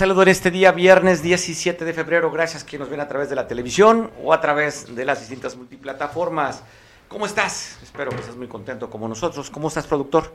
Saludo 0.00 0.22
en 0.22 0.28
este 0.28 0.50
día, 0.50 0.72
viernes 0.72 1.22
17 1.22 1.84
de 1.84 1.92
febrero. 1.92 2.30
Gracias 2.30 2.64
que 2.64 2.78
nos 2.78 2.88
ven 2.88 3.00
a 3.00 3.06
través 3.06 3.28
de 3.28 3.36
la 3.36 3.46
televisión 3.46 4.10
o 4.24 4.32
a 4.32 4.40
través 4.40 4.94
de 4.96 5.04
las 5.04 5.20
distintas 5.20 5.56
multiplataformas. 5.56 6.62
¿Cómo 7.06 7.26
estás? 7.26 7.76
Espero 7.82 8.08
que 8.08 8.16
estés 8.16 8.34
muy 8.34 8.48
contento 8.48 8.88
como 8.88 9.06
nosotros. 9.06 9.50
¿Cómo 9.50 9.68
estás, 9.68 9.86
productor? 9.86 10.32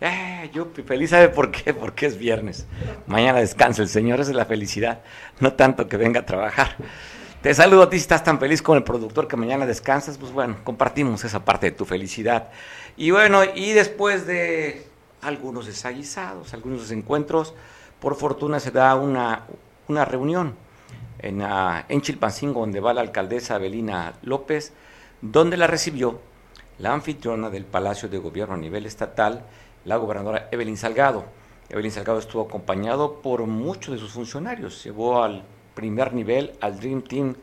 Eh, 0.00 0.48
yo 0.54 0.68
feliz, 0.86 1.10
¿sabe 1.10 1.28
por 1.28 1.50
qué? 1.50 1.74
Porque 1.80 2.06
es 2.06 2.16
viernes. 2.16 2.66
Mañana 3.08 3.40
descansa 3.40 3.82
el 3.82 3.88
Señor, 3.88 4.20
esa 4.20 4.30
es 4.30 4.36
la 4.36 4.44
felicidad. 4.44 5.00
No 5.40 5.54
tanto 5.54 5.88
que 5.88 5.96
venga 5.96 6.20
a 6.20 6.24
trabajar. 6.24 6.76
Te 7.42 7.52
saludo 7.52 7.82
a 7.82 7.90
ti 7.90 7.96
si 7.96 8.02
estás 8.02 8.22
tan 8.22 8.38
feliz 8.38 8.62
con 8.62 8.76
el 8.76 8.84
productor 8.84 9.26
que 9.26 9.36
mañana 9.36 9.66
descansas. 9.66 10.18
Pues 10.18 10.30
bueno, 10.30 10.58
compartimos 10.62 11.24
esa 11.24 11.44
parte 11.44 11.66
de 11.66 11.72
tu 11.72 11.84
felicidad. 11.84 12.50
Y 12.96 13.10
bueno, 13.10 13.42
y 13.56 13.72
después 13.72 14.24
de 14.24 14.86
algunos 15.20 15.66
desaguisados, 15.66 16.54
algunos 16.54 16.82
desencuentros, 16.82 17.54
por 18.04 18.16
fortuna 18.16 18.60
se 18.60 18.70
da 18.70 18.94
una, 18.96 19.46
una 19.88 20.04
reunión 20.04 20.54
en, 21.20 21.40
uh, 21.40 21.84
en 21.88 22.02
Chilpancingo, 22.02 22.60
donde 22.60 22.78
va 22.78 22.92
la 22.92 23.00
alcaldesa 23.00 23.54
Abelina 23.54 24.12
López, 24.20 24.74
donde 25.22 25.56
la 25.56 25.66
recibió 25.66 26.20
la 26.78 26.92
anfitriona 26.92 27.48
del 27.48 27.64
Palacio 27.64 28.10
de 28.10 28.18
Gobierno 28.18 28.56
a 28.56 28.58
nivel 28.58 28.84
estatal, 28.84 29.46
la 29.86 29.96
gobernadora 29.96 30.48
Evelyn 30.52 30.76
Salgado. 30.76 31.24
Evelyn 31.70 31.92
Salgado 31.92 32.18
estuvo 32.18 32.42
acompañado 32.42 33.22
por 33.22 33.46
muchos 33.46 33.94
de 33.94 34.00
sus 34.00 34.12
funcionarios, 34.12 34.84
llevó 34.84 35.22
al 35.22 35.42
primer 35.74 36.12
nivel, 36.12 36.52
al 36.60 36.78
Dream 36.78 37.00
Team 37.00 37.34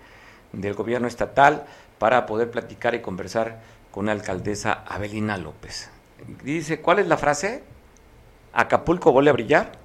del 0.53 0.75
gobierno 0.75 1.07
estatal, 1.07 1.65
para 1.97 2.27
poder 2.27 2.51
platicar 2.51 2.93
y 2.93 3.01
conversar 3.01 3.61
con 3.89 4.05
la 4.05 4.11
alcaldesa 4.11 4.83
Abelina 4.87 5.37
López. 5.37 5.89
Dice, 6.43 6.81
¿cuál 6.81 6.99
es 6.99 7.07
la 7.07 7.17
frase? 7.17 7.63
¿Acapulco 8.53 9.11
vuelve 9.11 9.31
a 9.31 9.33
brillar? 9.33 9.80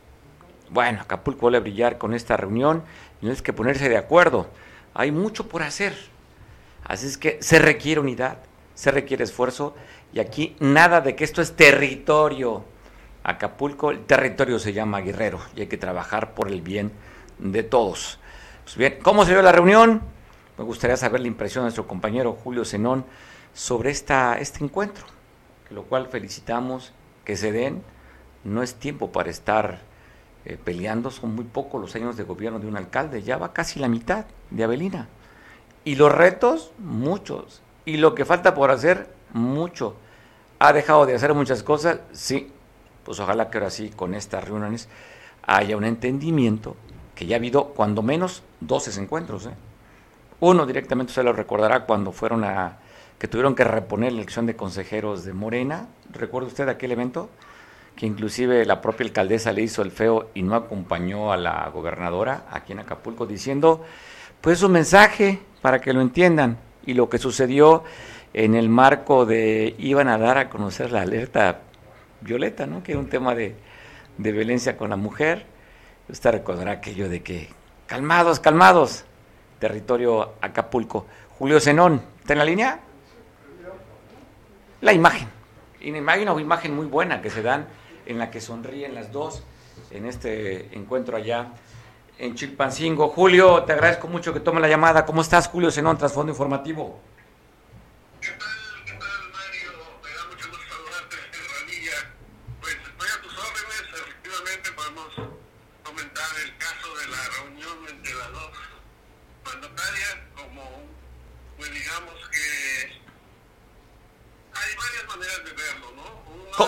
Bueno, 0.71 1.01
Acapulco 1.01 1.43
vuelve 1.43 1.59
a 1.59 1.61
brillar 1.61 1.99
con 1.99 2.15
esta 2.15 2.37
reunión 2.37 2.83
y 3.21 3.27
no 3.27 3.33
es 3.33 3.43
que 3.43 3.53
ponerse 3.53 3.89
de 3.89 3.97
acuerdo. 3.97 4.49
Hay 4.95 5.13
mucho 5.13 5.49
por 5.49 5.63
hacer. 5.63 5.95
Así 6.85 7.07
es 7.07 7.19
que 7.19 7.39
se 7.41 7.59
requiere 7.59 8.01
unidad, 8.01 8.39
se 8.75 8.91
requiere 8.91 9.25
esfuerzo 9.25 9.75
y 10.13 10.21
aquí 10.21 10.57
nada 10.61 11.01
de 11.01 11.15
que 11.17 11.25
esto 11.25 11.43
es 11.43 11.55
territorio. 11.55 12.65
Acapulco, 13.23 13.91
el 13.91 14.05
territorio 14.05 14.59
se 14.59 14.73
llama 14.73 15.01
Guerrero 15.01 15.41
y 15.57 15.63
hay 15.63 15.67
que 15.67 15.79
trabajar 15.79 16.35
por 16.35 16.49
el 16.49 16.63
bien 16.63 16.93
de 17.39 17.63
todos. 17.63 18.19
Pues 18.65 18.77
bien, 18.77 18.99
¿cómo 19.03 19.25
se 19.25 19.33
dio 19.33 19.43
la 19.43 19.53
reunión? 19.53 20.03
Me 20.59 20.65
gustaría 20.65 20.97
saber 20.97 21.21
la 21.21 21.27
impresión 21.27 21.63
de 21.63 21.67
nuestro 21.67 21.87
compañero 21.87 22.33
Julio 22.33 22.65
Zenón 22.65 23.05
sobre 23.53 23.91
esta, 23.91 24.39
este 24.39 24.65
encuentro, 24.65 25.05
lo 25.71 25.85
cual 25.85 26.09
felicitamos 26.09 26.93
que 27.25 27.37
se 27.37 27.53
den. 27.53 27.83
No 28.45 28.63
es 28.63 28.75
tiempo 28.77 29.11
para 29.11 29.29
estar 29.29 29.81
eh, 30.49 30.57
peleando, 30.63 31.11
son 31.11 31.35
muy 31.35 31.45
pocos 31.45 31.81
los 31.81 31.97
años 31.97 32.17
de 32.17 32.23
gobierno 32.23 32.61
de 32.61 32.69
un 32.69 32.77
alcalde, 32.77 33.21
ya 33.21 33.37
va 33.37 33.53
casi 33.53 33.81
la 33.81 33.89
mitad 33.89 34.27
de 34.51 34.63
Avelina. 34.63 35.09
Y 35.85 35.97
los 35.97 36.13
retos, 36.13 36.71
muchos. 36.79 37.63
Y 37.85 37.97
lo 37.97 38.15
que 38.15 38.25
falta 38.25 38.55
por 38.55 38.71
hacer, 38.71 39.09
mucho. 39.33 39.97
¿Ha 40.61 40.73
dejado 40.73 41.05
de 41.05 41.17
hacer 41.17 41.35
muchas 41.35 41.65
cosas? 41.65 41.99
Sí. 42.13 42.53
Pues 43.03 43.19
ojalá 43.19 43.51
que 43.51 43.59
ahora 43.59 43.71
sí, 43.71 43.91
con 43.91 44.15
estas 44.15 44.45
reuniones, 44.45 44.89
haya 45.43 45.77
un 45.77 45.85
entendimiento, 45.85 46.77
que 47.17 47.27
ya 47.27 47.35
ha 47.35 47.39
habido 47.39 47.71
cuando 47.71 48.03
menos 48.03 48.45
12 48.61 49.01
encuentros. 49.01 49.47
¿eh? 49.47 49.55
Uno 50.39 50.65
directamente 50.65 51.13
se 51.13 51.25
lo 51.25 51.33
recordará 51.33 51.87
cuando 51.87 52.13
fueron 52.13 52.45
a, 52.45 52.79
que 53.19 53.27
tuvieron 53.27 53.57
que 53.57 53.65
reponer 53.65 54.13
la 54.13 54.19
elección 54.19 54.47
de 54.47 54.55
consejeros 54.55 55.25
de 55.25 55.33
Morena. 55.33 55.89
¿Recuerda 56.13 56.47
usted 56.47 56.69
aquel 56.69 56.93
evento? 56.93 57.31
Que 57.97 58.07
inclusive 58.07 58.65
la 58.67 58.81
propia 58.83 59.07
alcaldesa 59.07 59.53
le 59.53 59.63
hizo 59.63 59.83
el 59.83 59.91
feo 59.91 60.31
y 60.35 60.43
no 60.43 60.55
acompañó 60.55 61.33
a 61.33 61.37
la 61.39 61.69
gobernadora 61.71 62.45
aquí 62.51 62.73
en 62.73 62.81
Acapulco 62.81 63.27
diciendo 63.27 63.85
pues 64.43 64.63
un 64.63 64.73
mensaje 64.73 65.41
para 65.63 65.81
que 65.81 65.95
lo 65.95 66.03
entiendan 66.03 66.59
y 66.85 66.93
lo 66.93 67.09
que 67.09 67.19
sucedió 67.19 67.85
en 68.35 68.55
el 68.55 68.69
marco 68.69 69.25
de 69.25 69.75
iban 69.79 70.09
a 70.09 70.19
dar 70.19 70.37
a 70.37 70.51
conocer 70.51 70.93
la 70.93 71.03
alerta 71.03 71.63
violeta, 72.21 72.67
¿no? 72.67 72.83
que 72.83 72.93
es 72.93 72.99
un 72.99 73.09
tema 73.09 73.35
de, 73.35 73.57
de 74.19 74.33
violencia 74.33 74.77
con 74.77 74.91
la 74.91 74.97
mujer. 74.97 75.47
Usted 76.09 76.33
recordará 76.33 76.73
aquello 76.73 77.09
de 77.09 77.23
que 77.23 77.49
calmados, 77.87 78.41
calmados, 78.41 79.05
territorio 79.59 80.35
Acapulco. 80.43 81.07
Julio 81.39 81.61
Zenón, 81.61 82.03
¿está 82.21 82.35
en 82.35 82.39
la 82.39 82.45
línea? 82.45 82.81
La 84.83 84.93
imagen. 84.93 85.29
Una 85.81 86.41
imagen 86.41 86.77
muy 86.77 86.87
buena 86.87 87.23
que 87.23 87.31
se 87.31 87.43
dan 87.43 87.67
en 88.07 88.19
la 88.19 88.31
que 88.31 88.41
sonríen 88.41 88.95
las 88.95 89.13
dos 89.13 89.43
en 89.91 90.07
este 90.07 90.75
encuentro 90.77 91.17
allá 91.17 91.53
en 92.19 92.35
Chilpancingo. 92.35 93.09
Julio, 93.09 93.65
te 93.65 93.73
agradezco 93.73 94.09
mucho 94.09 94.33
que 94.33 94.41
tome 94.41 94.61
la 94.61 94.69
llamada. 94.69 95.05
¿Cómo 95.05 95.21
estás, 95.21 95.49
Julio 95.49 95.71
Zenón, 95.71 95.99
Trasfondo 95.99 96.33
Informativo? 96.33 96.99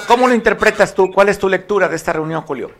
¿Cómo 0.06 0.28
lo 0.28 0.34
interpretas 0.34 0.94
tú? 0.94 1.10
¿Cuál 1.10 1.30
es 1.30 1.38
tu 1.38 1.48
lectura 1.48 1.88
de 1.88 1.96
esta 1.96 2.12
reunión, 2.12 2.42
Julio? 2.42 2.70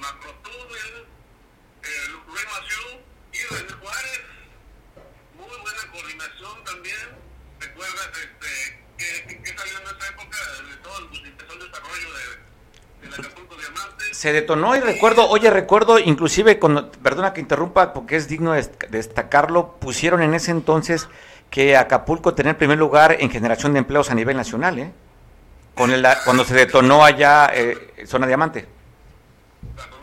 Marco 0.00 0.28
Antonio, 0.28 1.06
Rubén 2.26 2.46
Maciú 2.50 3.00
y 3.32 3.54
desde 3.54 3.74
Juárez. 3.74 4.20
Muy 5.36 5.58
buena 5.60 5.92
coordinación 5.92 6.64
también. 6.64 7.08
¿Recuerdas 7.60 8.08
este, 8.08 8.80
que, 8.96 9.26
que, 9.26 9.42
que 9.42 9.58
salió 9.58 9.78
en 9.78 9.84
esa 9.84 10.08
época 10.08 10.38
de 10.68 10.76
todo 10.82 10.98
el, 10.98 11.26
empezó 11.26 11.54
desarrollo 11.54 12.08
de, 12.14 13.08
Acapulco 13.08 13.56
Diamantes? 13.56 14.16
Se 14.16 14.32
detonó 14.32 14.76
y 14.76 14.80
recuerdo, 14.80 15.28
oye, 15.28 15.50
recuerdo 15.50 15.98
inclusive, 15.98 16.58
con, 16.58 16.90
perdona 17.02 17.34
que 17.34 17.40
interrumpa 17.40 17.92
porque 17.92 18.16
es 18.16 18.28
digno 18.28 18.52
de 18.52 18.62
destacarlo, 18.88 19.76
pusieron 19.80 20.22
en 20.22 20.34
ese 20.34 20.50
entonces 20.50 21.08
que 21.50 21.76
Acapulco 21.76 22.34
tenía 22.34 22.52
el 22.52 22.56
primer 22.56 22.78
lugar 22.78 23.16
en 23.18 23.30
generación 23.30 23.74
de 23.74 23.80
empleos 23.80 24.10
a 24.10 24.14
nivel 24.14 24.36
nacional, 24.36 24.78
¿eh? 24.78 24.92
Con 25.74 25.90
el, 25.92 26.06
cuando 26.24 26.44
se 26.44 26.54
detonó 26.54 27.04
allá 27.04 27.50
eh, 27.54 28.04
Zona 28.06 28.26
Diamante. 28.26 28.79
Remember 29.62 29.99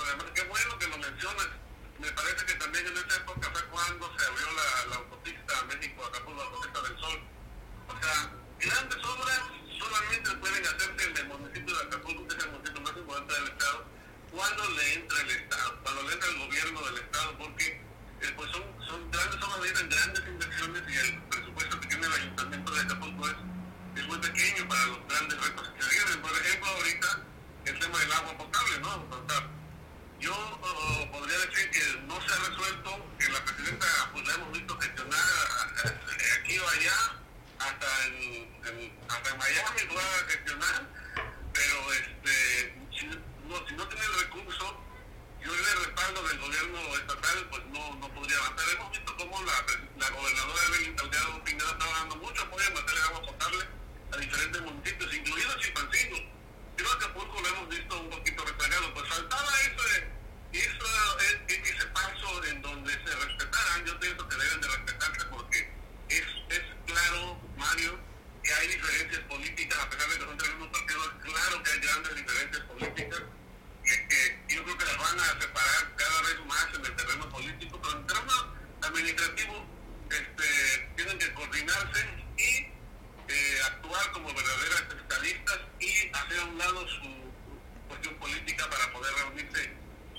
lado 86.57 86.87
su 86.87 87.01
cuestión 87.87 88.15
política 88.15 88.69
para 88.69 88.91
poder 88.91 89.13
reunirse 89.13 89.71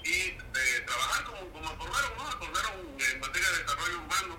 y 0.05 0.13
eh, 0.13 0.81
trabajar 0.87 1.25
como, 1.25 1.51
como 1.51 1.69
acordaron, 1.69 2.17
¿no? 2.17 2.29
Acordaron 2.29 2.97
en 2.99 3.21
materia 3.21 3.51
de 3.51 3.59
desarrollo 3.59 3.99
urbano, 4.03 4.39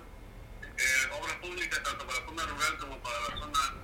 eh, 0.62 1.10
obras 1.20 1.36
públicas 1.36 1.82
tanto 1.82 2.06
para 2.06 2.20
la 2.20 2.26
zona 2.26 2.46
rural 2.46 2.78
como 2.78 3.02
para 3.02 3.20
la 3.20 3.38
zona 3.38 3.74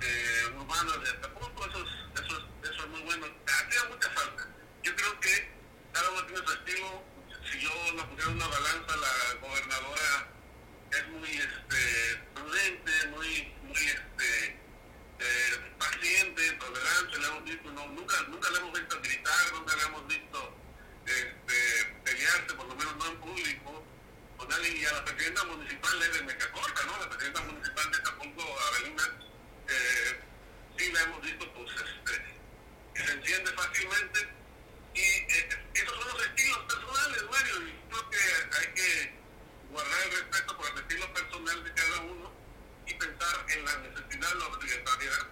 eh, 0.00 0.56
urbana 0.56 0.96
de 0.96 1.10
Acapulco, 1.10 1.66
eso 1.66 1.84
es, 1.84 2.24
eso, 2.24 2.38
es, 2.38 2.70
eso 2.70 2.82
es 2.82 2.88
muy 2.88 3.02
bueno. 3.02 3.26
Hacía 3.46 3.84
mucha 3.90 4.10
falta. 4.10 4.48
Yo 4.82 4.96
creo 4.96 5.20
que 5.20 5.52
cada 5.92 6.10
uno 6.10 6.24
tiene 6.26 6.46
su 6.46 6.52
estilo, 6.52 7.04
si 7.50 7.60
yo 7.60 7.92
lo 7.92 8.08
pusiera 8.08 8.30
una 8.30 8.48
balanza, 8.48 8.96
la 8.96 9.34
gobernadora 9.46 10.28
es 10.92 11.08
muy 11.08 11.30
este, 11.30 12.22
prudente, 12.34 12.92
muy, 13.08 13.54
muy 13.64 13.76
este, 13.76 14.65
eh, 15.18 15.72
paciente, 15.78 16.52
tolerante, 16.52 17.18
le 17.18 17.26
hemos 17.26 17.44
visto, 17.44 17.70
no, 17.72 17.86
nunca, 17.88 18.20
nunca 18.28 18.50
le 18.50 18.58
hemos 18.58 18.72
visto 18.72 19.00
gritar, 19.00 19.52
nunca 19.52 19.76
le 19.76 19.82
hemos 19.82 20.06
visto 20.06 20.56
este, 21.06 21.84
pelearse, 22.04 22.54
por 22.54 22.66
lo 22.66 22.74
menos 22.74 22.96
no 22.96 23.06
en 23.06 23.16
público, 23.18 23.84
con 24.36 24.52
alguien. 24.52 24.76
Y 24.76 24.84
a 24.84 24.92
la 24.92 25.04
presidenta 25.04 25.44
municipal 25.44 26.02
es 26.02 26.12
de 26.12 26.22
Mecacorca, 26.22 26.84
¿no? 26.84 26.98
La 26.98 27.08
presidenta 27.08 27.40
municipal 27.42 27.90
de 27.90 27.96
Acapulco, 27.98 28.60
Avelina, 28.60 29.18
eh, 29.68 30.20
sí 30.76 30.92
la 30.92 31.02
hemos 31.02 31.22
visto, 31.22 31.52
pues, 31.54 31.70
este, 31.70 32.22
que 32.94 33.06
se 33.06 33.12
enciende 33.12 33.52
fácilmente. 33.52 34.28
Y 34.94 35.00
eh, 35.00 35.48
esos 35.74 35.94
son 35.94 36.08
los 36.08 36.26
estilos 36.26 36.58
personales, 36.58 37.22
Mario, 37.30 37.68
y 37.68 37.74
creo 37.90 38.10
que 38.10 38.56
hay 38.58 38.74
que 38.74 39.14
guardar 39.70 40.02
el 40.04 40.10
respeto 40.10 40.56
por 40.56 40.70
el 40.70 40.78
estilo 40.78 41.12
personal 41.12 41.64
de 41.64 41.72
cada 41.72 42.00
uno 42.00 42.35
y 42.86 42.94
pensar 42.94 43.46
en 43.48 43.64
la 43.64 43.76
necesidad, 43.78 44.34
la 44.34 44.46
obligatoriedad 44.46 45.26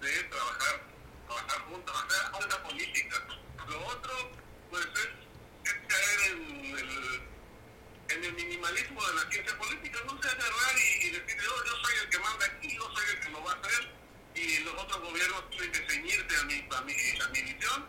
de 0.00 0.22
trabajar, 0.24 0.82
trabajar 1.26 1.58
juntos, 1.62 2.04
hacer 2.04 2.46
una 2.46 2.62
política. 2.62 3.26
Lo 3.68 3.86
otro, 3.86 4.30
pues 4.70 4.86
es, 4.86 5.74
caer 5.88 6.20
en 6.30 6.76
el, 6.76 7.22
en 8.08 8.24
el, 8.24 8.32
minimalismo 8.32 9.06
de 9.06 9.14
la 9.14 9.30
ciencia 9.30 9.58
política, 9.58 9.98
no 10.06 10.22
se 10.22 10.28
agarrar 10.28 10.76
y, 11.02 11.10
decir, 11.10 11.36
yo, 11.42 11.64
yo 11.64 11.72
soy 11.82 11.94
el 12.02 12.08
que 12.08 12.18
manda 12.18 12.46
aquí, 12.46 12.76
yo 12.76 12.90
soy 12.94 13.04
el 13.14 13.20
que 13.20 13.30
lo 13.30 13.44
va 13.44 13.52
a 13.52 13.56
hacer, 13.56 13.92
y 14.34 14.58
los 14.60 14.74
otros 14.74 15.00
gobiernos 15.00 15.50
tienen 15.50 15.72
que 15.72 15.90
ceñirse 15.90 16.36
a 16.36 16.44
mi, 16.44 16.68
a 16.70 16.80
mi, 16.82 17.20
a 17.20 17.28
mi 17.28 17.42
visión 17.42 17.86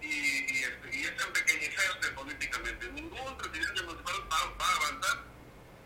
y, 0.00 0.06
y, 0.06 0.64
este, 0.64 0.96
y 0.96 1.04
es 1.04 2.10
políticamente. 2.14 2.90
Ningún 2.92 3.36
presidente 3.36 3.82
municipal 3.82 4.28
va, 4.30 4.66
a 4.66 4.76
avanzar. 4.76 5.24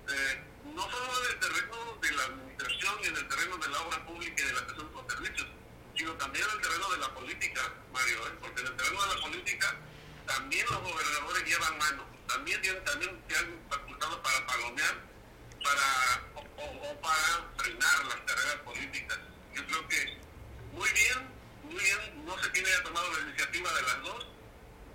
Eh, 0.09 0.43
no 0.75 0.83
solo 0.91 1.25
en 1.25 1.33
el 1.33 1.41
terreno 1.41 1.99
de 2.01 2.13
la 2.13 2.25
administración 2.25 2.95
y 3.03 3.07
en 3.07 3.17
el 3.17 3.29
terreno 3.29 3.57
de 3.59 3.69
la 3.69 3.81
obra 3.81 4.07
pública 4.07 4.43
y 4.43 4.47
de 4.47 4.53
la 4.53 4.61
atención 4.61 4.89
por 4.89 5.11
servicios, 5.11 5.49
sino 5.97 6.13
también 6.15 6.45
en 6.45 6.57
el 6.57 6.63
terreno 6.63 6.91
de 6.91 6.99
la 6.99 7.15
política, 7.15 7.61
Mario, 7.93 8.19
¿eh? 8.27 8.33
porque 8.41 8.61
en 8.61 8.67
el 8.69 8.77
terreno 8.77 9.03
de 9.03 9.15
la 9.15 9.21
política 9.21 9.77
también 10.27 10.67
los 10.71 10.83
gobernadores 10.83 11.45
llevan 11.45 11.79
mano, 11.79 12.05
también, 12.27 12.61
tienen 12.61 12.85
también 12.85 13.25
se 13.29 13.37
han 13.37 13.59
facultado 13.71 14.23
para 14.23 14.47
palomear 14.47 14.95
para, 15.65 16.23
o, 16.57 17.01
para 17.01 17.51
frenar 17.57 18.05
las 18.07 18.21
carreras 18.27 18.57
políticas. 18.65 19.19
Yo 19.55 19.67
creo 19.67 19.89
que 19.89 20.19
muy 20.73 20.89
bien, 20.91 21.19
muy 21.65 21.83
bien, 21.83 22.25
no 22.25 22.39
sé 22.43 22.51
quién 22.53 22.67
haya 22.67 22.83
tomado 22.83 23.13
la 23.13 23.21
iniciativa 23.21 23.73
de 23.73 23.83
las 23.83 24.03
dos, 24.03 24.27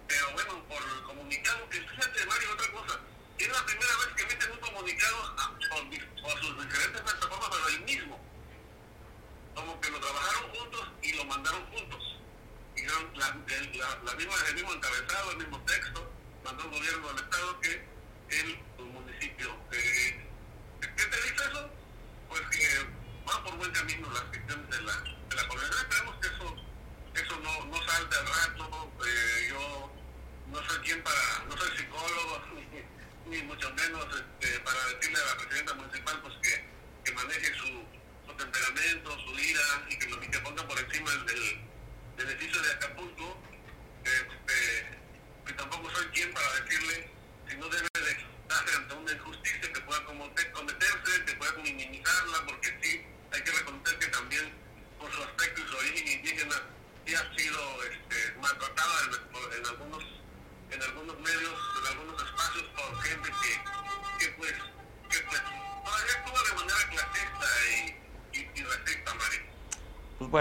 pero 0.08 0.32
bueno, 0.34 0.63
por 0.68 0.82
el 0.82 1.03
comunicado, 1.03 1.70
que 1.70 1.82
fíjate, 1.82 2.25
Mario, 2.25 2.53
otra 2.53 2.72
cosa 2.72 2.82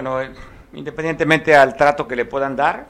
bueno, 0.02 0.20
eh, 0.20 0.32
independientemente 0.72 1.54
al 1.54 1.76
trato 1.76 2.08
que 2.08 2.16
le 2.16 2.24
puedan 2.24 2.56
dar, 2.56 2.86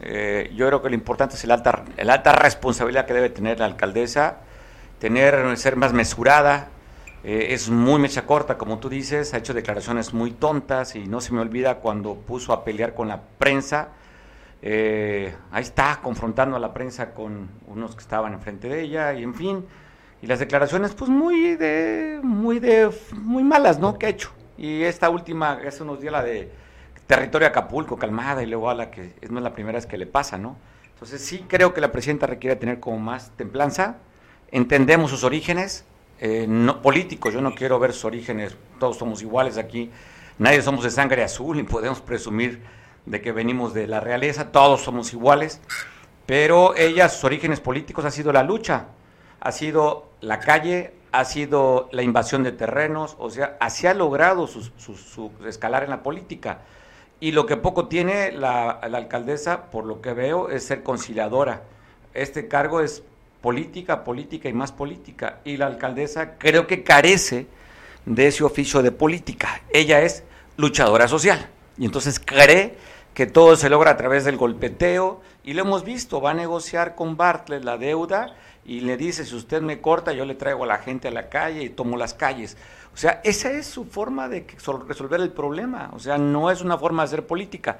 eh, 0.00 0.50
yo 0.54 0.66
creo 0.66 0.80
que 0.80 0.88
lo 0.88 0.94
importante 0.94 1.34
es 1.34 1.44
el 1.44 1.50
alta, 1.50 1.84
el 1.98 2.08
alta 2.08 2.32
responsabilidad 2.32 3.04
que 3.04 3.12
debe 3.12 3.28
tener 3.28 3.58
la 3.58 3.66
alcaldesa, 3.66 4.38
tener, 4.98 5.54
ser 5.58 5.76
más 5.76 5.92
mesurada, 5.92 6.68
eh, 7.24 7.48
es 7.50 7.68
muy 7.68 8.00
mecha 8.00 8.24
corta, 8.24 8.56
como 8.56 8.78
tú 8.78 8.88
dices, 8.88 9.34
ha 9.34 9.36
hecho 9.36 9.52
declaraciones 9.52 10.14
muy 10.14 10.30
tontas 10.30 10.96
y 10.96 11.06
no 11.06 11.20
se 11.20 11.34
me 11.34 11.40
olvida 11.40 11.76
cuando 11.76 12.14
puso 12.14 12.54
a 12.54 12.64
pelear 12.64 12.94
con 12.94 13.08
la 13.08 13.20
prensa. 13.38 13.88
Eh, 14.62 15.34
ahí 15.50 15.62
está, 15.62 16.00
confrontando 16.02 16.56
a 16.56 16.58
la 16.58 16.72
prensa 16.72 17.12
con 17.12 17.50
unos 17.66 17.94
que 17.94 18.00
estaban 18.00 18.32
enfrente 18.32 18.68
de 18.68 18.80
ella 18.80 19.12
y 19.12 19.22
en 19.22 19.34
fin. 19.34 19.66
Y 20.22 20.26
las 20.26 20.38
declaraciones, 20.38 20.94
pues 20.94 21.10
muy 21.10 21.56
de, 21.56 22.20
muy 22.22 22.60
de, 22.60 22.90
muy 23.12 23.44
malas, 23.44 23.78
¿no? 23.78 23.98
Que 23.98 24.06
ha 24.06 24.08
hecho. 24.08 24.32
Y 24.58 24.82
esta 24.82 25.10
última, 25.10 25.52
hace 25.66 25.82
unos 25.82 26.00
días 26.00 26.12
la 26.12 26.22
de 26.22 26.50
territorio 27.06 27.48
Acapulco, 27.48 27.96
calmada 27.96 28.42
y 28.42 28.46
luego 28.46 28.70
a 28.70 28.74
la 28.74 28.90
que 28.90 29.14
no 29.28 29.38
es 29.38 29.44
la 29.44 29.52
primera 29.52 29.76
vez 29.76 29.86
que 29.86 29.98
le 29.98 30.06
pasa, 30.06 30.38
¿no? 30.38 30.56
Entonces 30.94 31.20
sí 31.20 31.44
creo 31.46 31.74
que 31.74 31.80
la 31.80 31.92
presidenta 31.92 32.26
requiere 32.26 32.56
tener 32.56 32.80
como 32.80 32.98
más 32.98 33.30
templanza. 33.36 33.98
Entendemos 34.50 35.10
sus 35.10 35.24
orígenes, 35.24 35.84
eh, 36.20 36.46
no, 36.48 36.80
políticos, 36.80 37.34
yo 37.34 37.40
no 37.40 37.54
quiero 37.54 37.78
ver 37.78 37.92
sus 37.92 38.06
orígenes, 38.06 38.56
todos 38.80 38.96
somos 38.96 39.20
iguales 39.20 39.58
aquí, 39.58 39.90
nadie 40.38 40.62
somos 40.62 40.84
de 40.84 40.90
sangre 40.90 41.22
azul 41.22 41.58
y 41.58 41.62
podemos 41.64 42.00
presumir 42.00 42.62
de 43.04 43.20
que 43.20 43.32
venimos 43.32 43.74
de 43.74 43.86
la 43.86 44.00
realeza, 44.00 44.50
todos 44.50 44.82
somos 44.82 45.12
iguales, 45.12 45.60
pero 46.24 46.74
ella, 46.76 47.08
sus 47.08 47.24
orígenes 47.24 47.60
políticos 47.60 48.04
ha 48.04 48.10
sido 48.10 48.32
la 48.32 48.42
lucha, 48.42 48.86
ha 49.40 49.52
sido 49.52 50.10
la 50.20 50.40
calle, 50.40 50.94
ha 51.12 51.24
sido 51.24 51.88
la 51.92 52.02
invasión 52.02 52.42
de 52.42 52.52
terrenos, 52.52 53.16
o 53.18 53.30
sea, 53.30 53.56
así 53.60 53.86
ha 53.86 53.94
logrado 53.94 54.46
su, 54.46 54.62
su, 54.62 55.30
escalar 55.46 55.84
en 55.84 55.90
la 55.90 56.02
política. 56.02 56.60
Y 57.20 57.32
lo 57.32 57.46
que 57.46 57.56
poco 57.56 57.88
tiene 57.88 58.32
la, 58.32 58.80
la 58.88 58.98
alcaldesa, 58.98 59.70
por 59.70 59.84
lo 59.84 60.02
que 60.02 60.12
veo, 60.12 60.50
es 60.50 60.64
ser 60.64 60.82
conciliadora. 60.82 61.62
Este 62.12 62.48
cargo 62.48 62.80
es 62.80 63.02
política, 63.40 64.04
política 64.04 64.48
y 64.48 64.52
más 64.52 64.72
política. 64.72 65.40
Y 65.44 65.56
la 65.56 65.66
alcaldesa 65.66 66.36
creo 66.36 66.66
que 66.66 66.82
carece 66.82 67.46
de 68.04 68.26
ese 68.26 68.44
oficio 68.44 68.82
de 68.82 68.92
política. 68.92 69.62
Ella 69.70 70.02
es 70.02 70.24
luchadora 70.56 71.08
social. 71.08 71.48
Y 71.78 71.86
entonces 71.86 72.20
cree 72.20 72.76
que 73.14 73.26
todo 73.26 73.56
se 73.56 73.70
logra 73.70 73.92
a 73.92 73.96
través 73.96 74.24
del 74.24 74.36
golpeteo. 74.36 75.22
Y 75.44 75.54
lo 75.54 75.62
hemos 75.62 75.84
visto, 75.84 76.20
va 76.20 76.32
a 76.32 76.34
negociar 76.34 76.94
con 76.94 77.16
Bartlett 77.16 77.64
la 77.64 77.78
deuda 77.78 78.36
y 78.66 78.80
le 78.80 78.96
dice, 78.96 79.24
si 79.24 79.34
usted 79.34 79.62
me 79.62 79.80
corta, 79.80 80.12
yo 80.12 80.24
le 80.24 80.34
traigo 80.34 80.64
a 80.64 80.66
la 80.66 80.78
gente 80.78 81.08
a 81.08 81.10
la 81.10 81.28
calle 81.28 81.62
y 81.62 81.70
tomo 81.70 81.96
las 81.96 82.14
calles. 82.14 82.56
O 82.92 82.96
sea, 82.96 83.20
esa 83.24 83.50
es 83.52 83.66
su 83.66 83.84
forma 83.84 84.28
de 84.28 84.46
resolver 84.86 85.20
el 85.20 85.30
problema. 85.30 85.90
O 85.92 85.98
sea, 85.98 86.18
no 86.18 86.50
es 86.50 86.62
una 86.62 86.76
forma 86.76 87.02
de 87.02 87.06
hacer 87.06 87.26
política. 87.26 87.78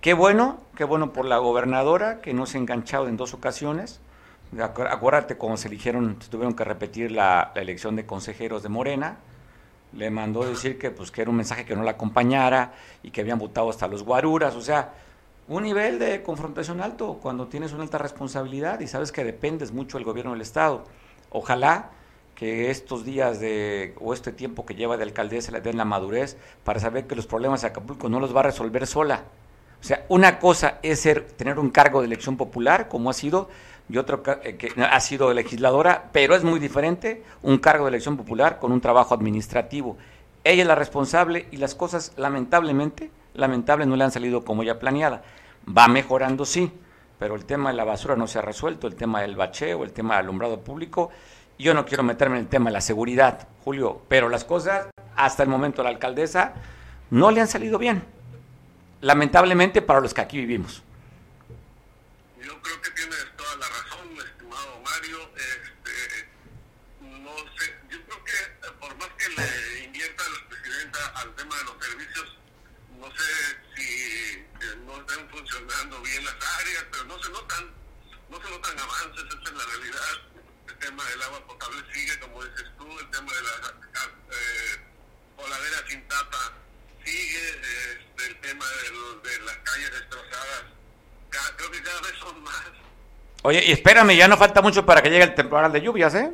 Qué 0.00 0.14
bueno, 0.14 0.60
qué 0.76 0.84
bueno 0.84 1.12
por 1.12 1.24
la 1.24 1.38
gobernadora 1.38 2.20
que 2.20 2.34
no 2.34 2.46
se 2.46 2.58
ha 2.58 2.60
enganchado 2.60 3.08
en 3.08 3.16
dos 3.16 3.34
ocasiones 3.34 4.00
acuérdate 4.62 5.36
cómo 5.36 5.56
se 5.56 5.68
eligieron, 5.68 6.16
tuvieron 6.30 6.54
que 6.54 6.64
repetir 6.64 7.10
la, 7.10 7.52
elección 7.54 7.96
de 7.96 8.06
consejeros 8.06 8.62
de 8.62 8.68
Morena, 8.68 9.16
le 9.92 10.10
mandó 10.10 10.44
decir 10.44 10.78
que 10.78 10.90
pues 10.90 11.10
que 11.10 11.22
era 11.22 11.30
un 11.30 11.36
mensaje 11.36 11.64
que 11.64 11.76
no 11.76 11.82
la 11.82 11.92
acompañara 11.92 12.72
y 13.02 13.10
que 13.10 13.20
habían 13.20 13.38
votado 13.38 13.70
hasta 13.70 13.86
los 13.86 14.02
guaruras, 14.02 14.54
o 14.56 14.60
sea, 14.60 14.92
un 15.48 15.62
nivel 15.62 15.98
de 15.98 16.22
confrontación 16.22 16.80
alto 16.80 17.18
cuando 17.20 17.48
tienes 17.48 17.72
una 17.72 17.82
alta 17.82 17.98
responsabilidad 17.98 18.80
y 18.80 18.86
sabes 18.86 19.12
que 19.12 19.24
dependes 19.24 19.72
mucho 19.72 19.98
del 19.98 20.04
gobierno 20.04 20.32
del 20.32 20.40
estado. 20.40 20.84
Ojalá 21.30 21.90
que 22.34 22.70
estos 22.70 23.04
días 23.04 23.40
de 23.40 23.94
o 24.00 24.12
este 24.12 24.32
tiempo 24.32 24.66
que 24.66 24.74
lleva 24.74 24.96
de 24.96 25.04
alcaldesa 25.04 25.52
le 25.52 25.60
den 25.60 25.76
la 25.76 25.84
madurez 25.84 26.36
para 26.64 26.80
saber 26.80 27.06
que 27.06 27.14
los 27.14 27.26
problemas 27.26 27.62
de 27.62 27.68
Acapulco 27.68 28.08
no 28.08 28.20
los 28.20 28.34
va 28.34 28.40
a 28.40 28.44
resolver 28.44 28.86
sola. 28.86 29.24
O 29.80 29.84
sea, 29.86 30.06
una 30.08 30.38
cosa 30.38 30.78
es 30.82 31.00
ser 31.00 31.26
tener 31.26 31.58
un 31.58 31.70
cargo 31.70 32.00
de 32.00 32.06
elección 32.06 32.36
popular 32.36 32.88
como 32.88 33.10
ha 33.10 33.12
sido 33.12 33.48
y 33.88 33.98
otro 33.98 34.22
eh, 34.42 34.56
que 34.56 34.72
ha 34.82 35.00
sido 35.00 35.32
legisladora, 35.34 36.08
pero 36.12 36.34
es 36.34 36.42
muy 36.42 36.58
diferente 36.58 37.22
un 37.42 37.58
cargo 37.58 37.84
de 37.84 37.90
elección 37.90 38.16
popular 38.16 38.58
con 38.58 38.72
un 38.72 38.80
trabajo 38.80 39.14
administrativo. 39.14 39.98
Ella 40.42 40.62
es 40.62 40.68
la 40.68 40.74
responsable 40.74 41.46
y 41.50 41.58
las 41.58 41.74
cosas 41.74 42.12
lamentablemente, 42.16 43.10
lamentable 43.34 43.86
no 43.86 43.96
le 43.96 44.04
han 44.04 44.10
salido 44.10 44.44
como 44.44 44.62
ya 44.62 44.78
planeada. 44.78 45.22
Va 45.66 45.88
mejorando, 45.88 46.44
sí, 46.44 46.72
pero 47.18 47.34
el 47.34 47.44
tema 47.44 47.70
de 47.70 47.76
la 47.76 47.84
basura 47.84 48.16
no 48.16 48.26
se 48.26 48.38
ha 48.38 48.42
resuelto, 48.42 48.86
el 48.86 48.96
tema 48.96 49.20
del 49.20 49.36
bacheo, 49.36 49.84
el 49.84 49.92
tema 49.92 50.16
del 50.16 50.24
alumbrado 50.24 50.60
público. 50.60 51.10
Yo 51.58 51.74
no 51.74 51.84
quiero 51.84 52.02
meterme 52.02 52.36
en 52.36 52.42
el 52.42 52.48
tema 52.48 52.70
de 52.70 52.74
la 52.74 52.80
seguridad, 52.80 53.48
Julio, 53.64 54.02
pero 54.08 54.28
las 54.28 54.44
cosas 54.44 54.86
hasta 55.16 55.42
el 55.42 55.48
momento 55.48 55.82
la 55.82 55.90
alcaldesa 55.90 56.54
no 57.10 57.30
le 57.30 57.40
han 57.40 57.48
salido 57.48 57.78
bien. 57.78 58.02
Lamentablemente 59.00 59.82
para 59.82 60.00
los 60.00 60.14
que 60.14 60.20
aquí 60.20 60.38
vivimos. 60.38 60.82
Yo 62.42 62.60
creo 62.60 62.80
que 62.80 62.90
tiene 62.90 63.14
bien 76.02 76.24
las 76.24 76.34
áreas, 76.60 76.84
pero 76.90 77.04
no 77.04 77.18
se 77.22 77.30
notan, 77.30 77.70
no 78.28 78.40
se 78.40 78.50
notan 78.50 78.78
avances, 78.78 79.24
esa 79.24 79.50
es 79.50 79.52
la 79.52 79.64
realidad. 79.64 80.00
El 80.68 80.78
tema 81.04 81.10
del 81.10 81.22
agua 81.22 81.46
potable 81.46 81.82
sigue, 81.92 82.18
como 82.20 82.42
dices 82.44 82.64
tú, 82.78 82.98
el 82.98 83.10
tema 83.10 83.32
de 83.32 83.42
las 83.42 83.72
eh, 84.30 84.80
coladeras 85.36 85.82
sin 85.88 86.08
tapa 86.08 86.52
sigue, 87.04 87.50
este, 87.50 88.26
el 88.26 88.40
tema 88.40 88.64
de, 89.22 89.38
las 89.44 89.56
calles 89.58 89.90
destrozadas, 89.90 90.64
creo 91.56 91.70
que 91.70 91.82
cada 91.82 92.00
vez 92.00 92.12
son 92.18 92.42
más. 92.42 92.64
Oye, 93.42 93.62
y 93.66 93.72
espérame, 93.72 94.16
ya 94.16 94.28
no 94.28 94.36
falta 94.36 94.62
mucho 94.62 94.86
para 94.86 95.02
que 95.02 95.10
llegue 95.10 95.24
el 95.24 95.34
temporal 95.34 95.72
de 95.72 95.82
lluvias, 95.82 96.14
¿eh? 96.14 96.32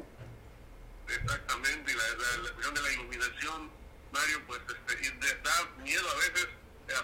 Exactamente, 1.09 1.93
y 1.93 1.95
la, 1.97 2.03
la, 2.03 2.43
la 2.43 2.51
cuestión 2.51 2.75
de 2.75 2.83
la 2.83 2.93
iluminación, 2.93 3.71
Mario, 4.13 4.41
pues 4.47 4.61
este, 5.01 5.35
da 5.43 5.83
miedo 5.83 6.09
a 6.09 6.15
veces. 6.15 6.49
Eh, 6.89 6.95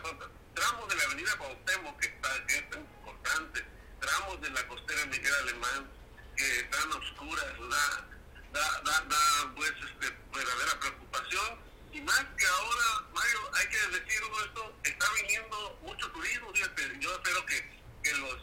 tramos 0.54 0.88
de 0.88 0.94
la 0.94 1.02
avenida 1.04 1.30
Cuauhtémoc 1.38 1.98
que, 1.98 2.06
está, 2.06 2.46
que 2.46 2.54
es 2.54 2.64
importante, 2.76 3.64
tramos 4.00 4.40
de 4.40 4.50
la 4.50 4.68
costera 4.68 5.06
Miguel 5.06 5.34
Alemán 5.42 5.96
que 6.36 6.60
están 6.60 6.92
oscuras, 6.92 7.44
da, 7.70 8.06
da, 8.52 8.80
da, 8.84 9.04
da 9.08 9.54
pues, 9.56 9.72
este, 9.72 10.14
verdadera 10.32 10.80
preocupación. 10.80 11.58
Y 11.92 12.00
más 12.02 12.24
que 12.36 12.46
ahora, 12.46 13.08
Mario, 13.14 13.40
hay 13.54 13.66
que 13.68 13.78
decir 13.98 14.22
esto, 14.44 14.72
está 14.84 15.05
viniendo 15.22 15.78
mucho 15.82 16.10
turismo, 16.10 16.52
fíjate, 16.52 16.82
yo 17.00 17.12
espero 17.12 17.46
que, 17.46 17.64
que 18.02 18.12
los 18.14 18.36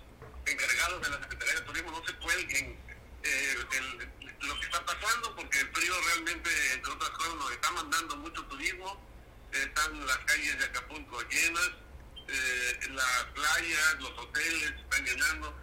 encargados 0.46 1.02
de 1.02 1.10
la 1.10 1.22
Secretaría 1.22 1.56
de 1.56 1.62
Turismo 1.62 1.92
no 1.92 2.06
se 2.06 2.14
cuelguen 2.16 2.78
eh, 3.24 3.56
el, 3.72 4.48
lo 4.48 4.60
que 4.60 4.66
está 4.66 4.86
pasando, 4.86 5.36
porque 5.36 5.60
el 5.60 5.68
frío 5.70 5.94
realmente, 6.02 6.50
entre 6.74 6.92
otras 6.92 7.10
cosas, 7.12 7.36
nos 7.36 7.52
está 7.52 7.72
mandando 7.72 8.16
mucho 8.18 8.44
turismo, 8.46 9.02
están 9.52 10.06
las 10.06 10.18
calles 10.20 10.58
de 10.60 10.66
Acapulco 10.66 11.22
llenas, 11.30 11.72
eh, 12.28 12.80
las 12.90 13.24
playas, 13.34 13.96
los 14.00 14.12
hoteles 14.18 14.74
están 14.82 15.06
llenando 15.06 15.56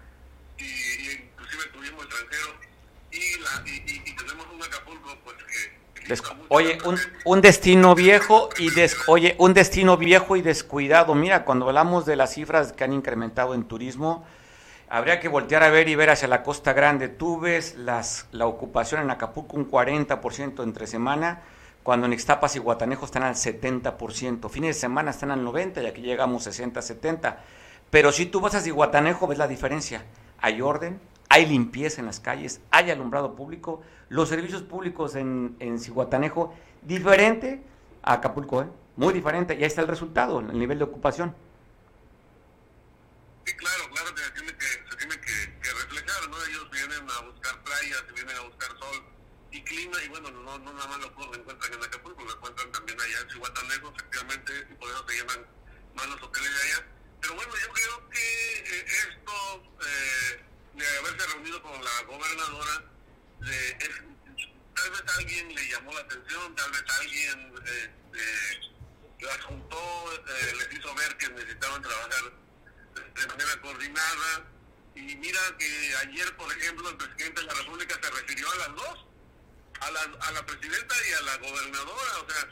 y, 0.59 1.11
inclusive 1.11 1.65
tuvimos 1.67 2.05
extranjeros 2.05 2.55
y, 3.11 3.39
la, 3.41 3.63
y, 3.67 4.17
tenemos 4.17 4.47
un 4.47 4.63
Acapulco 4.63 5.19
pues 5.25 5.37
que 5.45 5.80
Oye, 6.49 6.79
un, 7.25 7.41
destino 7.41 7.95
viejo 7.95 8.49
y 8.59 8.69
oye, 9.07 9.37
un 9.39 9.55
destino 9.55 9.97
viejo 9.97 10.37
y 10.37 10.43
descuidado. 10.43 11.15
Mira, 11.15 11.45
cuando 11.45 11.67
hablamos 11.69 12.07
de 12.07 12.17
las 12.17 12.35
cifras 12.35 12.73
que 12.73 12.85
han 12.85 12.93
incrementado 12.93 13.55
en 13.55 13.65
turismo, 13.65 14.25
habría 14.89 15.21
que 15.21 15.29
voltear 15.29 15.63
a 15.63 15.71
ver 15.71 15.89
y 15.89 15.95
ver 15.95 16.11
hacia 16.11 16.29
la 16.29 16.43
Costa 16.43 16.73
Grande. 16.73 17.09
Tú 17.09 17.39
ves 17.39 17.77
las, 17.77 18.27
la 18.33 18.47
ocupación 18.47 19.03
en 19.03 19.11
Acapulco 19.11 19.57
un 19.57 19.71
40% 19.71 20.63
entre 20.63 20.87
semana 20.87 21.43
cuando 21.83 22.07
en 22.07 22.13
Ixtapas 22.13 22.57
y 22.57 22.59
Guatanejo 22.59 23.07
están 23.07 23.23
al 23.23 23.35
70%, 23.35 24.51
fines 24.51 24.77
de 24.77 24.81
semana 24.81 25.11
están 25.11 25.31
al 25.31 25.45
90% 25.45 25.83
y 25.83 25.87
aquí 25.87 26.03
llegamos 26.03 26.45
60, 26.45 26.81
70%. 26.81 27.37
Pero 27.91 28.13
si 28.13 28.27
tú 28.27 28.41
vas 28.41 28.55
a 28.55 28.71
Guatanejo 28.71 29.27
ves 29.27 29.39
la 29.39 29.49
diferencia. 29.49 30.05
Hay 30.39 30.63
orden, 30.63 31.01
hay 31.29 31.47
limpieza 31.47 32.01
en 32.01 32.07
las 32.07 32.21
calles, 32.21 32.61
hay 32.71 32.91
alumbrado 32.91 33.35
público, 33.35 33.83
los 34.11 34.29
servicios 34.29 34.63
públicos 34.63 35.15
en, 35.15 35.57
en 35.61 35.79
Cihuatanejo, 35.79 36.55
diferente 36.83 37.63
a 38.03 38.15
Acapulco, 38.15 38.63
¿eh? 38.63 38.67
muy 38.97 39.15
diferente, 39.15 39.55
y 39.55 39.59
ahí 39.59 39.65
está 39.65 39.83
el 39.83 39.89
resultado, 39.89 40.41
el 40.41 40.59
nivel 40.59 40.79
de 40.79 40.85
ocupación. 40.85 41.35
Sí, 43.47 43.55
claro, 43.55 43.85
claro 43.95 44.09
se 44.17 44.31
tiene 44.33 44.53
que, 44.57 44.67
se 44.67 44.97
tiene 44.97 45.15
que, 45.15 45.59
que 45.63 45.71
reflejar, 45.71 46.29
¿no? 46.29 46.37
Ellos 46.45 46.71
vienen 46.71 47.09
a 47.09 47.21
buscar 47.23 47.63
playas, 47.63 48.05
vienen 48.13 48.37
a 48.37 48.41
buscar 48.43 48.69
sol, 48.79 49.05
y 49.53 49.63
clima, 49.63 49.97
y 50.05 50.09
bueno, 50.09 50.31
no, 50.33 50.59
no 50.59 50.73
nada 50.73 50.89
más 50.89 50.99
lo, 50.99 51.07
encuentran 51.07 51.73
en 51.73 51.85
Acapulco, 51.85 52.25
lo 52.25 52.35
encuentran 52.35 52.73
también 52.73 53.01
allá 53.01 53.21
en 53.23 53.31
Cihuatanejo, 53.31 53.93
efectivamente, 53.95 54.53
y 54.71 54.75
por 54.75 54.91
eso 54.91 55.07
se 55.09 55.19
llaman 55.19 55.47
más 55.95 56.07
los 56.09 56.23
hoteles 56.23 56.51
de 56.51 56.63
allá. 56.63 56.87
Pero 57.21 57.35
bueno, 57.37 57.53
yo 57.55 57.73
creo 57.73 58.11
que 58.11 58.59
eh, 58.59 58.87
esto 59.07 59.63
eh, 59.87 60.45
de 60.75 60.99
haberse 60.99 61.27
reunido 61.29 61.63
con 61.63 61.73
la 61.73 62.03
gobernadora, 62.09 62.90
tal 63.41 64.91
vez 64.91 65.03
alguien 65.17 65.55
le 65.55 65.69
llamó 65.69 65.93
la 65.93 66.01
atención, 66.01 66.55
tal 66.55 66.71
vez 66.71 66.85
alguien 67.01 67.55
este, 67.65 69.25
las 69.25 69.41
juntó, 69.43 70.13
eh, 70.15 70.55
les 70.59 70.79
hizo 70.79 70.95
ver 70.95 71.17
que 71.17 71.29
necesitaban 71.31 71.83
trabajar 71.83 72.33
de 73.15 73.27
manera 73.27 73.61
coordinada. 73.61 74.47
Y 74.95 75.17
mira 75.17 75.41
que 75.59 75.97
ayer, 76.03 76.37
por 76.37 76.53
ejemplo, 76.53 76.89
el 76.91 76.97
presidente 76.97 77.41
de 77.41 77.47
la 77.47 77.55
República 77.55 77.99
se 78.03 78.11
refirió 78.11 78.51
a 78.51 78.57
las 78.57 78.75
dos, 78.75 79.07
a 79.81 79.91
la, 79.91 80.01
a 80.01 80.31
la 80.33 80.47
presidenta 80.47 80.95
y 81.09 81.13
a 81.13 81.21
la 81.23 81.37
gobernadora. 81.39 82.19
O 82.19 82.31
sea, 82.31 82.49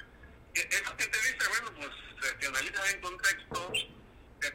¿eso 0.54 0.96
que 0.96 1.06
te 1.06 1.18
dice? 1.18 1.48
Bueno, 1.48 1.74
pues 1.74 2.34
se 2.40 2.46
analiza 2.46 2.90
en 2.90 3.00
contexto, 3.00 3.72
se 4.40 4.52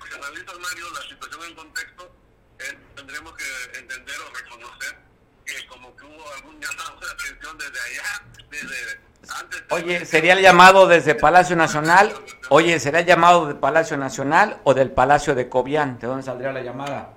Mario, 0.59 0.91
la 0.91 1.01
situación 1.09 1.43
en 1.43 1.55
contexto, 1.55 2.15
eh, 2.59 2.77
tendremos 2.95 3.35
que 3.35 3.79
entender 3.79 4.19
o 4.19 4.33
reconocer 4.33 5.12
que 5.45 5.67
como 5.67 5.95
que 5.95 6.05
hubo 6.05 6.33
algún 6.33 6.59
llamado 6.59 6.99
de 6.99 7.11
atención 7.11 7.57
desde 7.57 7.79
allá, 7.79 8.23
desde 8.49 8.99
antes. 9.39 9.63
Oye, 9.69 10.05
¿sería 10.05 10.33
el 10.33 10.41
llamado 10.41 10.87
desde 10.87 11.15
Palacio 11.15 11.55
Nacional? 11.55 12.13
Oye, 12.49 12.79
¿sería 12.79 12.99
el 13.01 13.05
llamado 13.05 13.47
de 13.47 13.55
Palacio 13.55 13.97
Nacional 13.97 14.59
o 14.63 14.73
del 14.73 14.91
Palacio 14.91 15.33
de 15.35 15.49
Cobián? 15.49 15.99
¿De 15.99 16.07
dónde 16.07 16.23
saldría 16.23 16.51
la 16.51 16.61
llamada? 16.61 17.13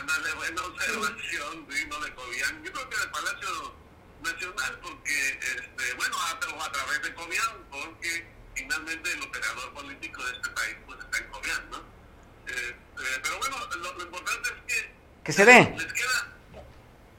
Ándale, 0.00 0.32
buena 0.34 0.62
observación, 0.62 1.66
no 1.88 2.00
de 2.00 2.14
Cobián. 2.14 2.62
Yo 2.64 2.72
creo 2.72 2.90
que 2.90 2.96
del 2.98 3.10
Palacio 3.10 3.74
Nacional, 4.22 4.78
porque, 4.82 5.38
este, 5.40 5.94
bueno, 5.96 6.16
a, 6.18 6.64
a 6.64 6.72
través 6.72 7.02
de 7.02 7.14
Cobián, 7.14 7.52
porque 7.70 8.26
finalmente 8.54 9.12
el 9.12 9.22
operador 9.22 9.72
político 9.74 10.24
de 10.24 10.32
este 10.32 10.48
país 10.50 10.76
pues 10.86 10.98
está 11.00 11.18
en 11.18 11.28
Cobián, 11.30 11.70
¿no? 11.70 11.78
Eh, 11.78 12.52
eh, 12.52 13.20
pero 13.22 13.38
bueno, 13.38 13.56
lo, 13.76 13.92
lo 13.94 14.02
importante 14.04 14.48
es 14.48 14.74
que 14.74 14.94
que 15.24 15.32
se 15.32 15.44
dé. 15.44 15.74
Les 15.76 15.92
queda, 15.92 16.28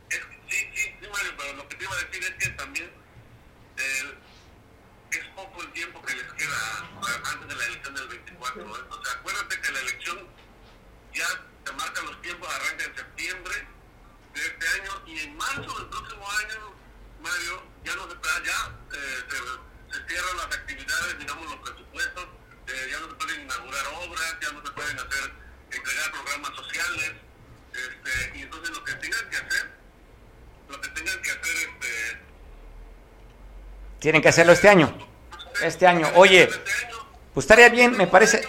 sí, 0.09 0.17
sí, 0.47 0.95
sí, 1.01 1.07
Mario, 1.11 1.31
pero 1.37 1.53
lo 1.57 1.67
que 1.67 1.75
te 1.75 1.83
iba 1.83 1.93
a 1.93 1.97
decir 1.97 2.23
es 2.23 2.31
que 2.43 2.49
también 2.51 2.91
es 5.11 5.25
poco 5.35 5.61
el 5.63 5.71
tiempo 5.73 6.01
que 6.03 6.13
les 6.13 6.33
queda 6.33 6.89
antes 7.31 7.47
de 7.47 7.55
la 7.55 7.65
elección 7.65 7.95
del 7.95 8.07
24. 8.07 8.61
¿eh? 8.61 8.81
O 8.89 9.03
sea, 9.03 9.13
acuérdate 9.13 9.61
que 9.61 9.71
la 9.71 9.79
elección 9.79 10.27
ya 11.13 11.27
se 11.65 11.73
marca 11.73 12.01
los 12.03 12.21
tiempos, 12.21 12.47
arranca 12.53 12.85
en 12.85 12.95
septiembre 12.95 13.67
de 14.33 14.41
este 14.45 14.67
año 14.67 15.03
y 15.07 15.19
en 15.19 15.37
marzo 15.37 15.79
del 15.79 15.87
próximo 15.87 16.31
año, 16.31 16.75
Mario, 17.21 17.63
ya 17.83 17.95
no 17.95 18.07
se 18.07 18.15
ya 18.45 18.77
eh, 18.93 19.23
se, 19.29 19.97
se, 19.97 20.07
cierran 20.07 20.37
las 20.37 20.45
actividades, 20.45 21.19
digamos 21.19 21.49
los 21.49 21.69
presupuestos, 21.69 22.27
eh, 22.67 22.87
ya 22.91 22.99
no 22.99 23.09
se 23.09 23.15
pueden 23.15 23.41
inaugurar 23.41 23.85
obras, 23.87 24.37
ya 24.41 24.51
no 24.51 24.63
se 24.63 24.71
pueden 24.73 24.99
hacer, 24.99 25.31
entregar 25.71 26.11
programas 26.11 26.55
sociales. 26.55 27.24
Este, 27.75 28.37
y 28.37 28.41
entonces 28.43 28.75
lo 28.75 28.83
que 28.83 28.93
tengan 28.93 29.29
que 29.29 29.37
hacer, 29.37 29.67
lo 30.69 30.81
que 30.81 30.89
tengan 30.89 31.21
que 31.21 31.29
hacer, 31.29 31.55
este... 31.55 32.17
Tienen 33.99 34.21
que 34.21 34.29
hacerlo 34.29 34.53
este 34.53 34.69
año. 34.69 34.97
Este 35.61 35.87
año. 35.87 36.07
Oye, 36.15 36.49
pues 37.33 37.43
estaría 37.43 37.69
bien, 37.69 37.97
me 37.97 38.07
parece... 38.07 38.47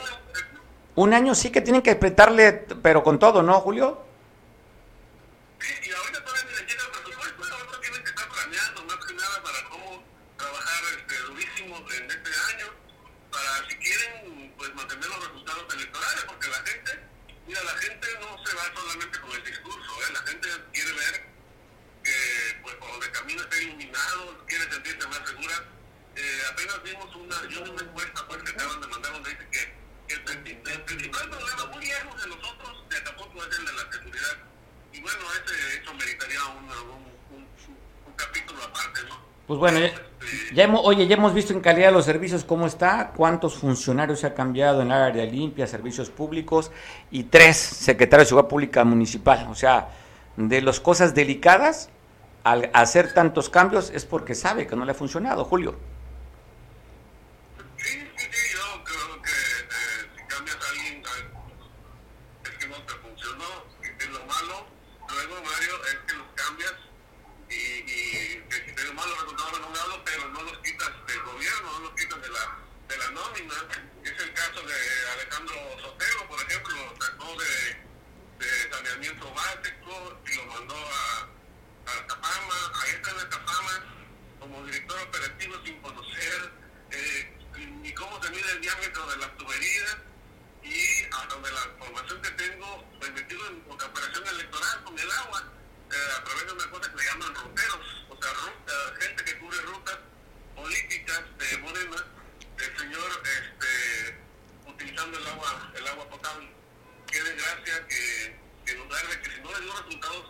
Un 0.94 1.12
año 1.12 1.34
sí 1.34 1.50
que 1.50 1.60
tienen 1.60 1.82
que 1.82 1.90
apretarle, 1.90 2.52
pero 2.82 3.02
con 3.02 3.18
todo, 3.18 3.42
¿no, 3.42 3.60
Julio? 3.60 4.05
Solamente 18.74 19.18
con 19.20 19.32
el 19.32 19.44
discurso, 19.44 19.92
¿eh? 20.02 20.12
la 20.12 20.20
gente 20.20 20.48
quiere 20.72 20.92
ver 20.92 21.26
que 22.02 22.58
pues, 22.62 22.74
por 22.76 22.90
donde 22.90 23.10
camina 23.10 23.42
está 23.42 23.56
iluminado, 23.58 24.44
quiere 24.46 24.72
sentirse 24.72 25.08
más 25.08 25.28
segura. 25.28 25.64
Eh, 26.16 26.42
apenas 26.50 26.82
vimos 26.82 27.14
una, 27.16 27.48
yo 27.48 27.64
vi 27.64 27.70
una 27.70 27.82
encuesta 27.82 28.26
pues, 28.26 28.42
que 28.42 28.50
acaban 28.52 28.80
de 28.80 28.86
mandar 28.86 29.12
donde 29.12 29.30
dice 29.30 29.48
que, 29.50 30.14
el, 30.14 30.46
el, 30.46 30.82
principal 30.82 31.28
problema 31.28 31.66
muy 31.66 31.84
lejos 31.84 32.22
de 32.22 32.28
nosotros 32.28 32.88
de 32.88 32.96
Acapulco 32.96 33.44
es 33.44 33.58
el 33.58 33.66
de 33.66 33.72
la 33.72 33.92
seguridad. 33.92 34.36
Y 34.92 35.00
bueno, 35.00 35.18
ese 35.44 35.76
hecho 35.76 35.94
meritaría 35.94 36.44
un, 36.44 36.70
un, 36.70 37.48
un 38.06 38.12
capítulo 38.14 38.64
aparte, 38.64 39.02
¿no? 39.04 39.35
Pues 39.46 39.60
bueno, 39.60 39.78
ya, 40.54 40.64
hemos, 40.64 40.80
oye, 40.84 41.06
ya 41.06 41.14
hemos 41.14 41.32
visto 41.32 41.52
en 41.52 41.60
calidad 41.60 41.88
de 41.88 41.92
los 41.92 42.04
servicios 42.04 42.42
cómo 42.42 42.66
está, 42.66 43.12
cuántos 43.14 43.54
funcionarios 43.54 44.18
se 44.20 44.26
ha 44.26 44.34
cambiado 44.34 44.82
en 44.82 44.90
área 44.90 45.24
limpia, 45.24 45.68
servicios 45.68 46.10
públicos 46.10 46.72
y 47.12 47.24
tres 47.24 47.56
secretarios 47.56 48.26
de 48.26 48.30
Seguridad 48.30 48.48
Pública 48.48 48.82
Municipal. 48.84 49.46
O 49.48 49.54
sea, 49.54 49.88
de 50.36 50.62
las 50.62 50.80
cosas 50.80 51.14
delicadas, 51.14 51.90
al 52.42 52.70
hacer 52.74 53.14
tantos 53.14 53.48
cambios 53.48 53.90
es 53.90 54.04
porque 54.04 54.34
sabe 54.34 54.66
que 54.66 54.74
no 54.74 54.84
le 54.84 54.90
ha 54.90 54.94
funcionado, 54.94 55.44
Julio. 55.44 55.76
Sí, 57.76 58.00
sí, 58.16 58.26
sí, 58.30 58.52
yo 58.52 58.84
creo 58.84 59.22
que 59.22 59.30
eh, 59.30 60.10
si 60.16 60.22
cambias 60.26 60.56
a 60.56 60.68
alguien 60.70 61.02
es 62.44 62.50
que 62.50 62.66
no 62.66 62.76
te 62.82 62.94
funcionó, 62.94 63.44
es 63.82 64.08
lo 64.10 64.26
malo. 64.26 64.66
Luego, 65.08 65.34
Mario, 65.42 65.74
es 65.86 65.98
que 66.06 66.16
los 66.18 66.26
cambias 66.34 66.74
y, 67.48 67.54
y 67.54 68.42
que 68.48 68.56
si 68.56 68.74
tienes 68.74 68.94
malos 68.94 69.20
resultados 69.22 69.58
en 69.58 69.64
un 69.64 69.72
lado, 69.72 70.02
pero 70.04 70.28
no 70.28 70.42
los 70.42 70.58
quitas 70.58 70.90
del 71.06 71.22
gobierno, 71.22 71.66
no 71.72 71.80
los 71.80 71.94
quitas 71.98 72.22
de 72.22 72.28
la, 72.28 72.58
de 72.88 72.98
la 72.98 73.10
nómina. 73.10 73.54
Es 74.04 74.20
el 74.22 74.32
caso 74.34 74.62
de 74.62 74.74
Alejandro 75.14 75.54
Sotelo, 75.82 76.28
por 76.28 76.38
ejemplo, 76.42 76.74
lo 76.74 76.94
sacó 77.02 77.26
de, 77.38 78.44
de 78.46 78.50
saneamiento 78.70 79.26
básico 79.34 80.20
y 80.26 80.36
lo 80.36 80.46
mandó 80.46 80.74
a, 80.74 81.26
a 81.86 82.06
Capama, 82.06 82.58
ahí 82.82 82.90
está 82.94 83.10
en 83.10 83.28
Capama, 83.30 83.74
como 84.40 84.64
director 84.66 84.98
operativo 85.02 85.54
sin 85.64 85.80
conocer 85.80 86.50
eh, 86.90 87.32
ni 87.82 87.94
cómo 87.94 88.20
se 88.22 88.30
mide 88.30 88.50
el 88.52 88.60
diámetro 88.60 89.06
de 89.06 89.16
las 89.18 89.36
tuberías 89.36 89.96
y 90.62 91.04
a 91.14 91.26
donde 91.26 91.50
la 91.52 91.62
información 91.78 92.20
que 92.22 92.30
tengo, 92.30 92.84
pues 92.98 93.12
metido 93.12 93.46
en 93.48 93.62
operación 93.70 94.26
electoral 94.26 94.82
con 94.84 94.98
el 94.98 95.10
agua 95.10 95.44
eh, 95.90 95.94
a 96.18 96.24
través 96.24 96.46
de 96.46 96.52
una 96.52 96.70
cosa 96.70 96.90
que 96.90 96.96
le 96.96 97.04
llaman 97.04 97.34
ruteros, 97.34 98.06
o 98.10 98.16
sea, 98.20 98.32
ruta, 98.32 98.72
gente 99.00 99.24
que 99.24 99.38
cubre 99.38 99.60
rutas 99.62 99.98
políticas 100.56 101.22
de 101.38 101.58
Morena, 101.58 102.04
el 102.58 102.78
señor 102.78 103.10
este, 103.22 104.18
utilizando 104.66 105.18
el 105.18 105.26
agua, 105.28 105.72
el 105.76 105.86
agua 105.86 106.08
potable. 106.10 106.50
Qué 107.06 107.22
desgracia 107.22 107.86
que, 107.86 108.36
que 108.64 108.72
en 108.72 108.78
lugar 108.78 109.06
de 109.06 109.20
que 109.20 109.30
resultados 109.86 110.26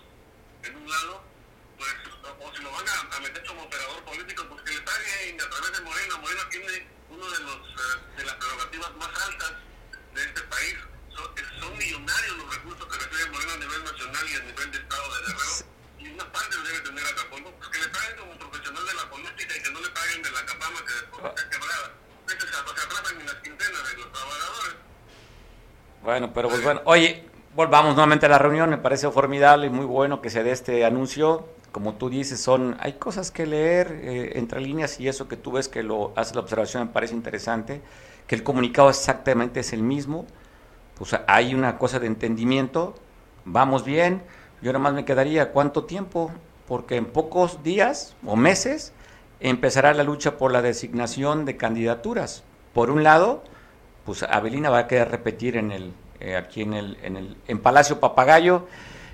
en 0.62 0.76
un 0.76 0.90
lado, 0.90 1.22
pues, 1.78 1.94
o, 2.40 2.56
si 2.56 2.62
lo 2.62 2.70
van 2.70 2.88
a, 2.88 3.16
a, 3.16 3.20
meter 3.20 3.44
como 3.46 3.62
operador 3.62 4.04
político, 4.04 4.44
pues 4.48 4.62
que 4.62 4.74
le 4.74 4.80
paguen 4.82 5.40
a 5.40 5.50
través 5.50 5.72
de 5.72 5.80
Morena. 5.80 6.16
Morena 6.18 6.48
tiene 6.50 6.86
uno 7.08 7.30
de 7.30 7.38
los 7.40 7.56
uh, 7.56 8.16
de 8.16 8.24
las 8.24 8.34
prerrogativas 8.34 8.96
más 8.96 9.22
altas 9.28 9.52
de 10.14 10.24
este 10.24 10.40
país 10.42 10.76
son, 11.14 11.28
son, 11.60 11.78
millonarios 11.78 12.36
los 12.36 12.54
recursos 12.54 12.86
que 12.86 12.98
recibe 12.98 13.30
Morena 13.30 13.52
a 13.52 13.56
nivel 13.56 13.84
nacional 13.84 14.24
y 14.28 14.34
a 14.34 14.40
nivel 14.40 14.70
de 14.72 14.78
Estado 14.78 15.14
de 15.14 15.20
Guerrero. 15.20 15.66
Y 15.98 16.08
una 16.08 16.32
parte 16.32 16.56
debe 16.56 16.80
tener 16.80 17.06
Acapulco, 17.06 17.50
pues 17.52 17.68
que 17.70 17.78
le 17.80 17.88
paguen 17.88 18.16
como 18.16 18.38
profesional 18.38 18.86
de 18.86 18.94
la 18.94 19.10
política 19.10 19.56
y 19.56 19.62
que 19.62 19.70
no 19.70 19.80
le 19.80 19.90
paguen 19.90 20.22
de 20.22 20.30
la 20.30 20.46
capama 20.46 20.84
que 20.84 20.92
después 20.92 21.24
está 21.24 21.50
quebrada. 21.50 21.92
Entonces 22.28 22.50
se, 22.50 22.80
se 22.80 22.86
atrasan 22.86 23.20
en 23.20 23.26
las 23.26 23.36
quintenas 23.36 23.90
de 23.90 23.96
los 23.96 24.12
trabajadores. 24.12 24.76
Bueno, 26.02 26.32
pero 26.34 26.48
pues 26.48 26.62
bueno, 26.62 26.82
oye, 26.84 27.24
volvamos 27.56 27.94
nuevamente 27.94 28.26
a 28.26 28.28
la 28.28 28.38
reunión, 28.38 28.68
me 28.68 28.76
parece 28.76 29.10
formidable 29.10 29.68
y 29.68 29.70
muy 29.70 29.86
bueno 29.86 30.20
que 30.20 30.28
se 30.28 30.44
dé 30.44 30.52
este 30.52 30.84
anuncio. 30.84 31.46
Como 31.72 31.94
tú 31.94 32.10
dices, 32.10 32.38
son 32.38 32.76
hay 32.80 32.94
cosas 32.94 33.30
que 33.30 33.46
leer 33.46 33.98
eh, 34.02 34.32
entre 34.34 34.60
líneas 34.60 35.00
y 35.00 35.08
eso 35.08 35.26
que 35.26 35.38
tú 35.38 35.52
ves 35.52 35.68
que 35.68 35.82
lo 35.82 36.12
hace 36.16 36.34
la 36.34 36.42
observación 36.42 36.86
me 36.86 36.92
parece 36.92 37.14
interesante, 37.14 37.80
que 38.26 38.34
el 38.34 38.42
comunicado 38.42 38.90
exactamente 38.90 39.60
es 39.60 39.72
el 39.72 39.82
mismo, 39.82 40.26
pues 40.98 41.16
hay 41.26 41.54
una 41.54 41.78
cosa 41.78 41.98
de 41.98 42.06
entendimiento, 42.06 42.94
vamos 43.46 43.84
bien, 43.84 44.22
yo 44.60 44.72
nada 44.72 44.82
más 44.82 44.92
me 44.92 45.06
quedaría 45.06 45.52
cuánto 45.52 45.84
tiempo, 45.84 46.30
porque 46.68 46.96
en 46.96 47.06
pocos 47.06 47.62
días 47.62 48.16
o 48.26 48.36
meses 48.36 48.92
empezará 49.40 49.94
la 49.94 50.02
lucha 50.02 50.36
por 50.36 50.52
la 50.52 50.60
designación 50.60 51.46
de 51.46 51.56
candidaturas. 51.56 52.42
Por 52.74 52.90
un 52.90 53.02
lado, 53.02 53.42
pues 54.04 54.22
Avelina 54.22 54.68
va 54.68 54.80
a 54.80 54.86
querer 54.88 55.10
repetir 55.10 55.56
en 55.56 55.72
el, 55.72 55.92
eh, 56.20 56.36
aquí 56.36 56.62
en 56.62 56.74
el, 56.74 56.98
en 57.02 57.16
el 57.16 57.36
en 57.46 57.58
Palacio 57.58 58.00
Papagayo 58.00 58.66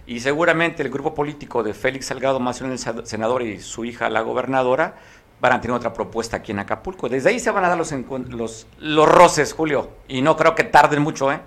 y 0.06 0.20
seguramente 0.20 0.82
el 0.82 0.90
grupo 0.90 1.14
político 1.14 1.62
de 1.62 1.74
Félix 1.74 2.06
Salgado 2.06 2.40
Macedonio, 2.40 2.74
el 2.74 3.06
senador 3.06 3.42
y 3.42 3.60
su 3.60 3.84
hija 3.84 4.10
la 4.10 4.20
gobernadora 4.22 4.96
van 5.40 5.52
a 5.52 5.60
tener 5.60 5.76
otra 5.76 5.92
propuesta 5.92 6.38
aquí 6.38 6.52
en 6.52 6.60
Acapulco. 6.60 7.08
Desde 7.08 7.30
ahí 7.30 7.40
se 7.40 7.50
van 7.50 7.64
a 7.64 7.68
dar 7.68 7.78
los, 7.78 7.92
los, 8.28 8.66
los 8.78 9.08
roces, 9.08 9.52
Julio, 9.52 9.90
y 10.06 10.22
no 10.22 10.36
creo 10.36 10.54
que 10.54 10.64
tarden 10.64 11.02
mucho, 11.02 11.32
¿eh? 11.32 11.40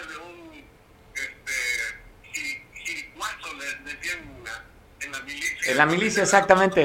de 0.00 0.16
un 0.16 0.66
este, 1.14 1.52
jiricuazo, 2.74 3.54
le 3.54 3.92
decían 3.92 4.18
en 4.18 4.44
la, 4.44 4.64
en 5.00 5.12
la 5.12 5.20
milicia. 5.20 5.70
En 5.70 5.76
la 5.76 5.86
milicia, 5.86 6.22
exactamente. 6.22 6.84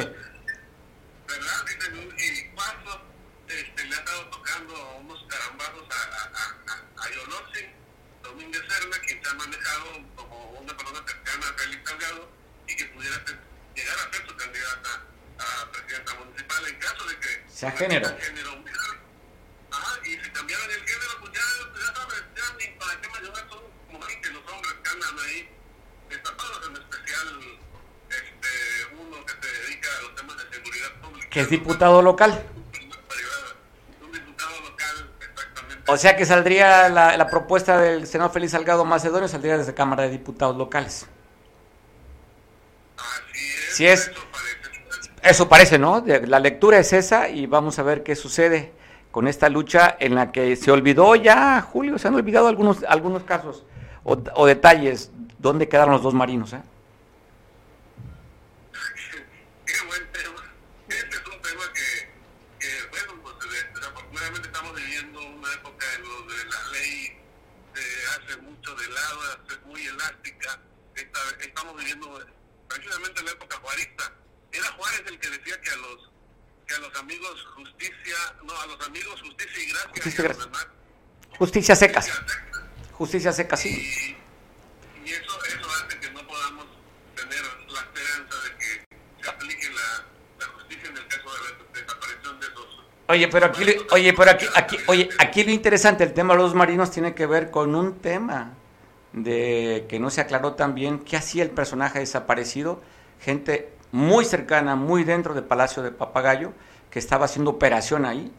¿Verdad? 1.28 1.65
Dicen 1.65 1.98
un 1.98 2.19
este, 3.50 3.84
le 3.84 3.95
ha 3.95 4.00
estado 4.00 4.26
tocando 4.30 4.98
unos 5.02 5.26
a, 5.32 5.36
a, 5.36 6.74
a, 6.74 7.04
a 7.04 7.10
Yolotzi, 7.10 7.65
Domínguez 8.22 8.62
Serna, 8.69 8.98
quien 9.00 9.24
se 9.24 9.30
ha 9.30 9.34
manejado 9.34 9.86
como 10.15 10.52
una 10.52 10.78
persona 10.78 11.00
cercana 11.08 11.50
a 11.50 11.54
Félix 11.54 11.89
Salgado 11.89 12.30
y 12.67 12.76
que 12.76 12.86
pudiera 12.86 13.15
ser, 13.26 13.39
llegar 13.76 13.95
a 13.98 14.13
ser 14.13 14.28
su 14.28 14.36
candidata 14.36 15.02
a 15.39 15.72
presidenta 15.72 16.13
municipal 16.15 16.67
en 16.67 16.76
caso 16.80 17.06
de 17.06 17.19
que... 17.19 17.43
Sea 17.50 17.72
género. 17.72 18.15
Ajá, 19.72 20.00
y 20.06 20.19
si 20.39 20.45
cambiaran 20.45 20.71
el 20.71 20.88
género, 20.88 21.12
pues 21.19 21.32
ya, 21.34 21.41
ya 21.80 21.93
sabes, 21.95 22.23
ya 22.36 22.43
ni 22.58 22.80
para 22.80 23.02
qué 23.02 23.08
mencionar, 23.10 23.49
son 23.49 23.60
como 23.91 24.06
que 24.06 24.30
los 24.30 24.54
hombres 24.54 24.73
que 24.84 24.89
andan 24.89 25.19
ahí 25.25 25.49
destapados, 26.10 26.67
en 26.67 26.75
especial 26.75 27.28
este, 28.10 28.95
uno 28.95 29.25
que 29.25 29.34
se 29.34 29.62
dedica 29.62 29.89
a 29.97 30.02
los 30.02 30.15
temas 30.15 30.38
de 30.38 30.56
seguridad 30.56 31.02
pública. 31.02 31.30
Que 31.30 31.39
es 31.41 31.49
diputado 31.49 32.02
local. 32.02 32.43
Un 34.02 34.12
diputado 34.12 34.60
local, 34.62 35.12
exactamente. 35.19 35.91
O 35.91 35.97
sea 35.97 36.15
que 36.15 36.25
saldría 36.25 36.89
la, 36.89 37.17
la 37.17 37.28
propuesta 37.28 37.78
del 37.80 38.08
senador 38.08 38.32
Félix 38.32 38.54
Salgado 38.54 38.86
Macedonio, 38.86 39.28
saldría 39.28 39.58
desde 39.58 39.73
Cámara 39.73 40.04
de 40.04 40.10
Diputados 40.10 40.56
locales. 40.56 41.08
Así 42.97 43.45
es. 43.45 43.75
Sí 43.75 43.88
es. 43.88 44.08
Eso 44.08 44.21
parece. 44.32 44.60
Eso 45.21 45.49
parece, 45.49 45.80
¿no? 45.80 46.04
La 46.06 46.39
lectura 46.39 46.80
es 46.80 46.93
esa 46.93 47.28
y 47.28 47.45
vamos 47.45 47.78
a 47.78 47.84
ver 47.84 48.04
qué 48.04 48.15
sucede 48.15 48.79
con 49.12 49.28
esta 49.28 49.50
lucha 49.50 49.95
en 50.00 50.15
la 50.15 50.32
que 50.32 50.56
se 50.56 50.72
olvidó 50.72 51.15
ya, 51.15 51.62
Julio, 51.62 51.98
se 51.98 52.08
han 52.08 52.15
olvidado 52.15 52.48
algunos, 52.48 52.84
algunos 52.84 53.24
casos 53.24 53.63
o, 54.04 54.45
detalles. 54.45 55.12
¿Dónde 55.39 55.67
quedaron 55.69 55.93
los 55.93 56.04
dos 56.04 56.13
marinos? 56.13 56.54
Eh? 56.54 56.62
Qué 59.65 59.74
buen 59.88 60.12
tema. 60.12 60.43
Este 60.89 61.15
es 61.15 61.28
un 61.28 61.41
tema 61.41 61.63
que, 61.74 62.89
bueno, 62.89 63.22
pues 63.24 63.36
de- 63.52 63.80
desafortunadamente 63.80 64.48
estamos 64.48 64.76
viviendo 64.76 65.19
una 65.22 65.54
época 65.54 65.86
en 65.95 66.04
donde 66.04 66.36
la 66.45 66.72
ley 66.72 67.17
se 67.74 68.24
hace 68.34 68.41
mucho 68.41 68.76
de 68.76 68.88
lado, 68.89 69.19
es 69.50 69.65
muy 69.65 69.82
elástica. 69.86 70.60
Esta- 70.95 71.43
estamos 71.45 71.78
viviendo 71.78 72.19
precisamente 72.67 73.24
la 73.24 73.32
época 73.32 73.58
juarista. 73.62 74.12
Era 74.52 74.65
Juárez 74.72 75.04
el 75.08 75.19
que 75.19 75.30
decía 75.30 75.62
que 75.62 75.69
a 75.69 75.76
los 75.78 76.12
que 76.70 76.76
a 76.76 76.80
los 76.80 76.96
amigos 77.00 77.48
justicia, 77.56 78.16
no, 78.44 78.54
a 78.62 78.68
los 78.68 78.88
amigos 78.88 79.22
justicia 79.22 79.64
y 79.64 79.70
gracia 79.72 79.90
Justicia 79.90 80.22
y 80.22 80.22
y 80.22 80.26
a 80.26 80.30
los 80.30 80.38
gracia. 80.38 80.46
demás 80.46 80.68
Justicia 81.38 81.76
secas. 81.76 82.06
justicia 82.06 82.34
Justicia 82.94 83.32
seca, 83.34 83.58
sí. 83.58 83.70
y, 83.70 85.10
y 85.10 85.14
eso, 85.14 85.44
eso 85.46 85.68
hace 85.72 86.00
que 86.00 86.12
no 86.12 86.28
podamos 86.28 86.66
tener 87.16 87.42
la 87.70 87.80
esperanza 87.80 88.36
de 88.44 88.58
que 88.58 89.24
se 89.24 89.30
aplique 89.30 89.70
la, 89.70 90.06
la 90.46 90.54
justicia 90.54 90.90
en 90.90 90.98
el 90.98 91.08
caso 91.08 91.30
de 91.32 91.40
la 91.40 91.82
desaparición 91.82 92.40
de 92.40 92.48
esos. 92.48 92.84
Oye, 93.08 93.28
pero 93.30 93.46
aquí, 93.48 93.64
oye, 93.92 94.14
pero 94.14 94.32
aquí, 94.32 94.46
aquí, 94.54 94.78
oye, 94.88 95.10
aquí 95.18 95.44
lo 95.44 95.52
interesante, 95.52 96.04
el 96.04 96.14
tema 96.14 96.34
de 96.36 96.40
los 96.42 96.54
marinos 96.54 96.92
tiene 96.92 97.16
que 97.16 97.26
ver 97.26 97.50
con 97.52 97.74
un 97.74 98.00
tema 98.00 98.54
de 99.14 99.88
que 99.90 100.00
no 100.00 100.12
se 100.12 100.22
aclaró 100.22 100.54
también 100.54 101.00
qué 101.00 101.18
hacía 101.18 101.42
el 101.44 101.50
personaje 101.52 102.00
desaparecido, 102.00 102.84
gente 103.20 103.74
muy 103.91 104.25
cercana, 104.25 104.75
muy 104.75 105.04
dentro 105.04 105.34
del 105.34 105.43
Palacio 105.43 105.84
de 105.84 105.91
Papagayo, 105.91 106.54
que 106.89 106.99
estaba 106.99 107.25
haciendo 107.25 107.52
operación 107.52 108.06
ahí 108.06 108.32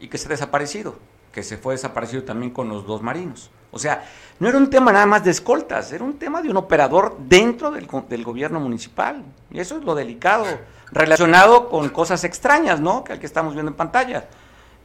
y 0.00 0.08
que 0.08 0.18
se 0.18 0.26
ha 0.26 0.30
desaparecido, 0.30 0.96
que 1.32 1.42
se 1.42 1.56
fue 1.56 1.74
desaparecido 1.74 2.24
también 2.24 2.52
con 2.52 2.68
los 2.68 2.86
dos 2.86 3.02
marinos. 3.02 3.50
O 3.70 3.78
sea, 3.78 4.04
no 4.40 4.48
era 4.48 4.56
un 4.56 4.70
tema 4.70 4.92
nada 4.92 5.06
más 5.06 5.24
de 5.24 5.30
escoltas, 5.30 5.92
era 5.92 6.02
un 6.02 6.18
tema 6.18 6.40
de 6.40 6.50
un 6.50 6.56
operador 6.56 7.16
dentro 7.18 7.70
del, 7.70 7.86
del 8.08 8.24
gobierno 8.24 8.60
municipal. 8.60 9.22
Y 9.50 9.60
eso 9.60 9.76
es 9.76 9.84
lo 9.84 9.94
delicado, 9.94 10.46
relacionado 10.90 11.68
con 11.68 11.88
cosas 11.90 12.24
extrañas, 12.24 12.80
¿no? 12.80 13.04
Que 13.04 13.14
el 13.14 13.18
que 13.18 13.26
estamos 13.26 13.52
viendo 13.54 13.70
en 13.70 13.76
pantalla. 13.76 14.26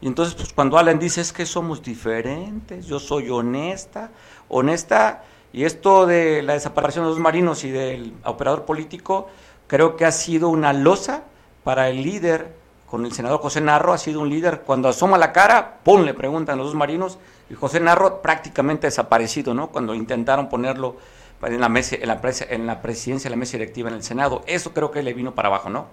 Y 0.02 0.08
entonces, 0.08 0.36
pues 0.36 0.52
cuando 0.52 0.78
Alan 0.78 1.00
dice 1.00 1.22
es 1.22 1.32
que 1.32 1.46
somos 1.46 1.82
diferentes, 1.82 2.86
yo 2.86 3.00
soy 3.00 3.30
honesta, 3.30 4.12
honesta, 4.50 5.24
y 5.54 5.64
esto 5.64 6.06
de 6.06 6.42
la 6.42 6.54
desaparición 6.54 7.06
de 7.06 7.12
los 7.12 7.20
marinos 7.20 7.64
y 7.64 7.72
del 7.72 8.14
operador 8.26 8.66
político, 8.66 9.30
creo 9.68 9.96
que 9.98 10.06
ha 10.06 10.12
sido 10.12 10.50
una 10.50 10.74
losa 10.74 11.24
para 11.64 11.90
el 11.90 12.04
líder, 12.04 12.54
con 12.88 13.06
el 13.06 13.14
senador 13.14 13.40
José 13.40 13.62
Narro, 13.62 13.94
ha 13.94 13.98
sido 13.98 14.20
un 14.22 14.30
líder, 14.30 14.62
cuando 14.62 14.90
asoma 14.90 15.18
la 15.18 15.32
cara, 15.32 15.80
¡pum!, 15.84 16.04
le 16.04 16.14
preguntan 16.14 16.58
los 16.58 16.68
dos 16.68 16.76
marinos, 16.76 17.18
y 17.50 17.56
José 17.56 17.80
Narro 17.80 18.22
prácticamente 18.22 18.88
desaparecido, 18.88 19.54
¿no? 19.54 19.70
Cuando 19.70 19.96
intentaron 19.96 20.50
ponerlo 20.50 20.98
en 21.42 21.60
la, 21.60 21.70
mesa, 21.70 21.96
en 21.96 22.08
la, 22.08 22.22
presa- 22.22 22.48
en 22.50 22.66
la 22.68 22.82
presidencia, 22.82 23.28
en 23.28 23.32
la 23.32 23.38
mesa 23.38 23.54
directiva 23.54 23.90
en 23.90 23.96
el 23.96 24.04
Senado, 24.04 24.44
eso 24.48 24.74
creo 24.74 24.92
que 24.92 25.04
le 25.04 25.14
vino 25.14 25.34
para 25.36 25.50
abajo, 25.50 25.70
¿no? 25.70 25.88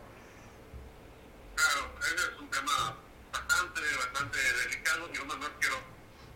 Claro, 1.56 1.90
ese 2.00 2.14
es 2.14 2.40
un 2.40 2.48
tema 2.48 2.94
bastante, 3.32 3.80
bastante 3.98 4.38
delicado. 4.64 5.10
Yo 5.12 5.24
nada 5.24 5.40
más 5.40 5.50
quiero 5.58 5.76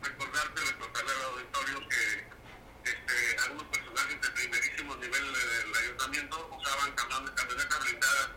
recordarte, 0.03 0.61
recordarle 0.61 1.13
al 1.15 1.25
auditorio 1.31 1.89
que 1.89 2.03
este, 2.91 3.17
algunos 3.47 3.65
personajes 3.71 4.21
de 4.21 4.29
primerísimo 4.35 4.97
nivel 4.97 5.25
del 5.33 5.83
ayuntamiento 5.85 6.35
usaban 6.59 6.91
camiones, 6.97 7.31
camionetas 7.39 7.81
blindadas 7.85 8.29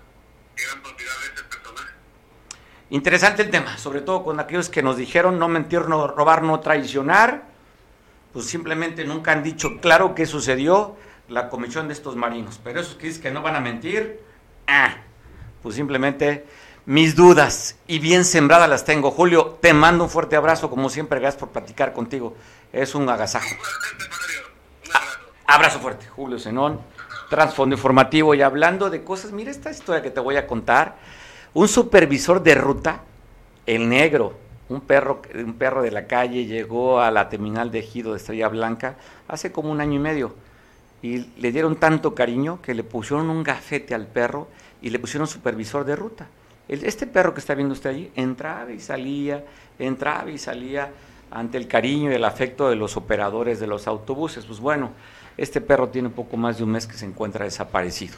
que 0.55 0.63
eran 0.63 0.81
propiedad 0.83 1.17
de 1.19 1.27
ese 1.33 1.43
personaje. 1.43 1.93
Interesante 2.89 3.41
el 3.41 3.49
tema, 3.49 3.77
sobre 3.77 4.01
todo 4.01 4.23
con 4.23 4.39
aquellos 4.39 4.69
que 4.69 4.81
nos 4.81 4.95
dijeron 4.95 5.37
no 5.37 5.49
mentir, 5.49 5.89
no 5.89 6.07
robar, 6.07 6.41
no 6.43 6.61
traicionar, 6.61 7.43
pues 8.31 8.45
simplemente 8.45 9.03
nunca 9.03 9.33
han 9.33 9.43
dicho 9.43 9.77
claro 9.81 10.15
qué 10.15 10.25
sucedió 10.25 10.95
la 11.27 11.49
comisión 11.49 11.87
de 11.87 11.93
estos 11.93 12.15
marinos. 12.15 12.59
Pero 12.63 12.79
esos 12.79 12.95
que 12.95 13.07
dicen 13.07 13.21
que 13.21 13.31
no 13.31 13.41
van 13.41 13.55
a 13.57 13.59
mentir, 13.59 14.21
ah, 14.67 14.95
pues 15.61 15.75
simplemente 15.75 16.45
mis 16.85 17.17
dudas 17.17 17.75
y 17.87 17.99
bien 17.99 18.23
sembradas 18.23 18.69
las 18.69 18.85
tengo. 18.85 19.11
Julio, 19.11 19.57
te 19.61 19.73
mando 19.73 20.05
un 20.05 20.09
fuerte 20.09 20.37
abrazo, 20.37 20.69
como 20.69 20.89
siempre, 20.89 21.19
gracias 21.19 21.39
por 21.41 21.49
platicar 21.49 21.91
contigo. 21.91 22.35
Es 22.71 22.95
un 22.95 23.09
agasajo. 23.09 23.53
Ah, 24.93 25.55
abrazo. 25.55 25.79
Fuerte, 25.79 26.07
Julio 26.07 26.39
Zenón, 26.39 26.79
trasfondo 27.29 27.75
informativo 27.75 28.33
y 28.33 28.41
hablando 28.41 28.89
de 28.89 29.03
cosas, 29.03 29.33
mira 29.33 29.51
esta 29.51 29.71
historia 29.71 30.01
que 30.01 30.11
te 30.11 30.21
voy 30.21 30.37
a 30.37 30.47
contar. 30.47 30.95
Un 31.53 31.67
supervisor 31.67 32.43
de 32.43 32.55
ruta, 32.55 33.03
el 33.65 33.89
negro, 33.89 34.33
un 34.69 34.81
perro, 34.81 35.21
un 35.33 35.53
perro 35.53 35.81
de 35.81 35.91
la 35.91 36.07
calle, 36.07 36.45
llegó 36.45 36.99
a 36.99 37.09
la 37.11 37.29
terminal 37.29 37.71
de 37.71 37.79
Ejido 37.79 38.11
de 38.11 38.17
Estrella 38.17 38.49
Blanca 38.49 38.95
hace 39.27 39.51
como 39.51 39.71
un 39.71 39.81
año 39.81 39.95
y 39.95 39.99
medio 39.99 40.35
y 41.01 41.19
le 41.39 41.51
dieron 41.51 41.75
tanto 41.75 42.15
cariño 42.15 42.61
que 42.61 42.73
le 42.73 42.83
pusieron 42.83 43.29
un 43.29 43.43
gafete 43.43 43.93
al 43.93 44.07
perro 44.07 44.47
y 44.81 44.89
le 44.89 44.99
pusieron 44.99 45.27
supervisor 45.27 45.85
de 45.85 45.95
ruta. 45.95 46.27
Este 46.67 47.07
perro 47.07 47.33
que 47.33 47.39
está 47.39 47.55
viendo 47.55 47.73
usted 47.73 47.91
allí 47.91 48.11
entraba 48.15 48.71
y 48.71 48.79
salía, 48.79 49.45
entraba 49.79 50.29
y 50.29 50.37
salía 50.37 50.91
ante 51.31 51.57
el 51.57 51.67
cariño 51.67 52.11
y 52.11 52.15
el 52.15 52.25
afecto 52.25 52.69
de 52.69 52.75
los 52.75 52.97
operadores 52.97 53.59
de 53.59 53.67
los 53.67 53.87
autobuses. 53.87 54.45
Pues 54.45 54.59
bueno, 54.59 54.91
este 55.37 55.61
perro 55.61 55.89
tiene 55.89 56.09
poco 56.09 56.35
más 56.35 56.57
de 56.57 56.63
un 56.63 56.71
mes 56.71 56.85
que 56.85 56.97
se 56.97 57.05
encuentra 57.05 57.45
desaparecido. 57.45 58.17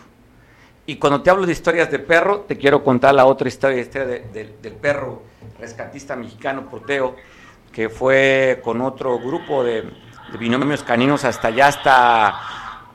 Y 0.89 0.95
cuando 0.95 1.21
te 1.21 1.29
hablo 1.29 1.45
de 1.45 1.51
historias 1.51 1.91
de 1.91 1.99
perro, 1.99 2.39
te 2.47 2.57
quiero 2.57 2.83
contar 2.83 3.13
la 3.13 3.25
otra 3.27 3.47
historia, 3.47 3.79
historia 3.79 4.07
de- 4.07 4.19
de- 4.33 4.55
del 4.59 4.73
perro 4.73 5.21
rescatista 5.59 6.15
mexicano 6.15 6.67
Proteo, 6.67 7.15
que 7.71 7.89
fue 7.89 8.59
con 8.63 8.81
otro 8.81 9.19
grupo 9.19 9.63
de, 9.63 9.83
binomios 10.39 10.81
caninos 10.81 11.25
hasta 11.25 11.49
allá, 11.49 11.67
hasta, 11.67 12.39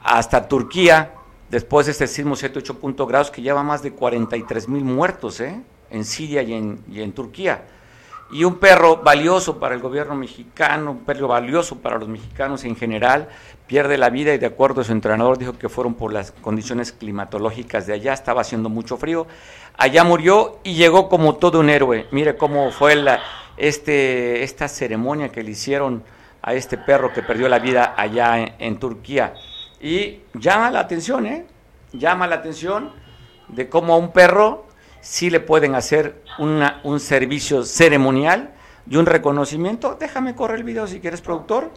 hasta 0.02 0.48
Turquía, 0.48 1.12
después 1.48 1.86
de 1.86 1.92
este 1.92 2.08
sismo 2.08 2.34
7.8 2.34 2.74
punto 2.74 3.06
grados, 3.06 3.30
que 3.30 3.42
lleva 3.42 3.62
más 3.62 3.80
de 3.84 3.92
43 3.92 4.68
mil 4.68 4.84
muertos 4.84 5.38
¿eh? 5.40 5.62
en 5.90 6.04
Siria 6.04 6.42
y 6.42 6.52
en, 6.52 6.82
y 6.90 7.00
en 7.00 7.12
Turquía. 7.12 7.62
Y 8.30 8.44
un 8.44 8.56
perro 8.56 8.96
valioso 8.96 9.58
para 9.60 9.74
el 9.74 9.80
gobierno 9.80 10.14
mexicano, 10.14 10.92
un 10.92 11.04
perro 11.04 11.28
valioso 11.28 11.78
para 11.78 11.98
los 11.98 12.08
mexicanos 12.08 12.64
en 12.64 12.74
general, 12.74 13.28
pierde 13.66 13.98
la 13.98 14.10
vida 14.10 14.34
y 14.34 14.38
de 14.38 14.46
acuerdo 14.46 14.80
a 14.80 14.84
su 14.84 14.92
entrenador 14.92 15.38
dijo 15.38 15.58
que 15.58 15.68
fueron 15.68 15.94
por 15.94 16.12
las 16.12 16.32
condiciones 16.32 16.92
climatológicas 16.92 17.86
de 17.86 17.92
allá, 17.92 18.12
estaba 18.12 18.40
haciendo 18.40 18.68
mucho 18.68 18.96
frío. 18.96 19.26
Allá 19.76 20.04
murió 20.04 20.58
y 20.64 20.74
llegó 20.74 21.08
como 21.08 21.36
todo 21.36 21.60
un 21.60 21.70
héroe. 21.70 22.06
Mire 22.10 22.36
cómo 22.36 22.70
fue 22.70 22.96
la, 22.96 23.20
este, 23.56 24.42
esta 24.42 24.68
ceremonia 24.68 25.28
que 25.28 25.42
le 25.42 25.50
hicieron 25.50 26.02
a 26.42 26.54
este 26.54 26.76
perro 26.78 27.12
que 27.12 27.22
perdió 27.22 27.48
la 27.48 27.58
vida 27.58 27.94
allá 27.96 28.38
en, 28.38 28.54
en 28.58 28.78
Turquía. 28.78 29.34
Y 29.80 30.20
llama 30.34 30.70
la 30.70 30.80
atención, 30.80 31.26
¿eh? 31.26 31.46
Llama 31.92 32.26
la 32.26 32.36
atención 32.36 32.92
de 33.48 33.68
cómo 33.68 33.98
un 33.98 34.12
perro 34.12 34.66
sí 35.04 35.28
le 35.28 35.38
pueden 35.38 35.74
hacer 35.74 36.22
un 36.38 36.98
servicio 36.98 37.62
ceremonial 37.62 38.54
y 38.88 38.96
un 38.96 39.04
reconocimiento. 39.06 39.96
Déjame 40.00 40.34
correr 40.34 40.56
el 40.56 40.64
video 40.64 40.86
si 40.86 40.98
quieres, 40.98 41.20
productor, 41.20 41.70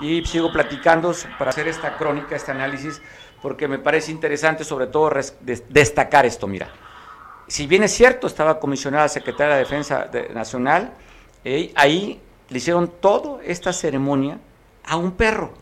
y 0.00 0.24
sigo 0.24 0.50
platicando 0.50 1.14
para 1.38 1.50
hacer 1.50 1.68
esta 1.68 1.96
crónica, 1.98 2.34
este 2.34 2.52
análisis, 2.52 3.02
porque 3.42 3.68
me 3.68 3.78
parece 3.78 4.10
interesante 4.10 4.64
sobre 4.64 4.86
todo 4.86 5.10
destacar 5.68 6.24
esto, 6.24 6.46
mira. 6.46 6.68
Si 7.46 7.66
bien 7.66 7.82
es 7.82 7.92
cierto, 7.92 8.26
estaba 8.26 8.58
comisionada 8.58 9.08
secretaria 9.08 9.54
de 9.54 9.60
Defensa 9.60 10.04
de- 10.10 10.30
Nacional, 10.30 10.92
eh, 11.44 11.72
ahí 11.74 12.20
le 12.48 12.56
hicieron 12.58 12.88
toda 13.00 13.42
esta 13.44 13.72
ceremonia 13.74 14.38
a 14.86 14.96
un 14.96 15.12
perro. 15.12 15.52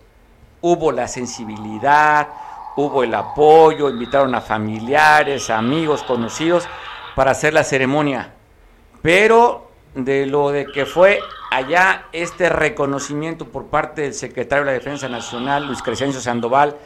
Hubo 0.61 0.92
la 0.92 1.09
sensibilidad, 1.09 2.28
hubo 2.76 3.02
el 3.02 3.14
apoyo, 3.14 3.88
invitaron 3.88 4.35
a 4.37 4.40
familiares, 4.40 5.50
amigos, 5.50 6.02
conocidos 6.04 6.68
para 7.18 7.33
hacer 7.33 7.52
la 7.52 7.64
ceremonia. 7.64 8.33
Pero 9.02 9.72
de 9.92 10.24
lo 10.24 10.52
de 10.52 10.66
que 10.66 10.87
fue 10.87 11.18
allá 11.50 12.07
este 12.12 12.48
reconocimiento 12.48 13.48
por 13.48 13.66
parte 13.66 14.02
del 14.02 14.14
secretario 14.14 14.64
de 14.64 14.70
la 14.70 14.78
Defensa 14.78 15.09
Nacional, 15.09 15.66
Luis 15.66 15.83
Crescencio 15.83 16.20
Sandoval, 16.20 16.76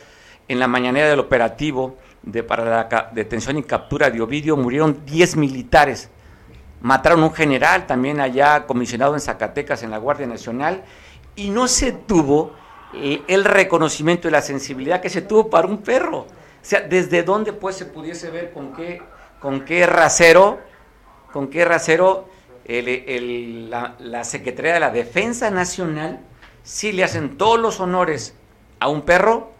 en 0.49 0.59
la 0.59 0.68
mañanera 0.68 1.11
del 1.11 1.18
operativo 1.18 1.99
de, 2.23 2.42
para 2.42 2.64
la 2.64 3.11
detención 3.12 3.59
y 3.59 3.62
captura 3.62 4.09
de 4.09 4.23
Ovidio, 4.23 4.57
murieron 4.57 5.05
10 5.05 5.37
militares. 5.37 6.09
Mataron 6.81 7.23
un 7.25 7.35
general 7.35 7.87
también 7.87 8.18
allá 8.18 8.64
comisionado 8.64 9.12
en 9.12 9.21
Zacatecas 9.21 9.83
en 9.83 9.90
la 9.90 9.99
Guardia 9.99 10.27
Nacional 10.27 10.83
y 11.37 11.51
no 11.51 11.68
se 11.68 11.92
tuvo 11.92 12.55
eh, 12.95 13.21
el 13.29 13.45
reconocimiento 13.45 14.29
y 14.29 14.31
la 14.31 14.40
sensibilidad 14.40 15.03
que 15.03 15.11
se 15.11 15.21
tuvo 15.21 15.51
para 15.51 15.68
un 15.68 15.83
perro. 15.83 16.21
O 16.21 16.27
sea, 16.62 16.81
desde 16.81 17.23
dónde 17.23 17.53
pues 17.53 17.77
se 17.77 17.85
pudiese 17.85 18.31
ver 18.31 18.51
con 18.53 18.73
qué, 18.73 19.03
con 19.42 19.64
qué 19.64 19.85
rasero, 19.87 20.61
con 21.33 21.48
qué 21.48 21.64
la, 23.68 24.24
Secretaría 24.24 24.74
de 24.74 24.81
la 24.81 24.90
Defensa 24.90 25.50
Nacional 25.50 26.20
sí 26.62 26.92
le 26.92 27.02
hacen 27.02 27.37
todos 27.37 27.59
los 27.59 27.81
honores 27.81 28.37
a 28.78 28.87
un 28.87 29.02
perro, 29.02 29.50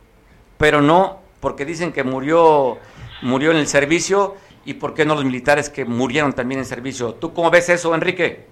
pero 0.57 0.81
no 0.81 1.21
porque 1.40 1.64
dicen 1.64 1.92
que 1.92 2.05
murió, 2.05 2.79
murió 3.23 3.51
en 3.51 3.57
el 3.57 3.66
servicio 3.66 4.37
y 4.64 4.75
por 4.75 4.95
qué 4.95 5.05
no 5.05 5.16
los 5.16 5.25
militares 5.25 5.68
que 5.68 5.85
murieron 5.85 6.33
también 6.33 6.61
en 6.61 6.64
servicio. 6.66 7.14
¿Tú 7.14 7.35
cómo 7.35 7.51
ves 7.51 7.68
eso, 7.68 7.92
Enrique? 7.92 8.47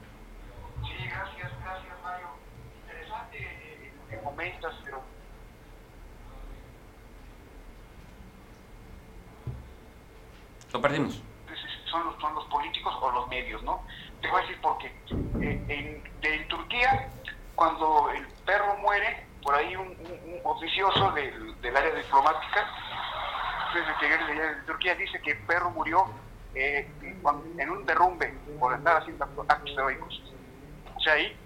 Sí, 0.82 0.88
gracias, 1.08 1.52
gracias, 1.62 1.94
Mario. 2.02 2.26
Interesante 2.88 3.38
eh, 3.38 3.92
lo 3.96 4.08
que 4.08 4.18
comentas, 4.24 4.74
pero... 4.82 5.00
Lo 10.72 10.80
perdimos. 10.80 11.22
Son 11.90 12.04
los, 12.04 12.20
son 12.20 12.34
los 12.34 12.44
políticos 12.46 12.94
o 13.00 13.10
los 13.10 13.28
medios, 13.28 13.62
¿no? 13.64 13.82
Te 14.20 14.28
voy 14.28 14.38
a 14.38 14.42
decir 14.42 14.60
por 14.60 14.78
qué. 14.78 14.86
Eh, 15.40 16.02
en, 16.22 16.48
Turquía, 16.48 17.08
cuando 17.54 18.10
el 18.10 18.26
perro 18.44 18.76
muere, 18.78 19.26
por 19.42 19.54
ahí 19.54 19.74
un, 19.74 19.96
oficioso 20.44 21.10
del, 21.12 21.60
del, 21.60 21.76
área 21.76 21.94
diplomática 21.94 22.66
de 23.74 24.62
Turquía 24.66 24.94
dice 24.94 25.20
que 25.20 25.32
el 25.32 25.38
perro 25.46 25.70
murió 25.70 26.06
eh, 26.54 26.88
en 27.02 27.70
un 27.70 27.86
derrumbe 27.86 28.34
por 28.58 28.74
estar 28.74 29.00
haciendo 29.00 29.24
actos 29.48 29.70
heroicos. 29.70 30.22
O 30.96 31.00
sea, 31.00 31.14
ahí 31.14 31.36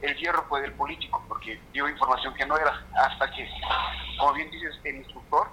el 0.00 0.16
hierro 0.16 0.44
fue 0.48 0.60
del 0.60 0.72
político, 0.72 1.22
porque 1.28 1.60
dio 1.72 1.88
información 1.88 2.34
que 2.34 2.46
no 2.46 2.56
era, 2.56 2.84
hasta 2.96 3.30
que, 3.30 3.48
como 4.18 4.32
bien 4.34 4.50
dices, 4.50 4.78
el 4.84 4.96
instructor, 4.96 5.48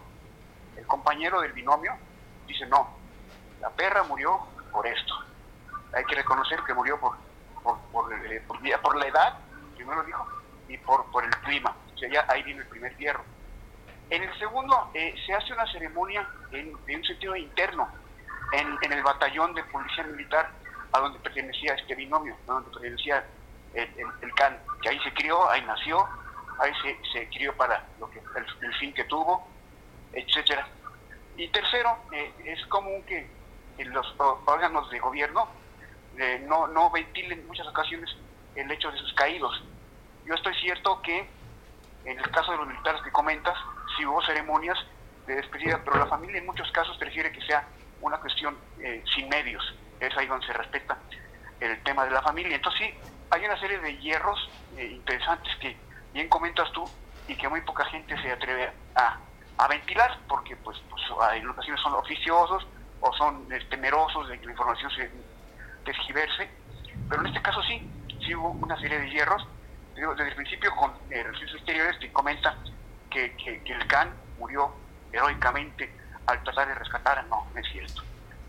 el 0.76 0.86
compañero 0.86 1.42
del 1.42 1.54
binomio, 1.54 1.94
dice, 2.48 2.66
no, 2.68 2.96
la 3.62 3.70
perra 3.70 4.04
murió 4.04 4.40
por 4.72 4.86
esto 4.88 5.22
hay 5.94 6.06
que 6.06 6.16
reconocer 6.16 6.60
que 6.66 6.74
murió 6.74 7.00
por, 7.00 7.16
por, 7.64 7.78
por, 7.92 8.14
eh, 8.14 8.42
la 8.96 9.08
edad, 9.08 9.38
primero 9.76 10.04
dijo, 10.04 10.26
y 10.68 10.78
por, 10.78 11.10
por 11.12 11.24
el 11.24 11.36
clima. 11.42 11.76
O 11.94 11.98
sea, 11.98 12.10
ya 12.10 12.26
ahí 12.30 12.44
viene 12.44 12.62
el 12.62 12.68
primer 12.68 12.96
hierro. 12.98 13.24
En 14.10 14.24
el 14.24 14.40
segundo, 14.40 14.92
eh, 14.94 15.16
se 15.26 15.34
hace 15.34 15.54
una 15.54 15.70
ceremonia 15.72 16.28
en, 16.52 16.76
un 16.76 17.06
sentido 17.06 17.36
interno, 17.36 17.90
en, 18.54 18.78
en, 18.82 18.94
el 18.94 19.04
batallón 19.04 19.54
de 19.54 19.64
policía 19.66 20.04
militar 20.04 20.50
a 20.92 21.00
donde 21.00 21.20
pertenecía 21.20 21.74
este 21.76 21.96
binomio, 21.96 22.36
a 22.48 22.54
donde 22.54 22.70
pertenecía 22.72 23.26
el, 23.74 23.90
el, 24.22 24.34
CAN, 24.36 24.60
que 24.82 24.90
ahí 24.90 25.00
se 25.00 25.14
crió, 25.14 25.50
ahí 25.50 25.62
nació, 25.62 26.06
ahí 26.60 26.72
se, 26.82 27.00
se 27.12 27.30
crió 27.30 27.56
para 27.56 27.86
lo 28.00 28.10
que, 28.10 28.20
el, 28.20 28.76
fin 28.76 28.94
que 28.94 29.06
tuvo, 29.06 29.48
etcétera. 30.12 30.68
Y 31.38 31.48
tercero, 31.48 31.98
eh, 32.12 32.34
es 32.44 32.66
común 32.66 33.02
que 33.04 33.30
los 33.86 34.16
órganos 34.46 34.90
de 34.90 35.00
gobierno 35.00 35.50
no, 36.48 36.68
no 36.68 36.92
ventilen 36.92 37.40
en 37.40 37.48
muchas 37.48 37.68
ocasiones 37.68 38.10
el 38.56 38.70
hecho 38.72 38.92
de 38.92 38.98
sus 38.98 39.14
caídos. 39.14 39.64
Yo 40.26 40.36
estoy 40.36 40.54
cierto 40.56 41.02
que 41.02 41.28
en 42.06 42.18
el 42.18 42.32
caso 42.32 42.52
de 42.52 42.58
los 42.58 42.68
militares 42.68 43.02
que 43.02 43.12
comentas, 43.12 43.58
sí 43.96 44.06
hubo 44.06 44.22
ceremonias 44.24 44.78
de 45.28 45.36
despedida, 45.36 45.82
pero 45.84 45.98
la 45.98 46.08
familia 46.08 46.40
en 46.40 46.46
muchos 46.46 46.70
casos 46.72 46.98
prefiere 46.98 47.32
que 47.32 47.42
sea 47.42 47.68
una 48.02 48.18
cuestión 48.18 48.58
eh, 48.80 49.04
sin 49.14 49.30
medios. 49.30 49.64
Es 50.00 50.16
ahí 50.18 50.26
donde 50.26 50.46
se 50.48 50.54
respeta 50.54 50.98
el 51.60 51.82
tema 51.84 52.06
de 52.06 52.12
la 52.12 52.22
familia. 52.22 52.56
Entonces 52.56 52.88
sí, 52.88 52.94
hay 53.30 53.46
una 53.46 53.60
serie 53.60 53.80
de 53.80 53.98
hierros 53.98 54.50
eh, 54.78 54.86
interesantes 54.86 55.56
que 55.58 55.78
bien 56.14 56.28
comentas 56.28 56.72
tú 56.72 56.90
y 57.28 57.36
que 57.36 57.48
muy 57.48 57.62
poca 57.62 57.86
gente 57.86 58.20
se 58.22 58.32
atreve 58.32 58.72
a, 58.96 59.20
a 59.58 59.68
ventilar 59.68 60.18
porque 60.28 60.56
pues, 60.58 60.82
pues 60.90 61.02
en 61.36 61.48
ocasiones 61.48 61.82
son 61.82 61.94
oficiosos 61.94 62.66
o 63.02 63.14
son 63.14 63.48
temerosos 63.70 64.30
de 64.30 64.40
que 64.40 64.46
la 64.46 64.52
información 64.52 64.92
se 64.92 65.12
tergiverse, 65.84 66.50
pero 67.10 67.22
en 67.22 67.28
este 67.28 67.42
caso 67.42 67.62
sí, 67.64 67.90
sí 68.24 68.36
hubo 68.36 68.50
una 68.52 68.80
serie 68.80 69.00
de 69.00 69.10
hierros. 69.10 69.46
Desde 69.94 70.30
el 70.30 70.36
principio 70.36 70.74
con 70.76 70.92
eh, 71.10 71.22
Servicios 71.22 71.56
Exteriores 71.56 71.98
que 72.00 72.12
comenta 72.14 72.56
que, 73.10 73.36
que, 73.36 73.74
el 73.74 73.86
CAN 73.88 74.10
murió 74.40 74.74
heroicamente 75.12 75.94
al 76.26 76.42
tratar 76.44 76.70
de 76.70 76.76
rescatar, 76.76 77.26
no, 77.28 77.46
no 77.54 77.60
es 77.60 77.68
cierto. 77.72 78.02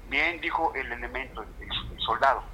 Bien 0.08 0.40
dijo 0.40 0.72
el 0.74 0.92
elemento, 0.92 1.42
el, 1.42 2.00
soldado, 2.00 2.44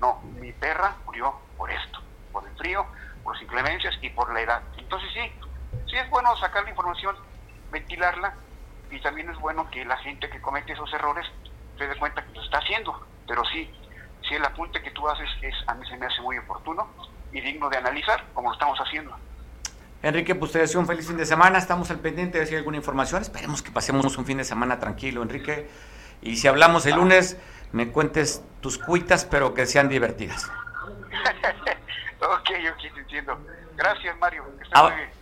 no, 0.00 0.20
mi 0.40 0.52
perra 0.52 0.96
murió 1.04 1.34
por 1.56 1.70
esto, 1.70 2.00
por 2.32 2.46
el 2.46 2.56
frío, 2.56 2.86
por 3.22 3.34
las 3.34 3.42
inclemencias 3.42 3.94
y 4.00 4.08
por 4.10 4.32
la 4.32 4.40
edad. 4.40 4.62
Entonces 4.76 5.10
sí, 5.12 5.32
sí 5.86 5.96
es 5.96 6.08
bueno 6.10 6.34
sacar 6.36 6.64
la 6.64 6.70
información, 6.70 7.16
ventilarla, 7.70 8.34
y 8.90 9.00
también 9.00 9.28
es 9.30 9.38
bueno 9.38 9.68
que 9.70 9.84
la 9.84 9.96
gente 9.98 10.28
que 10.30 10.40
comete 10.40 10.72
esos 10.72 10.92
errores 10.92 11.26
se 11.76 11.86
dé 11.86 11.96
cuenta 11.96 12.24
que 12.24 12.32
lo 12.32 12.42
está 12.42 12.58
haciendo, 12.58 13.06
pero 13.26 13.44
sí, 13.46 13.70
si 14.28 14.34
el 14.34 14.44
apunte 14.44 14.82
que 14.82 14.90
tú 14.90 15.08
haces 15.08 15.28
es, 15.42 15.54
a 15.66 15.74
mí 15.74 15.86
se 15.88 15.96
me 15.96 16.06
hace 16.06 16.20
muy 16.20 16.38
oportuno 16.38 16.88
y 17.32 17.40
digno 17.40 17.68
de 17.68 17.76
analizar, 17.76 18.24
como 18.34 18.48
lo 18.48 18.54
estamos 18.54 18.78
haciendo. 18.78 19.16
Enrique, 20.02 20.34
pues 20.34 20.52
te 20.52 20.60
deseo 20.60 20.80
un 20.80 20.86
feliz 20.86 21.06
fin 21.06 21.16
de 21.16 21.26
semana. 21.26 21.58
Estamos 21.58 21.90
al 21.90 21.98
pendiente 21.98 22.38
de 22.38 22.46
si 22.46 22.54
hay 22.54 22.58
alguna 22.58 22.76
información. 22.76 23.20
Esperemos 23.20 23.62
que 23.62 23.72
pasemos 23.72 24.16
un 24.16 24.24
fin 24.24 24.38
de 24.38 24.44
semana 24.44 24.78
tranquilo, 24.78 25.22
Enrique. 25.22 25.68
Y 26.22 26.36
si 26.36 26.46
hablamos 26.46 26.86
el 26.86 26.94
lunes, 26.94 27.36
me 27.72 27.88
cuentes 27.88 28.42
tus 28.60 28.78
cuitas, 28.78 29.24
pero 29.24 29.54
que 29.54 29.66
sean 29.66 29.88
divertidas. 29.88 30.46
ok, 32.20 32.50
ok, 32.72 32.94
te 32.94 33.00
entiendo. 33.00 33.40
Gracias, 33.78 34.18
Mario. 34.18 34.44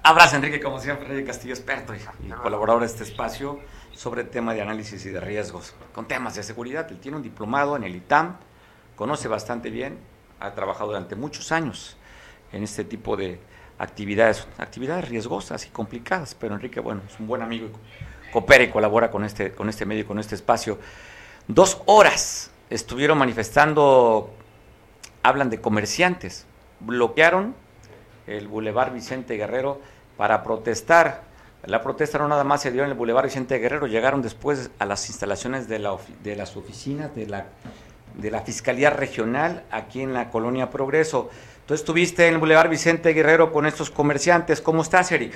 Abrazo, 0.03 0.37
Enrique, 0.37 0.61
como 0.61 0.81
siempre, 0.81 1.07
Enrique 1.07 1.27
Castillo, 1.27 1.53
experto 1.53 1.95
y, 1.95 1.99
colaborador 2.42 2.81
de 2.81 2.87
este 2.87 3.05
espacio 3.05 3.61
sobre 3.92 4.23
el 4.23 4.31
tema 4.31 4.55
de 4.55 4.62
análisis 4.62 5.05
y 5.05 5.11
de 5.11 5.21
riesgos, 5.21 5.75
con 5.92 6.09
temas 6.09 6.37
de 6.37 6.42
seguridad. 6.42 6.90
Él 6.90 6.99
tiene 6.99 7.19
un 7.19 7.23
diplomado 7.23 7.77
en 7.77 7.85
el 7.85 7.95
ITAM 7.95 8.38
conoce 8.97 9.29
bastante 9.29 9.71
bien, 9.71 9.99
ha 10.40 10.55
trabajado 10.55 10.88
durante 10.88 11.14
muchos 11.14 11.53
años 11.53 11.97
en 12.51 12.64
este 12.64 12.83
tipo 12.83 13.16
de 13.16 13.38
actividades, 13.79 14.49
actividades 14.59 15.09
riesgosas 15.09 15.66
y 15.66 15.69
complicadas, 15.69 16.35
pero 16.35 16.55
Enrique, 16.55 16.81
bueno, 16.81 17.03
es 17.07 17.21
un 17.21 17.27
buen 17.27 17.42
amigo 17.42 17.69
y 17.69 18.33
coopera 18.33 18.64
y 18.64 18.71
colabora 18.71 19.11
con 19.11 19.23
este, 19.25 19.53
con 19.53 19.69
este 19.69 19.85
medio, 19.85 20.07
con 20.07 20.19
este 20.19 20.35
espacio. 20.35 20.79
Dos 21.47 21.83
horas 21.85 22.51
estuvieron 22.71 23.19
manifestando, 23.19 24.33
hablan 25.23 25.51
de 25.51 25.61
comerciantes, 25.61 26.47
bloquearon 26.81 27.55
el 28.27 28.49
Boulevard 28.49 28.93
Vicente 28.93 29.37
Guerrero 29.37 29.81
para 30.17 30.43
protestar. 30.43 31.23
La 31.65 31.83
protesta 31.83 32.19
no 32.19 32.29
nada 32.29 32.45
más 32.45 32.62
se 32.62 32.71
dio 32.71 32.85
en 32.85 32.91
el 32.91 32.95
Boulevard 32.95 33.25
Vicente 33.25 33.59
Guerrero, 33.59 33.87
llegaron 33.87 34.23
después 34.23 34.71
a 34.79 34.87
las 34.87 35.09
instalaciones 35.09 35.69
de, 35.69 35.79
la, 35.81 35.97
de 36.23 36.37
las 36.37 36.57
oficinas 36.57 37.15
de 37.15 37.27
la 37.27 37.47
de 38.17 38.31
la 38.31 38.41
Fiscalía 38.41 38.91
Regional 38.91 39.65
aquí 39.71 40.01
en 40.01 40.12
la 40.12 40.31
Colonia 40.31 40.71
Progreso. 40.71 41.31
Tú 41.67 41.75
estuviste 41.75 42.27
en 42.27 42.35
el 42.35 42.39
Boulevard 42.41 42.69
Vicente 42.69 43.12
Guerrero 43.12 43.53
con 43.53 43.67
estos 43.67 43.91
comerciantes. 43.91 44.61
¿Cómo 44.61 44.83
estás, 44.83 45.12
Eric? 45.12 45.33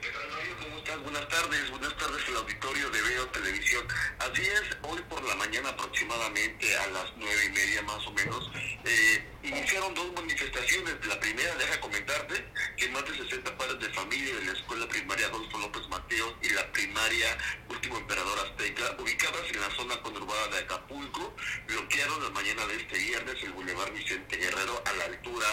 ¿Qué 0.00 0.08
tal, 0.12 0.28
Mario? 0.30 0.54
¿Cómo 0.60 0.78
estás? 0.78 1.02
Buenas 1.02 1.28
tardes. 1.28 1.70
Buenas 1.70 1.96
tardes 1.96 2.28
al 2.28 2.36
auditorio 2.36 2.90
de 2.90 3.02
Veo 3.02 3.26
Televisión. 3.28 3.84
Así 4.18 4.42
es, 4.42 4.62
hoy 4.82 5.00
por 5.08 5.22
la 5.24 5.34
mañana 5.34 5.70
aproximadamente 5.70 6.66
a 6.76 6.86
las 6.92 7.12
nueve 7.16 7.40
y 7.46 7.52
media 7.52 7.82
más 7.82 8.06
o 8.06 8.12
menos, 8.12 8.50
eh, 8.84 9.24
iniciaron 9.42 9.94
dos 9.94 10.12
manifestaciones. 10.14 10.94
La 11.06 11.18
primera, 11.18 11.54
deja 11.56 11.80
comentarte, 11.80 12.44
que 12.76 12.88
más 12.90 13.04
de 13.04 13.16
60 13.16 13.56
padres 13.56 13.80
de 13.80 13.88
familia 13.90 14.34
de 14.36 14.44
la 14.44 14.52
escuela 14.52 14.86
primaria 14.88 15.26
Adolfo 15.26 15.58
López 15.58 15.88
Mateos 15.88 16.34
y 16.42 16.50
la 16.50 16.70
primaria 16.72 17.38
Último 17.70 17.98
Emperador 17.98 18.38
Azteca, 18.40 18.96
ubicadas 18.98 19.42
en 19.50 19.60
la 19.60 19.70
zona 19.70 20.00
conurbada 20.02 20.48
de 20.48 20.58
Acapulco, 20.58 21.34
bloquearon 21.66 22.22
la 22.22 22.30
mañana 22.30 22.66
el 23.42 23.52
Boulevard 23.52 23.92
Vicente 23.92 24.36
Guerrero 24.36 24.82
a 24.84 24.92
la 24.92 25.04
altura 25.06 25.46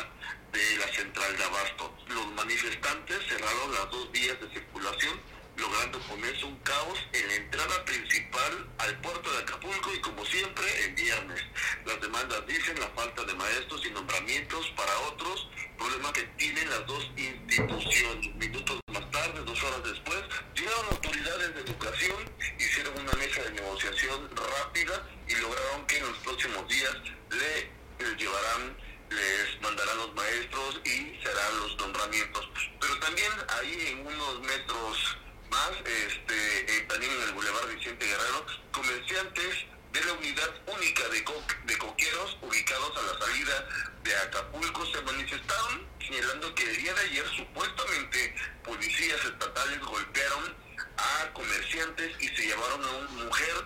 de 0.52 0.78
la 0.78 0.88
central 0.88 1.38
de 1.38 1.44
Abasto. 1.44 1.96
Los 2.10 2.28
manifestantes 2.34 3.18
cerraron 3.28 3.74
las 3.74 3.90
dos 3.90 4.12
vías 4.12 4.40
de 4.40 4.50
circulación 4.50 5.20
logrando 5.56 6.00
ponerse 6.00 6.46
un 6.46 6.56
caos 6.58 7.00
en 7.14 7.28
la 7.28 7.36
entrada 7.36 7.86
principal 7.86 8.70
al 8.78 9.02
puerto 9.02 9.32
de 9.32 9.40
Acapulco 9.40 9.94
y 9.94 10.02
como 10.02 10.26
siempre 10.26 10.86
en 10.86 10.96
viernes. 10.96 11.42
Las 11.86 12.02
demandas 12.02 12.46
dicen 12.48 12.80
la 12.80 12.88
falta 12.90 13.24
de 13.24 13.34
maestros 13.34 13.86
y 13.86 13.92
nombramientos 13.92 14.68
para 14.76 14.98
otros, 15.00 15.50
problema 15.78 16.14
que 16.14 16.24
tienen 16.38 16.70
las 16.70 16.86
dos 16.88 17.10
instituciones. 17.18 18.36
Minutos 18.36 18.80
más 18.92 19.12
tarde, 19.12 19.42
dos 19.46 19.64
horas 19.64 19.84
después, 19.84 20.24
llegaron 20.56 20.86
autoridades 20.92 21.56
de 21.56 21.62
educación, 21.62 22.18
hicieron 22.60 23.00
una 23.00 23.14
mesa 23.14 23.42
de 23.44 23.52
negociación 23.52 24.30
rápida 24.36 25.10
y 25.28 25.36
lograron 25.36 25.86
que 25.88 25.98
en 25.98 26.08
los 26.08 26.18
próximos 26.20 26.68
días 26.68 26.96
le, 28.58 28.64
llevarán 28.66 28.78
les 29.10 29.62
mandarán 29.62 29.98
los 29.98 30.14
maestros 30.16 30.82
y 30.86 31.20
serán 31.22 31.60
los 31.60 31.78
nombramientos. 31.78 32.50
Pero 32.80 33.00
también 33.00 33.32
ahí 33.60 33.88
en 33.90 34.08
unos 34.08 34.40
metros 34.42 35.18
más, 35.50 35.72
este, 35.86 36.78
eh, 36.78 36.82
también 36.88 37.12
en 37.12 37.22
el 37.24 37.34
Boulevard 37.34 37.76
Vicente 37.76 38.06
Guerrero, 38.06 38.46
comerciantes 38.72 39.66
de 39.92 40.06
la 40.06 40.14
unidad 40.14 40.50
única 40.68 41.04
de, 41.10 41.26
de 41.66 41.78
coqueros 41.78 42.38
ubicados 42.42 42.98
a 42.98 43.02
la 43.02 43.26
salida 43.26 43.70
de 44.04 44.16
Acapulco 44.16 44.86
se 44.86 45.02
manifestaron 45.02 45.86
señalando 46.00 46.56
que 46.56 46.64
el 46.64 46.78
día 46.78 46.94
de 46.94 47.02
ayer 47.02 47.28
supuestamente 47.36 48.36
policías 48.64 49.24
estatales 49.26 49.80
golpearon 49.82 50.56
a 50.98 51.34
comerciantes 51.34 52.16
y 52.22 52.28
se 52.30 52.48
llevaron 52.48 52.84
a 52.86 52.92
una 52.92 53.10
mujer 53.26 53.66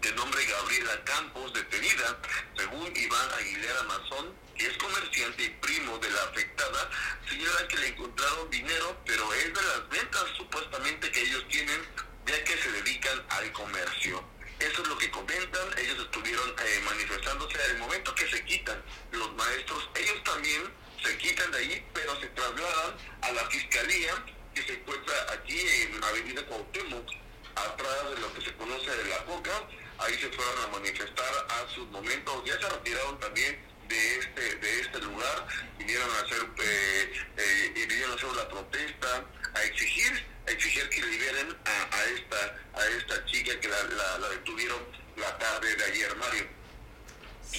de 0.00 0.12
nombre 0.12 0.44
Gabriela 0.44 1.02
Campos 1.04 1.52
detenida, 1.52 2.18
según 2.56 2.96
Iván 2.96 3.28
Aguilera 3.38 3.82
Mazón, 3.84 4.34
que 4.56 4.66
es 4.66 4.76
comerciante 4.78 5.44
y 5.44 5.48
primo 5.50 5.98
de 5.98 6.10
la 6.10 6.22
afectada, 6.24 6.90
señala 7.28 7.66
que 7.68 7.78
le 7.78 7.88
encontraron 7.88 8.50
dinero, 8.50 8.96
pero 9.04 9.32
es 9.34 9.46
de 9.46 9.62
las 9.62 9.88
ventas 9.88 10.24
supuestamente 10.36 11.10
que 11.10 11.22
ellos 11.22 11.44
tienen, 11.48 11.80
ya 12.26 12.44
que 12.44 12.56
se 12.56 12.70
dedican 12.72 13.24
al 13.30 13.50
comercio. 13.52 14.22
Eso 14.58 14.82
es 14.82 14.88
lo 14.88 14.96
que 14.96 15.10
comentan, 15.10 15.78
ellos 15.78 15.98
estuvieron 15.98 16.48
eh, 16.50 16.82
manifestándose 16.84 17.58
el 17.70 17.78
momento 17.78 18.14
que 18.14 18.28
se 18.30 18.44
quitan 18.44 18.82
los 19.12 19.34
maestros, 19.34 19.90
ellos 19.94 20.22
también 20.24 20.62
se 21.02 21.18
quitan 21.18 21.50
de 21.52 21.58
ahí, 21.58 21.86
pero 21.92 22.18
se 22.20 22.26
trasladan 22.28 22.96
a 23.22 23.32
la 23.32 23.44
fiscalía 23.50 24.14
que 24.54 24.62
se 24.62 24.74
encuentra 24.74 25.14
aquí 25.32 25.60
en 25.60 26.02
Avenida 26.02 26.46
Cuauhtémoc, 26.46 27.10
atrás 27.54 28.10
de 28.14 28.20
lo 28.20 28.32
que 28.34 28.40
se 28.42 28.54
conoce 28.54 28.90
de 28.90 29.04
la 29.10 29.18
Boca, 29.24 29.68
ahí 29.98 30.14
se 30.14 30.28
fueron 30.30 30.64
a 30.64 30.66
manifestar 30.68 31.46
a 31.48 31.74
sus 31.74 31.86
momentos, 31.88 32.44
ya 32.44 32.58
se 32.60 32.68
retiraron 32.68 33.18
también 33.20 33.58
de 33.88 34.18
este 34.18 34.56
de 34.56 34.80
este 34.80 34.98
lugar, 35.00 35.46
vinieron 35.78 36.10
a 36.10 36.20
hacer 36.20 36.42
eh, 36.58 37.12
eh, 37.36 37.86
vinieron 37.88 38.12
a 38.12 38.14
hacer 38.14 38.28
una 38.28 38.48
protesta, 38.48 39.24
a 39.54 39.62
exigir, 39.62 40.26
a 40.46 40.50
exigir 40.50 40.88
que 40.88 41.02
liberen 41.02 41.56
a, 41.64 41.96
a 41.96 42.04
esta 42.06 42.58
a 42.74 42.86
esta 42.98 43.24
chica 43.26 43.58
que 43.60 43.68
la, 43.68 43.82
la, 43.84 44.18
la 44.18 44.28
detuvieron 44.30 44.78
la 45.16 45.38
tarde 45.38 45.76
de 45.76 45.84
ayer, 45.84 46.16
Mario. 46.16 46.46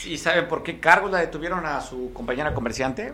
¿Y 0.04 0.18
saben 0.38 0.50
por 0.50 0.64
qué 0.64 0.80
cargos 0.80 1.12
la 1.12 1.20
detuvieron 1.20 1.66
a 1.66 1.82
su 1.82 2.14
compañera 2.14 2.54
comerciante? 2.54 3.14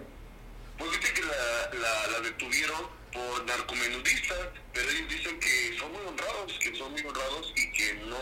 Pues 0.78 0.92
dice 0.92 1.14
que 1.14 1.22
la, 1.22 1.80
la, 1.80 2.08
la 2.08 2.20
detuvieron 2.20 2.82
por 3.14 3.46
narcomenudista, 3.46 4.36
pero 4.74 4.90
ellos 4.90 5.10
dicen 5.10 5.40
que 5.40 5.78
son 5.80 5.92
muy 5.94 6.02
honrados, 6.06 6.60
que 6.60 6.76
son 6.76 6.92
muy 6.92 7.02
honrados 7.02 7.54
y 7.56 7.72
que 7.72 7.94
no 8.10 8.18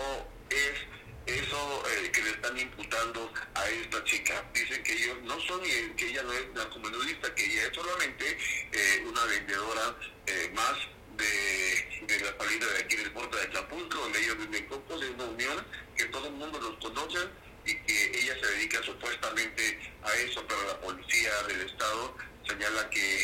es 0.50 1.38
eso 1.40 1.84
eh, 1.88 2.12
que 2.12 2.22
le 2.22 2.30
están 2.32 2.58
imputando 2.60 3.32
a 3.56 3.70
esta 3.70 4.04
chica. 4.04 4.46
Dicen 4.54 4.84
que 4.84 4.94
ellos 4.94 5.18
no 5.24 5.40
son, 5.40 5.62
que 5.62 6.10
ella 6.10 6.22
no 6.24 6.34
es 6.34 6.54
narcomenudista, 6.54 7.34
que 7.34 7.46
ella 7.46 7.68
es 7.68 7.76
solamente 7.76 8.38
eh, 8.72 9.06
una 9.08 9.26
vendedora 9.26 9.96
eh, 10.28 10.52
más 10.54 10.78
de, 11.18 12.06
de, 12.06 12.20
la 12.20 12.38
salida 12.38 12.68
de 12.68 12.84
aquí 12.84 12.96
del 12.98 13.12
puerto 13.12 13.36
de 13.38 13.44
Acapulco, 13.44 13.98
donde 13.98 14.20
ellos 14.20 14.38
viven 14.38 14.66
copos, 14.68 15.02
es 15.02 15.10
una 15.12 15.26
unión 15.26 15.66
que 15.96 16.06
todo 16.06 16.28
el 16.28 16.34
mundo 16.34 16.60
los 16.60 16.76
conoce 16.78 17.20
y 17.66 17.76
que 17.76 18.20
ella 18.20 18.34
se 18.40 18.48
dedica 18.48 18.82
supuestamente 18.84 19.80
a 20.04 20.14
eso, 20.16 20.44
pero 20.48 20.62
la 20.68 20.80
policía 20.82 21.32
del 21.48 21.62
estado 21.62 22.16
señala 22.48 22.90
que, 22.90 23.20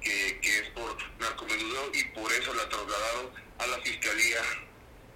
que, 0.00 0.38
es 0.42 0.68
por 0.70 0.96
narcomenudeo 1.18 1.90
y 1.94 2.04
por 2.14 2.32
eso 2.32 2.54
la 2.54 2.68
trasladaron 2.68 3.30
a 3.58 3.66
la 3.66 3.78
Fiscalía 3.78 4.42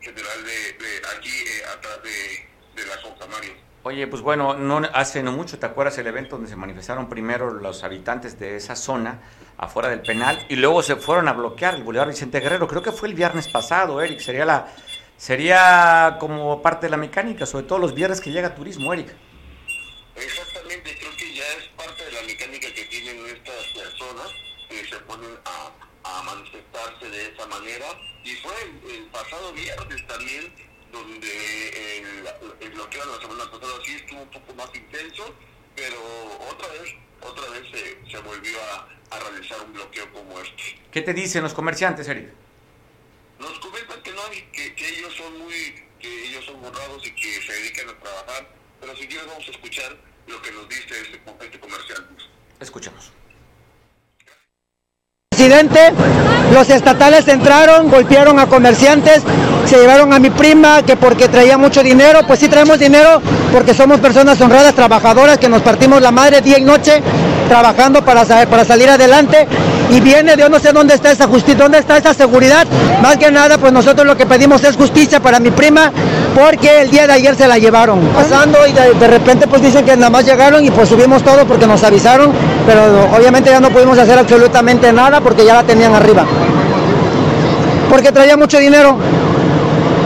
General 0.00 0.44
de, 0.44 0.72
de 0.72 1.02
aquí, 1.16 1.28
eh, 1.28 1.64
atrás 1.76 2.02
de, 2.02 2.80
de 2.80 2.88
la 2.88 3.00
Soca, 3.02 3.26
Mario. 3.26 3.68
Oye, 3.84 4.06
pues 4.06 4.22
bueno, 4.22 4.54
no 4.54 4.82
hace 4.92 5.22
no 5.22 5.32
mucho, 5.32 5.58
¿te 5.58 5.66
acuerdas 5.66 5.96
el 5.98 6.06
evento 6.06 6.36
donde 6.36 6.50
se 6.50 6.56
manifestaron 6.56 7.08
primero 7.08 7.50
los 7.50 7.84
habitantes 7.84 8.38
de 8.38 8.56
esa 8.56 8.76
zona 8.76 9.20
afuera 9.56 9.88
del 9.88 10.02
penal 10.02 10.44
y 10.48 10.56
luego 10.56 10.82
se 10.82 10.96
fueron 10.96 11.28
a 11.28 11.32
bloquear 11.32 11.76
el 11.76 11.84
Boulevard 11.84 12.08
Vicente 12.08 12.40
Guerrero? 12.40 12.66
Creo 12.66 12.82
que 12.82 12.92
fue 12.92 13.08
el 13.08 13.14
viernes 13.14 13.48
pasado, 13.48 14.02
Eric, 14.02 14.20
sería 14.20 14.44
la 14.44 14.68
sería 15.18 16.16
como 16.18 16.62
parte 16.62 16.86
de 16.86 16.90
la 16.90 16.96
mecánica, 16.96 17.44
sobre 17.44 17.66
todo 17.66 17.78
los 17.78 17.94
viernes 17.94 18.22
que 18.22 18.30
llega 18.30 18.54
turismo, 18.54 18.94
Eric. 18.94 19.14
Exactamente, 20.16 20.96
creo 20.98 21.16
que 21.16 21.34
ya 21.34 21.44
es 21.58 21.68
parte 21.76 22.04
de 22.04 22.12
la 22.12 22.22
mecánica 22.22 22.72
que 22.72 22.84
tienen 22.84 23.26
estas 23.26 23.66
personas 23.74 24.30
que 24.68 24.84
se 24.86 24.96
ponen 25.00 25.30
a, 25.44 25.70
a 26.04 26.22
manifestarse 26.22 27.10
de 27.10 27.26
esa 27.28 27.46
manera. 27.46 27.86
Y 28.24 28.34
fue 28.36 28.52
el, 28.62 28.96
el 28.96 29.04
pasado 29.06 29.52
viernes 29.52 30.06
también 30.06 30.52
donde 30.92 31.98
el, 31.98 32.28
el 32.60 32.70
bloqueo 32.70 33.04
de 33.04 33.12
la 33.12 33.20
semana 33.20 33.50
pasada 33.50 33.72
sí 33.84 33.96
estuvo 33.96 34.22
un 34.22 34.30
poco 34.30 34.54
más 34.54 34.70
intenso, 34.74 35.34
pero 35.76 35.96
otra 36.50 36.68
vez, 36.68 36.94
otra 37.20 37.50
vez 37.50 37.62
se, 37.70 38.10
se 38.10 38.18
volvió 38.18 38.56
a, 38.72 39.16
a, 39.16 39.18
realizar 39.20 39.60
un 39.64 39.72
bloqueo 39.72 40.10
como 40.12 40.40
este. 40.40 40.80
¿Qué 40.90 41.02
te 41.02 41.12
dicen 41.12 41.42
los 41.42 41.54
comerciantes, 41.54 42.08
Eric? 42.08 42.32
Nos 43.38 43.58
comentan 43.60 44.02
que 44.02 44.12
no, 44.12 44.22
que, 44.52 44.74
que 44.74 44.88
ellos 44.98 45.14
son 45.16 45.38
muy, 45.38 45.74
que 46.00 46.28
ellos 46.28 46.44
son 46.44 46.56
honrados 46.64 47.06
y 47.06 47.10
que 47.12 47.40
se 47.42 47.52
dedican 47.52 47.88
a 47.88 47.98
trabajar, 47.98 48.48
pero 48.80 48.96
si 48.96 49.06
quieres 49.06 49.26
vamos 49.26 49.46
a 49.46 49.50
escuchar 49.50 49.96
lo 50.26 50.42
que 50.42 50.52
nos 50.52 50.68
dice 50.68 51.00
este, 51.00 51.20
este 51.44 51.60
comerciante. 51.60 52.24
Escuchemos 52.60 53.12
presidente, 55.38 55.92
los 56.52 56.68
estatales 56.68 57.28
entraron, 57.28 57.88
golpearon 57.88 58.40
a 58.40 58.48
comerciantes, 58.48 59.22
se 59.66 59.78
llevaron 59.78 60.12
a 60.12 60.18
mi 60.18 60.30
prima 60.30 60.82
que 60.82 60.96
porque 60.96 61.28
traía 61.28 61.56
mucho 61.56 61.80
dinero, 61.80 62.20
pues 62.26 62.40
sí 62.40 62.48
traemos 62.48 62.80
dinero 62.80 63.22
porque 63.52 63.72
somos 63.72 64.00
personas 64.00 64.40
honradas, 64.40 64.74
trabajadoras, 64.74 65.38
que 65.38 65.48
nos 65.48 65.62
partimos 65.62 66.02
la 66.02 66.10
madre 66.10 66.40
día 66.40 66.58
y 66.58 66.64
noche 66.64 67.00
trabajando 67.48 68.04
para, 68.04 68.24
para 68.24 68.64
salir 68.64 68.88
adelante 68.88 69.46
y 69.90 70.00
viene 70.00 70.36
de 70.36 70.48
no 70.48 70.58
sé 70.58 70.72
dónde 70.72 70.94
está 70.94 71.10
esa 71.10 71.26
justicia, 71.26 71.56
dónde 71.56 71.78
está 71.78 71.96
esa 71.96 72.14
seguridad. 72.14 72.66
Más 73.02 73.16
que 73.16 73.30
nada, 73.30 73.58
pues 73.58 73.72
nosotros 73.72 74.06
lo 74.06 74.16
que 74.16 74.26
pedimos 74.26 74.62
es 74.64 74.76
justicia 74.76 75.20
para 75.20 75.40
mi 75.40 75.50
prima 75.50 75.90
porque 76.34 76.82
el 76.82 76.90
día 76.90 77.06
de 77.06 77.14
ayer 77.14 77.34
se 77.34 77.48
la 77.48 77.58
llevaron. 77.58 78.00
Pasando 78.14 78.58
y 78.66 78.72
de 78.72 79.08
repente 79.08 79.46
pues 79.46 79.62
dicen 79.62 79.84
que 79.84 79.96
nada 79.96 80.10
más 80.10 80.24
llegaron 80.24 80.64
y 80.64 80.70
pues 80.70 80.88
subimos 80.88 81.22
todo 81.22 81.46
porque 81.46 81.66
nos 81.66 81.82
avisaron, 81.82 82.32
pero 82.66 83.08
obviamente 83.16 83.50
ya 83.50 83.60
no 83.60 83.70
pudimos 83.70 83.98
hacer 83.98 84.18
absolutamente 84.18 84.92
nada 84.92 85.20
porque 85.20 85.44
ya 85.44 85.54
la 85.54 85.62
tenían 85.64 85.94
arriba. 85.94 86.24
Porque 87.88 88.12
traía 88.12 88.36
mucho 88.36 88.58
dinero. 88.58 88.98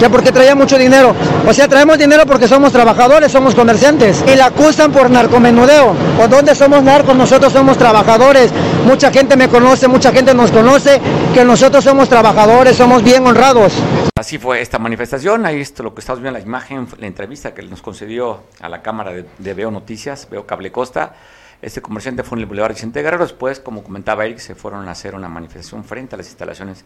Que 0.03 0.11
porque 0.11 0.33
traía 0.33 0.57
mucho 0.57 0.77
dinero. 0.79 1.15
O 1.47 1.55
sea, 1.55 1.69
traemos 1.69 1.97
dinero 1.97 2.27
porque 2.27 2.49
somos 2.49 2.73
trabajadores, 2.73 3.31
somos 3.31 3.55
comerciantes. 3.55 4.25
Y 4.27 4.35
la 4.35 4.47
acusan 4.47 4.91
por 4.91 5.09
narcomenudeo. 5.09 5.95
¿O 6.21 6.27
dónde 6.27 6.57
somos 6.57 6.83
narcos? 6.83 7.15
Nosotros 7.15 7.53
somos 7.53 7.79
trabajadores. 7.79 8.51
Mucha 8.85 9.13
gente 9.13 9.37
me 9.37 9.49
conoce, 9.49 9.87
mucha 9.87 10.11
gente 10.11 10.35
nos 10.35 10.51
conoce 10.51 11.01
que 11.33 11.45
nosotros 11.45 11.85
somos 11.85 12.09
trabajadores, 12.09 12.77
somos 12.77 13.05
bien 13.05 13.25
honrados. 13.25 13.75
Así 14.19 14.39
fue 14.39 14.61
esta 14.61 14.81
manifestación. 14.81 15.47
Ahí 15.47 15.61
está 15.61 15.85
lo 15.85 15.95
que 15.95 16.01
estamos 16.01 16.21
viendo 16.21 16.37
en 16.37 16.43
la 16.43 16.49
imagen, 16.49 16.89
la 16.99 17.07
entrevista 17.07 17.55
que 17.55 17.63
nos 17.63 17.81
concedió 17.81 18.41
a 18.61 18.69
la 18.69 18.83
cámara 18.83 19.13
de, 19.13 19.25
de 19.39 19.55
Veo 19.55 19.71
Noticias, 19.71 20.27
Veo 20.29 20.45
Cable 20.49 20.73
Costa. 20.73 21.15
Este 21.63 21.81
comerciante 21.81 22.25
fue 22.25 22.39
en 22.39 22.41
el 22.41 22.47
Boulevard 22.47 22.73
Vicente 22.73 23.03
Guerrero. 23.03 23.23
Después, 23.23 23.61
como 23.61 23.85
comentaba 23.85 24.25
Eric, 24.25 24.39
se 24.39 24.57
fueron 24.57 24.89
a 24.89 24.91
hacer 24.91 25.15
una 25.15 25.29
manifestación 25.29 25.85
frente 25.85 26.17
a 26.17 26.19
las 26.19 26.27
instalaciones 26.27 26.85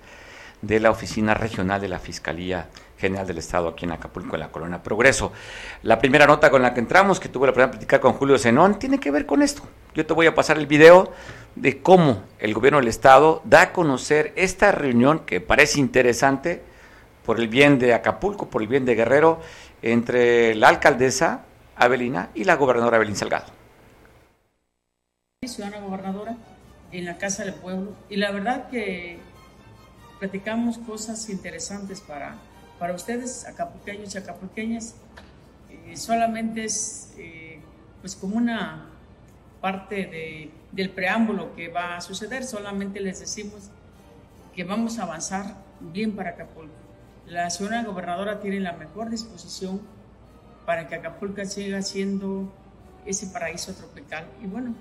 de 0.63 0.81
la 0.81 0.91
Oficina 0.91 1.35
Regional 1.35 1.81
de 1.81 1.89
la 1.89 1.99
Fiscalía 1.99 2.69
General 2.99 3.27
del 3.27 3.39
Estado 3.39 3.69
aquí 3.69 3.85
en 3.85 3.93
Acapulco, 3.93 4.37
en 4.37 4.41
la 4.41 4.49
Colonia 4.49 4.83
Progreso. 4.83 5.33
La 5.83 5.99
primera 5.99 6.27
nota 6.27 6.51
con 6.51 6.63
la 6.63 6.73
que 6.73 6.81
entramos, 6.81 7.21
que 7.21 7.29
tuve 7.29 7.47
la 7.47 7.53
primera 7.53 7.71
platicar 7.71 8.01
con 8.01 8.15
Julio 8.15 8.39
Zenón, 8.39 8.79
tiene 8.79 8.99
que 8.99 9.11
ver 9.11 9.27
con 9.27 9.43
esto. 9.43 9.63
Yo 9.95 10.07
te 10.07 10.15
voy 10.15 10.27
a 10.27 10.35
pasar 10.35 10.57
el 10.59 10.67
video 10.67 11.13
de 11.55 11.83
cómo 11.83 12.23
el 12.39 12.55
gobierno 12.55 12.79
del 12.79 12.89
Estado 12.89 13.43
da 13.45 13.63
a 13.63 13.73
conocer 13.73 14.33
esta 14.37 14.73
reunión 14.73 15.21
que 15.21 15.41
parece 15.41 15.81
interesante 15.81 16.63
por 17.25 17.39
el 17.39 17.49
bien 17.49 17.79
de 17.79 17.95
Acapulco, 17.95 18.49
por 18.49 18.63
el 18.63 18.69
bien 18.69 18.85
de 18.85 18.95
Guerrero, 18.95 19.41
entre 19.83 20.55
la 20.55 20.69
alcaldesa 20.69 21.43
Avelina 21.77 22.31
y 22.35 22.45
la 22.45 22.57
gobernadora 22.57 22.97
Evelyn 22.97 23.17
Salgado 23.17 23.57
ciudadana 25.49 25.81
gobernadora 25.81 26.37
en 26.93 27.05
la 27.05 27.19
Casa 27.19 27.45
del 27.45 27.55
Pueblo 27.55 27.93
y 28.09 28.17
la 28.17 28.31
verdad 28.31 28.69
que 28.71 29.19
platicamos 30.19 30.79
cosas 30.79 31.29
interesantes 31.29 32.01
para, 32.01 32.37
para 32.79 32.95
ustedes, 32.95 33.47
acapulqueños 33.47 34.15
y 34.15 34.19
acapulqueñas. 34.19 34.95
Eh, 35.71 35.97
solamente 35.97 36.65
es 36.65 37.13
eh, 37.19 37.61
pues 38.01 38.17
como 38.17 38.37
una 38.37 38.91
parte 39.61 40.07
de, 40.07 40.51
del 40.73 40.91
preámbulo 40.91 41.55
que 41.55 41.69
va 41.69 41.97
a 41.97 42.01
suceder, 42.01 42.45
solamente 42.45 43.01
les 43.01 43.21
decimos 43.21 43.71
que 44.55 44.65
vamos 44.65 44.99
a 44.99 45.03
avanzar 45.03 45.57
bien 45.81 46.17
para 46.17 46.31
Acapulco. 46.31 46.73
La 47.27 47.51
ciudadana 47.51 47.89
gobernadora 47.89 48.41
tiene 48.41 48.61
la 48.61 48.73
mejor 48.73 49.11
disposición 49.11 49.81
para 50.65 50.89
que 50.89 50.95
Acapulco 50.95 51.45
siga 51.45 51.83
siendo 51.83 52.53
ese 53.05 53.27
paraíso 53.27 53.75
tropical. 53.75 54.27
Y 54.43 54.47
bueno, 54.47 54.75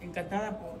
encantada 0.00 0.58
por, 0.58 0.78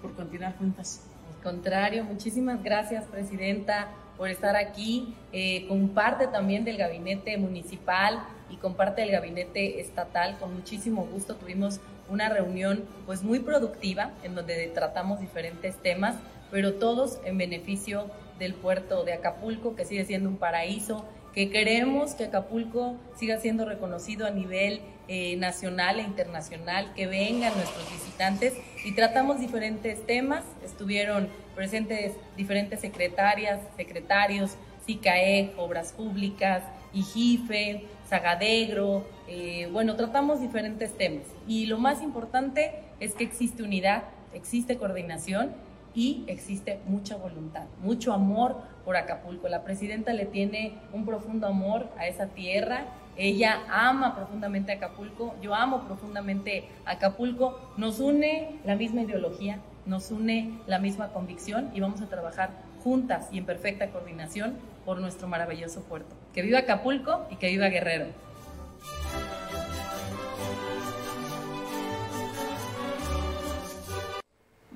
por 0.00 0.14
continuar 0.14 0.56
juntas. 0.56 1.02
Contrario, 1.48 2.04
muchísimas 2.04 2.62
gracias, 2.62 3.06
Presidenta, 3.06 3.88
por 4.18 4.28
estar 4.28 4.54
aquí, 4.54 5.14
eh, 5.32 5.66
con 5.66 5.88
parte 5.88 6.26
también 6.26 6.62
del 6.62 6.76
gabinete 6.76 7.38
municipal 7.38 8.22
y 8.50 8.56
con 8.56 8.74
parte 8.74 9.00
del 9.00 9.12
gabinete 9.12 9.80
estatal. 9.80 10.36
Con 10.38 10.54
muchísimo 10.54 11.06
gusto 11.10 11.36
tuvimos 11.36 11.80
una 12.10 12.28
reunión 12.28 12.84
pues 13.06 13.22
muy 13.22 13.38
productiva 13.38 14.10
en 14.24 14.34
donde 14.34 14.66
tratamos 14.74 15.20
diferentes 15.20 15.74
temas, 15.76 16.16
pero 16.50 16.74
todos 16.74 17.18
en 17.24 17.38
beneficio 17.38 18.10
del 18.38 18.52
puerto 18.52 19.04
de 19.04 19.14
Acapulco, 19.14 19.74
que 19.74 19.86
sigue 19.86 20.04
siendo 20.04 20.28
un 20.28 20.36
paraíso, 20.36 21.06
que 21.38 21.50
queremos 21.50 22.14
que 22.14 22.24
Acapulco 22.24 22.96
siga 23.14 23.38
siendo 23.38 23.64
reconocido 23.64 24.26
a 24.26 24.30
nivel 24.30 24.80
eh, 25.06 25.36
nacional 25.36 26.00
e 26.00 26.02
internacional, 26.02 26.92
que 26.94 27.06
vengan 27.06 27.54
nuestros 27.54 27.88
visitantes 27.92 28.54
y 28.84 28.90
tratamos 28.90 29.38
diferentes 29.38 30.04
temas. 30.04 30.42
Estuvieron 30.64 31.28
presentes 31.54 32.14
diferentes 32.36 32.80
secretarias, 32.80 33.60
secretarios, 33.76 34.56
SICAE, 34.84 35.52
Obras 35.56 35.92
Públicas, 35.92 36.64
IGIFE, 36.92 37.84
Sagadegro, 38.10 39.06
eh, 39.28 39.68
bueno, 39.70 39.94
tratamos 39.94 40.40
diferentes 40.40 40.98
temas. 40.98 41.22
Y 41.46 41.66
lo 41.66 41.78
más 41.78 42.02
importante 42.02 42.72
es 42.98 43.14
que 43.14 43.22
existe 43.22 43.62
unidad, 43.62 44.02
existe 44.34 44.76
coordinación 44.76 45.54
y 45.94 46.24
existe 46.26 46.80
mucha 46.86 47.16
voluntad, 47.16 47.64
mucho 47.82 48.12
amor 48.12 48.56
por 48.84 48.96
Acapulco. 48.96 49.48
La 49.48 49.64
presidenta 49.64 50.12
le 50.12 50.26
tiene 50.26 50.74
un 50.92 51.04
profundo 51.04 51.46
amor 51.46 51.88
a 51.98 52.06
esa 52.06 52.26
tierra. 52.28 52.86
Ella 53.16 53.62
ama 53.70 54.14
profundamente 54.14 54.72
Acapulco, 54.72 55.34
yo 55.42 55.54
amo 55.54 55.84
profundamente 55.84 56.68
Acapulco. 56.84 57.58
Nos 57.76 58.00
une 58.00 58.60
la 58.64 58.76
misma 58.76 59.02
ideología, 59.02 59.58
nos 59.86 60.10
une 60.10 60.58
la 60.66 60.78
misma 60.78 61.08
convicción 61.08 61.70
y 61.74 61.80
vamos 61.80 62.00
a 62.00 62.08
trabajar 62.08 62.50
juntas 62.82 63.28
y 63.32 63.38
en 63.38 63.46
perfecta 63.46 63.90
coordinación 63.90 64.54
por 64.84 65.00
nuestro 65.00 65.28
maravilloso 65.28 65.82
puerto. 65.82 66.14
Que 66.32 66.42
viva 66.42 66.60
Acapulco 66.60 67.26
y 67.30 67.36
que 67.36 67.48
viva 67.48 67.68
Guerrero. 67.68 68.27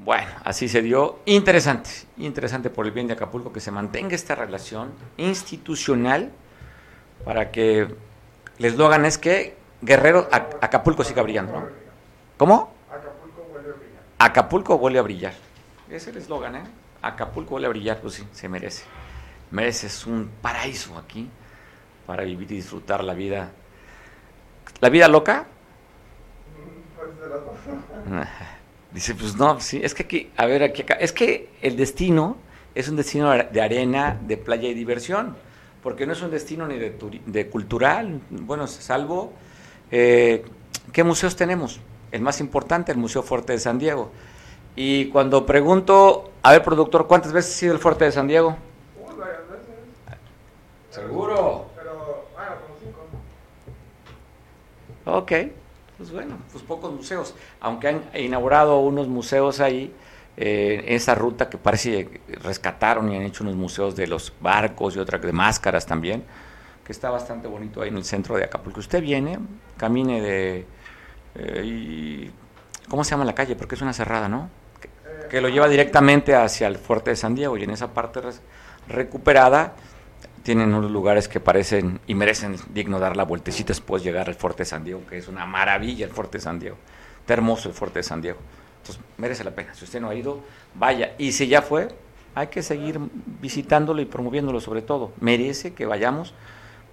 Bueno, 0.04 0.30
así 0.42 0.68
se 0.68 0.82
dio. 0.82 1.20
Interesante, 1.26 1.90
interesante 2.16 2.70
por 2.70 2.86
el 2.86 2.92
bien 2.92 3.06
de 3.06 3.12
Acapulco 3.12 3.52
que 3.52 3.60
se 3.60 3.70
mantenga 3.70 4.16
esta 4.16 4.34
relación 4.34 4.92
institucional 5.16 6.32
para 7.24 7.52
que 7.52 7.82
el 8.58 8.64
eslogan 8.64 9.04
es 9.04 9.16
que 9.16 9.56
Guerrero, 9.80 10.28
Acapulco 10.32 11.04
siga 11.04 11.22
brillando, 11.22 11.52
¿no? 11.52 11.66
¿Cómo? 12.36 12.72
Acapulco 12.90 13.42
vuelve 13.48 13.70
a 13.70 13.74
brillar. 13.74 14.02
Acapulco 14.18 14.78
vuelve 14.78 14.98
a 14.98 15.02
brillar. 15.02 15.34
Es 15.88 16.06
el 16.08 16.16
eslogan, 16.16 16.56
¿eh? 16.56 16.64
Acapulco 17.00 17.50
vuelve 17.50 17.66
a 17.66 17.70
brillar, 17.70 18.00
pues 18.00 18.14
sí, 18.14 18.26
se 18.32 18.48
merece. 18.48 18.84
Mereces 19.52 20.06
un 20.06 20.30
paraíso 20.40 20.98
aquí 20.98 21.28
para 22.06 22.24
vivir 22.24 22.50
y 22.50 22.56
disfrutar 22.56 23.04
la 23.04 23.14
vida. 23.14 23.50
¿La 24.80 24.88
vida 24.88 25.06
loca? 25.06 25.46
Pues 28.08 28.28
Dice, 28.92 29.14
pues 29.14 29.36
no, 29.36 29.58
sí, 29.58 29.80
es 29.82 29.94
que 29.94 30.02
aquí, 30.02 30.30
a 30.36 30.44
ver, 30.44 30.62
aquí, 30.62 30.82
acá, 30.82 30.94
es 30.94 31.12
que 31.12 31.48
el 31.62 31.76
destino 31.76 32.36
es 32.74 32.88
un 32.88 32.96
destino 32.96 33.32
de 33.32 33.60
arena, 33.62 34.18
de 34.20 34.36
playa 34.36 34.68
y 34.68 34.74
diversión, 34.74 35.34
porque 35.82 36.06
no 36.06 36.12
es 36.12 36.20
un 36.20 36.30
destino 36.30 36.66
ni 36.66 36.76
de, 36.76 36.94
de 37.24 37.48
cultural, 37.48 38.20
bueno, 38.30 38.66
salvo, 38.66 39.32
eh, 39.90 40.44
¿qué 40.92 41.04
museos 41.04 41.36
tenemos? 41.36 41.80
El 42.10 42.20
más 42.20 42.40
importante, 42.40 42.92
el 42.92 42.98
Museo 42.98 43.22
Fuerte 43.22 43.54
de 43.54 43.60
San 43.60 43.78
Diego. 43.78 44.10
Y 44.76 45.06
cuando 45.06 45.46
pregunto, 45.46 46.30
a 46.42 46.52
ver, 46.52 46.62
productor, 46.62 47.06
¿cuántas 47.06 47.32
veces 47.32 47.54
ha 47.54 47.58
sido 47.58 47.72
el 47.72 47.78
Fuerte 47.78 48.04
de 48.04 48.12
San 48.12 48.28
Diego? 48.28 48.56
Uy, 48.98 49.14
varias 49.18 49.48
veces. 49.48 49.74
¿Seguro? 50.90 51.66
Pero, 51.76 52.26
bueno, 52.34 52.52
como 52.60 52.76
cinco. 52.82 53.00
Ok 55.18 55.32
pues 56.02 56.12
bueno, 56.12 56.36
pues 56.50 56.64
pocos 56.64 56.92
museos, 56.92 57.32
aunque 57.60 57.86
han 57.86 58.02
inaugurado 58.14 58.80
unos 58.80 59.06
museos 59.06 59.60
ahí, 59.60 59.94
eh, 60.36 60.84
esa 60.88 61.14
ruta 61.14 61.48
que 61.48 61.58
parece 61.58 62.08
que 62.08 62.36
rescataron 62.42 63.12
y 63.12 63.16
han 63.16 63.22
hecho 63.22 63.44
unos 63.44 63.54
museos 63.54 63.94
de 63.94 64.08
los 64.08 64.32
barcos 64.40 64.96
y 64.96 64.98
otra 64.98 65.18
de 65.18 65.30
máscaras 65.30 65.86
también, 65.86 66.24
que 66.84 66.90
está 66.90 67.08
bastante 67.08 67.46
bonito 67.46 67.82
ahí 67.82 67.90
en 67.90 67.96
el 67.98 68.04
centro 68.04 68.36
de 68.36 68.42
Acapulco. 68.42 68.80
Usted 68.80 69.00
viene, 69.00 69.38
camine 69.76 70.20
de... 70.20 70.66
Eh, 71.36 72.30
¿Cómo 72.88 73.04
se 73.04 73.12
llama 73.12 73.24
la 73.24 73.36
calle? 73.36 73.54
Porque 73.54 73.76
es 73.76 73.82
una 73.82 73.92
cerrada, 73.92 74.28
¿no? 74.28 74.50
Que, 75.30 75.40
lo 75.40 75.48
lleva 75.48 75.68
directamente 75.68 76.34
hacia 76.34 76.66
el 76.66 76.78
fuerte 76.78 77.10
de 77.10 77.16
San 77.16 77.36
Diego 77.36 77.56
y 77.56 77.62
en 77.62 77.70
esa 77.70 77.94
parte 77.94 78.20
recuperada 78.88 79.74
tienen 80.42 80.74
unos 80.74 80.90
lugares 80.90 81.28
que 81.28 81.40
parecen 81.40 82.00
y 82.06 82.14
merecen 82.14 82.56
digno 82.72 82.98
dar 82.98 83.16
la 83.16 83.24
vueltecita 83.24 83.68
después 83.68 84.02
de 84.02 84.10
llegar 84.10 84.28
al 84.28 84.34
Fuerte 84.34 84.64
San 84.64 84.84
Diego, 84.84 85.02
que 85.08 85.18
es 85.18 85.28
una 85.28 85.46
maravilla 85.46 86.06
el 86.06 86.12
Fuerte 86.12 86.40
San 86.40 86.58
Diego. 86.58 86.76
Está 87.20 87.34
hermoso 87.34 87.68
el 87.68 87.74
Fuerte 87.74 88.02
San 88.02 88.20
Diego. 88.20 88.38
Entonces, 88.80 89.02
merece 89.16 89.44
la 89.44 89.52
pena. 89.52 89.74
Si 89.74 89.84
usted 89.84 90.00
no 90.00 90.08
ha 90.08 90.14
ido, 90.14 90.40
vaya. 90.74 91.14
Y 91.18 91.32
si 91.32 91.46
ya 91.46 91.62
fue, 91.62 91.88
hay 92.34 92.48
que 92.48 92.62
seguir 92.62 92.98
visitándolo 93.40 94.02
y 94.02 94.06
promoviéndolo 94.06 94.60
sobre 94.60 94.82
todo. 94.82 95.12
Merece 95.20 95.74
que 95.74 95.86
vayamos 95.86 96.34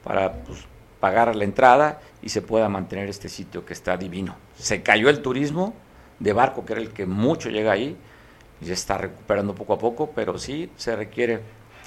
para 0.03 0.33
pues, 0.33 0.65
pagar 0.99 1.35
la 1.35 1.43
entrada 1.43 2.01
y 2.21 2.29
se 2.29 2.41
pueda 2.43 2.69
mantener 2.69 3.09
este 3.09 3.29
sitio 3.29 3.65
que 3.65 3.73
está 3.73 3.97
divino. 3.97 4.35
Se 4.57 4.83
cayó 4.83 5.09
el 5.09 5.21
turismo 5.21 5.73
de 6.19 6.33
barco, 6.33 6.65
que 6.65 6.73
era 6.73 6.81
el 6.81 6.91
que 6.91 7.05
mucho 7.07 7.49
llega 7.49 7.71
ahí, 7.71 7.97
y 8.61 8.65
se 8.65 8.73
está 8.73 8.97
recuperando 8.97 9.55
poco 9.55 9.73
a 9.73 9.79
poco, 9.79 10.11
pero 10.13 10.37
sí 10.37 10.69
se 10.75 10.95
requiere 10.95 11.41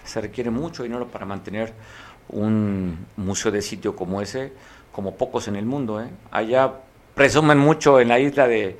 se 0.05 0.21
requiere 0.21 0.51
mucho 0.51 0.83
dinero 0.83 1.07
para 1.07 1.25
mantener 1.25 1.73
un 2.29 3.07
museo 3.17 3.51
de 3.51 3.63
sitio 3.63 3.95
como 3.95 4.21
ese, 4.21 4.53
como 4.93 5.17
pocos 5.17 5.49
en 5.49 5.57
el 5.57 5.67
mundo. 5.67 6.01
¿eh? 6.01 6.09
Allá 6.31 6.73
presumen 7.15 7.59
mucho 7.59 8.01
en 8.01 8.09
la 8.09 8.19
isla 8.19 8.47
de, 8.49 8.79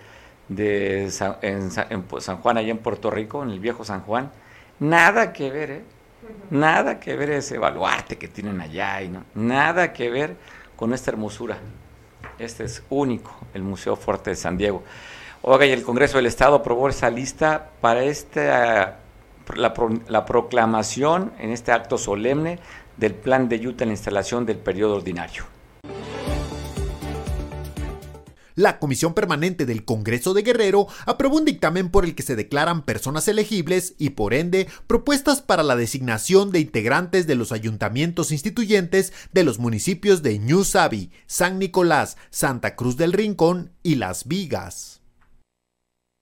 de 0.49 1.11
San, 1.11 1.37
en, 1.43 1.71
San 1.71 2.39
Juan, 2.39 2.59
allá 2.59 2.71
en 2.71 2.79
Puerto 2.79 3.11
Rico, 3.11 3.43
en 3.43 3.51
el 3.51 3.61
viejo 3.61 3.85
San 3.85 4.03
Juan. 4.03 4.31
Nada 4.81 5.33
que 5.33 5.51
ver, 5.51 5.71
¿eh? 5.71 5.85
Nada 6.51 7.01
que 7.01 7.17
ver 7.17 7.31
ese 7.31 7.59
baluarte 7.59 8.17
que 8.17 8.29
tienen 8.29 8.61
allá, 8.61 9.03
y 9.03 9.09
no, 9.09 9.25
nada 9.35 9.93
que 9.93 10.09
ver 10.09 10.37
con 10.77 10.95
esta 10.95 11.11
hermosura. 11.11 11.59
Este 12.39 12.65
es 12.65 12.83
único, 12.91 13.35
el 13.55 13.63
Museo 13.63 13.97
Fuerte 13.97 14.31
de 14.31 14.37
San 14.37 14.57
Diego. 14.57 14.83
Oiga, 15.43 15.67
y 15.67 15.73
el 15.73 15.83
Congreso 15.83 16.19
del 16.19 16.27
Estado 16.27 16.57
aprobó 16.57 16.89
esa 16.89 17.11
lista 17.11 17.71
para 17.81 18.05
esta 18.05 19.02
la, 19.57 20.25
proclamación 20.25 21.33
en 21.39 21.51
este 21.51 21.73
acto 21.73 21.99
solemne 21.99 22.59
del 22.97 23.15
plan 23.15 23.49
de 23.49 23.57
ayuda 23.57 23.83
en 23.85 23.89
la 23.89 23.95
instalación 23.95 24.47
del 24.47 24.59
periodo 24.59 24.97
ordinario. 24.97 25.45
La 28.55 28.79
Comisión 28.79 29.15
Permanente 29.15 29.65
del 29.65 29.85
Congreso 29.85 30.35
de 30.35 30.43
Guerrero 30.43 30.87
aprobó 31.07 31.39
un 31.39 31.47
dictamen 31.47 31.89
por 31.89 32.05
el 32.05 32.15
que 32.15 32.23
se 32.23 32.37
declaran 32.37 32.85
personas 32.85 33.27
elegibles 33.29 33.95
y 33.99 34.11
por 34.11 34.35
ende 34.35 34.69
propuestas 34.87 35.41
para 35.41 35.63
la 35.63 35.75
designación 35.75 36.51
de 36.51 36.61
integrantes 36.61 37.27
de 37.27 37.35
los 37.35 37.51
ayuntamientos 37.51 38.31
instituyentes 38.31 39.15
de 39.33 39.45
los 39.45 39.59
municipios 39.59 40.23
de 40.23 40.39
New 40.39 40.65
San 40.65 41.59
Nicolás, 41.59 42.19
Santa 42.31 42.77
Cruz 42.77 42.99
del 42.99 43.15
Rincón 43.15 43.73
y 43.83 43.95
Las 43.95 44.29
Vigas. 44.29 45.02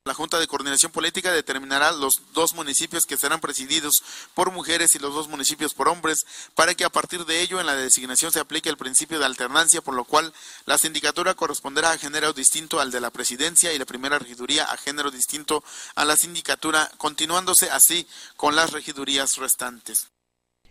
La 0.06 0.14
Junta 0.14 0.40
de 0.40 0.46
Coordinación 0.46 0.92
Política 0.92 1.30
determinará 1.30 1.92
los 1.92 2.22
dos 2.32 2.54
municipios 2.54 3.04
que 3.04 3.18
serán 3.18 3.38
presididos 3.38 3.92
por 4.32 4.50
mujeres 4.50 4.94
y 4.94 4.98
los 4.98 5.12
dos 5.12 5.28
municipios 5.28 5.74
por 5.74 5.90
hombres, 5.90 6.24
para 6.54 6.74
que 6.74 6.86
a 6.86 6.88
partir 6.88 7.26
de 7.26 7.42
ello 7.42 7.60
en 7.60 7.66
la 7.66 7.76
designación 7.76 8.32
se 8.32 8.40
aplique 8.40 8.70
el 8.70 8.78
principio 8.78 9.18
de 9.18 9.26
alternancia, 9.26 9.82
por 9.82 9.94
lo 9.94 10.04
cual 10.04 10.32
la 10.64 10.78
sindicatura 10.78 11.34
corresponderá 11.34 11.90
a 11.90 11.98
género 11.98 12.32
distinto 12.32 12.80
al 12.80 12.90
de 12.90 13.00
la 13.00 13.10
presidencia 13.10 13.74
y 13.74 13.78
la 13.78 13.84
primera 13.84 14.18
regiduría 14.18 14.64
a 14.64 14.78
género 14.78 15.10
distinto 15.10 15.62
a 15.94 16.06
la 16.06 16.16
sindicatura, 16.16 16.90
continuándose 16.96 17.68
así 17.70 18.06
con 18.38 18.56
las 18.56 18.72
regidurías 18.72 19.36
restantes. 19.36 20.08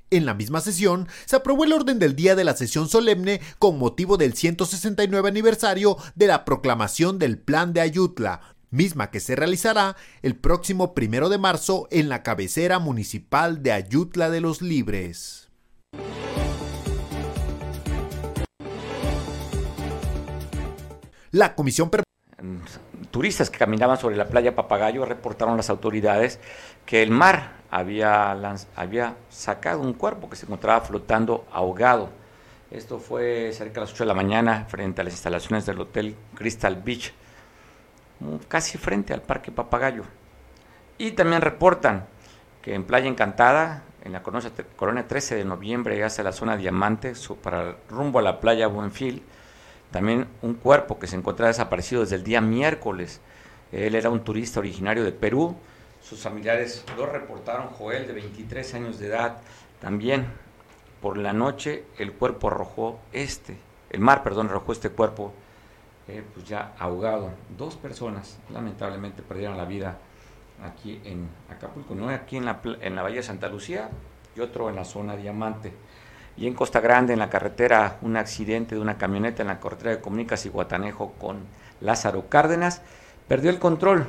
En 0.10 0.26
la 0.26 0.34
misma 0.34 0.60
sesión, 0.60 1.08
se 1.28 1.36
aprobó 1.36 1.66
el 1.66 1.74
orden 1.74 2.00
del 2.00 2.16
día 2.16 2.36
de 2.36 2.46
la 2.46 2.58
sesión 2.58 2.90
solemne 2.90 3.42
con 3.60 3.78
motivo 3.78 4.18
del 4.18 4.34
169 4.34 5.30
aniversario 5.30 5.98
de 6.16 6.26
la 6.26 6.46
proclamación 6.46 7.20
del 7.20 7.38
Plan 7.38 7.74
de 7.74 7.82
Ayutla, 7.82 8.56
misma 8.72 9.12
que 9.12 9.20
se 9.20 9.36
realizará 9.36 9.96
el 10.22 10.36
próximo 10.36 10.94
primero 10.94 11.30
de 11.30 11.38
marzo 11.38 11.88
en 11.92 12.10
la 12.10 12.24
cabecera 12.24 12.80
municipal 12.80 13.64
de 13.64 13.72
Ayutla 13.72 14.30
de 14.30 14.42
los 14.42 14.62
Libres. 14.62 15.50
La 21.32 21.54
Comisión 21.54 21.92
Turistas 23.12 23.50
que 23.50 23.58
caminaban 23.58 23.98
sobre 23.98 24.16
la 24.16 24.28
playa 24.28 24.56
Papagayo 24.56 25.06
reportaron 25.06 25.56
a 25.56 25.58
las 25.58 25.70
autoridades 25.70 26.40
que 26.86 27.04
el 27.04 27.12
mar 27.12 27.54
había, 27.70 28.32
había 28.76 29.16
sacado 29.30 29.82
un 29.82 29.94
cuerpo 29.94 30.30
que 30.30 30.36
se 30.36 30.46
encontraba 30.46 30.82
flotando 30.82 31.46
ahogado. 31.52 32.10
Esto 32.72 33.00
fue 33.00 33.52
cerca 33.54 33.76
de 33.76 33.82
las 33.82 33.94
8 33.94 34.04
de 34.04 34.08
la 34.08 34.14
mañana 34.14 34.66
frente 34.70 35.02
a 35.02 35.04
las 35.04 35.14
instalaciones 35.14 35.66
del 35.66 35.82
Hotel 35.82 36.16
Crystal 36.36 36.76
Beach 36.76 37.14
casi 38.48 38.78
frente 38.78 39.14
al 39.14 39.22
Parque 39.22 39.52
Papagayo. 39.52 40.04
Y 40.98 41.12
también 41.12 41.42
reportan 41.42 42.06
que 42.62 42.74
en 42.74 42.84
Playa 42.84 43.08
Encantada, 43.08 43.84
en 44.04 44.12
la 44.12 44.24
colonia, 44.24 44.52
colonia 44.76 45.08
13 45.08 45.36
de 45.36 45.46
noviembre, 45.46 46.04
hacia 46.04 46.24
la 46.24 46.32
zona 46.32 46.58
Diamante, 46.58 47.14
para 47.42 47.78
rumbo 47.90 48.20
a 48.20 48.22
la 48.22 48.40
playa 48.40 48.68
Buenfil. 48.68 49.24
También 49.92 50.28
un 50.42 50.54
cuerpo 50.56 51.00
que 51.00 51.08
se 51.08 51.16
encontraba 51.16 51.48
desaparecido 51.48 52.02
desde 52.02 52.16
el 52.16 52.24
día 52.24 52.42
miércoles. 52.42 53.22
Él 53.72 53.96
era 53.96 54.10
un 54.10 54.24
turista 54.24 54.60
originario 54.60 55.04
de 55.04 55.12
Perú. 55.12 55.56
Sus 56.02 56.22
familiares 56.22 56.86
lo 56.98 57.06
reportaron, 57.06 57.68
Joel, 57.68 58.08
de 58.08 58.14
23 58.14 58.74
años 58.76 59.00
de 59.00 59.08
edad. 59.08 59.38
También 59.82 60.28
por 61.02 61.18
la 61.18 61.34
noche 61.34 61.86
el 61.98 62.14
cuerpo 62.14 62.48
arrojó 62.48 63.00
este, 63.14 63.58
el 63.90 64.02
mar, 64.02 64.24
perdón, 64.24 64.48
arrojó 64.48 64.74
este 64.74 64.90
cuerpo 64.90 65.34
eh, 66.10 66.24
pues 66.34 66.48
ya 66.48 66.74
ahogado. 66.80 67.30
Dos 67.56 67.76
personas 67.76 68.40
lamentablemente 68.52 69.22
perdieron 69.22 69.58
la 69.58 69.66
vida 69.66 69.98
aquí 70.64 71.00
en 71.06 71.30
Acapulco, 71.50 71.94
no 71.94 72.10
aquí 72.10 72.38
en 72.38 72.46
la, 72.46 72.60
en 72.82 72.96
la 72.96 73.04
Bahía 73.04 73.18
de 73.18 73.24
Santa 73.24 73.48
Lucía 73.48 73.90
y 74.36 74.40
otro 74.40 74.70
en 74.70 74.76
la 74.76 74.86
zona 74.86 75.16
Diamante. 75.16 75.72
Y 76.36 76.48
en 76.48 76.56
Costa 76.56 76.80
Grande, 76.80 77.14
en 77.14 77.20
la 77.20 77.30
carretera, 77.30 77.98
un 78.02 78.18
accidente 78.18 78.74
de 78.74 78.82
una 78.82 78.98
camioneta 78.98 79.44
en 79.44 79.50
la 79.50 79.60
carretera 79.60 79.92
de 79.92 80.02
Comunicas 80.02 80.46
y 80.46 80.50
Guatanejo 80.50 81.14
con 81.14 81.42
Lázaro 81.80 82.28
Cárdenas, 82.28 82.82
perdió 83.28 83.52
el 83.52 83.60
control 83.60 84.08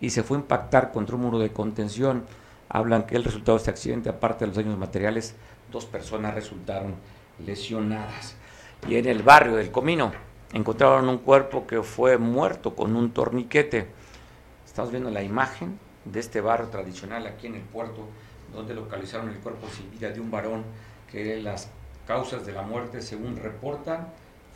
y 0.00 0.10
se 0.10 0.22
fue 0.22 0.36
a 0.36 0.40
impactar 0.40 0.92
contra 0.92 1.16
un 1.16 1.22
muro 1.22 1.38
de 1.38 1.50
contención. 1.50 2.26
Hablan 2.68 3.04
que 3.04 3.16
el 3.16 3.24
resultado 3.24 3.58
de 3.58 3.62
este 3.62 3.70
accidente, 3.70 4.08
aparte 4.08 4.44
de 4.44 4.48
los 4.48 4.56
daños 4.56 4.78
materiales, 4.78 5.34
dos 5.72 5.84
personas 5.84 6.34
resultaron 6.34 6.94
lesionadas. 7.44 8.36
Y 8.88 8.96
en 8.96 9.06
el 9.06 9.22
barrio 9.22 9.56
del 9.56 9.72
Comino 9.72 10.12
encontraron 10.52 11.08
un 11.08 11.18
cuerpo 11.18 11.66
que 11.66 11.82
fue 11.82 12.18
muerto 12.18 12.74
con 12.74 12.96
un 12.96 13.12
torniquete. 13.12 13.86
Estamos 14.66 14.90
viendo 14.90 15.10
la 15.10 15.22
imagen 15.22 15.78
de 16.04 16.20
este 16.20 16.40
barrio 16.40 16.68
tradicional 16.68 17.26
aquí 17.26 17.46
en 17.46 17.56
el 17.56 17.62
puerto, 17.62 18.06
donde 18.52 18.74
localizaron 18.74 19.28
el 19.28 19.38
cuerpo 19.38 19.68
sin 19.68 19.90
vida 19.90 20.10
de 20.10 20.20
un 20.20 20.30
varón 20.30 20.64
que 21.10 21.40
las 21.40 21.68
causas 22.06 22.44
de 22.46 22.52
la 22.52 22.62
muerte, 22.62 23.02
según 23.02 23.36
reportan, 23.36 24.08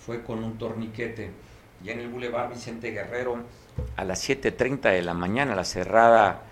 fue 0.05 0.23
con 0.23 0.43
un 0.43 0.59
torniquete. 0.59 1.31
Y 1.83 1.91
en 1.91 2.01
el 2.01 2.09
Boulevard 2.09 2.51
Vicente 2.51 2.91
Guerrero, 2.91 3.39
a 3.97 4.05
las 4.05 4.29
7.30 4.29 4.91
de 4.91 5.03
la 5.03 5.15
mañana, 5.15 5.55
la 5.55 5.65
cerrada, 5.65 6.43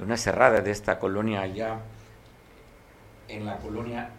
una 0.00 0.16
cerrada 0.16 0.60
de 0.60 0.70
esta 0.70 0.98
colonia 0.98 1.40
allá, 1.40 1.78
en 3.28 3.46
la 3.46 3.56
colonia 3.58 4.10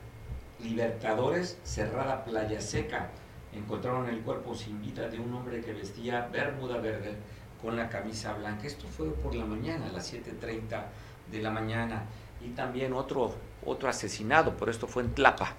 Libertadores, 0.64 1.60
cerrada 1.64 2.24
Playa 2.24 2.62
Seca, 2.62 3.10
encontraron 3.58 4.08
el 4.08 4.22
cuerpo 4.22 4.54
sin 4.54 4.82
vida 4.82 5.08
de 5.08 5.20
un 5.20 5.34
hombre 5.34 5.62
que 5.62 5.74
vestía 5.74 6.28
bermuda 6.32 6.78
verde 6.78 7.16
con 7.62 7.76
la 7.76 7.90
camisa 7.90 8.34
blanca. 8.34 8.68
Esto 8.68 8.88
fue 8.88 9.12
por 9.12 9.36
la 9.36 9.46
mañana, 9.46 9.88
a 9.88 9.92
las 9.92 10.14
7.30 10.14 10.84
de 11.32 11.42
la 11.42 11.50
mañana. 11.50 12.04
Y 12.46 12.50
también 12.50 12.94
otro, 12.94 13.34
otro 13.66 13.90
asesinado, 13.90 14.56
pero 14.58 14.72
esto 14.72 14.88
fue 14.88 15.04
en 15.04 15.14
Tlapa. 15.14 15.54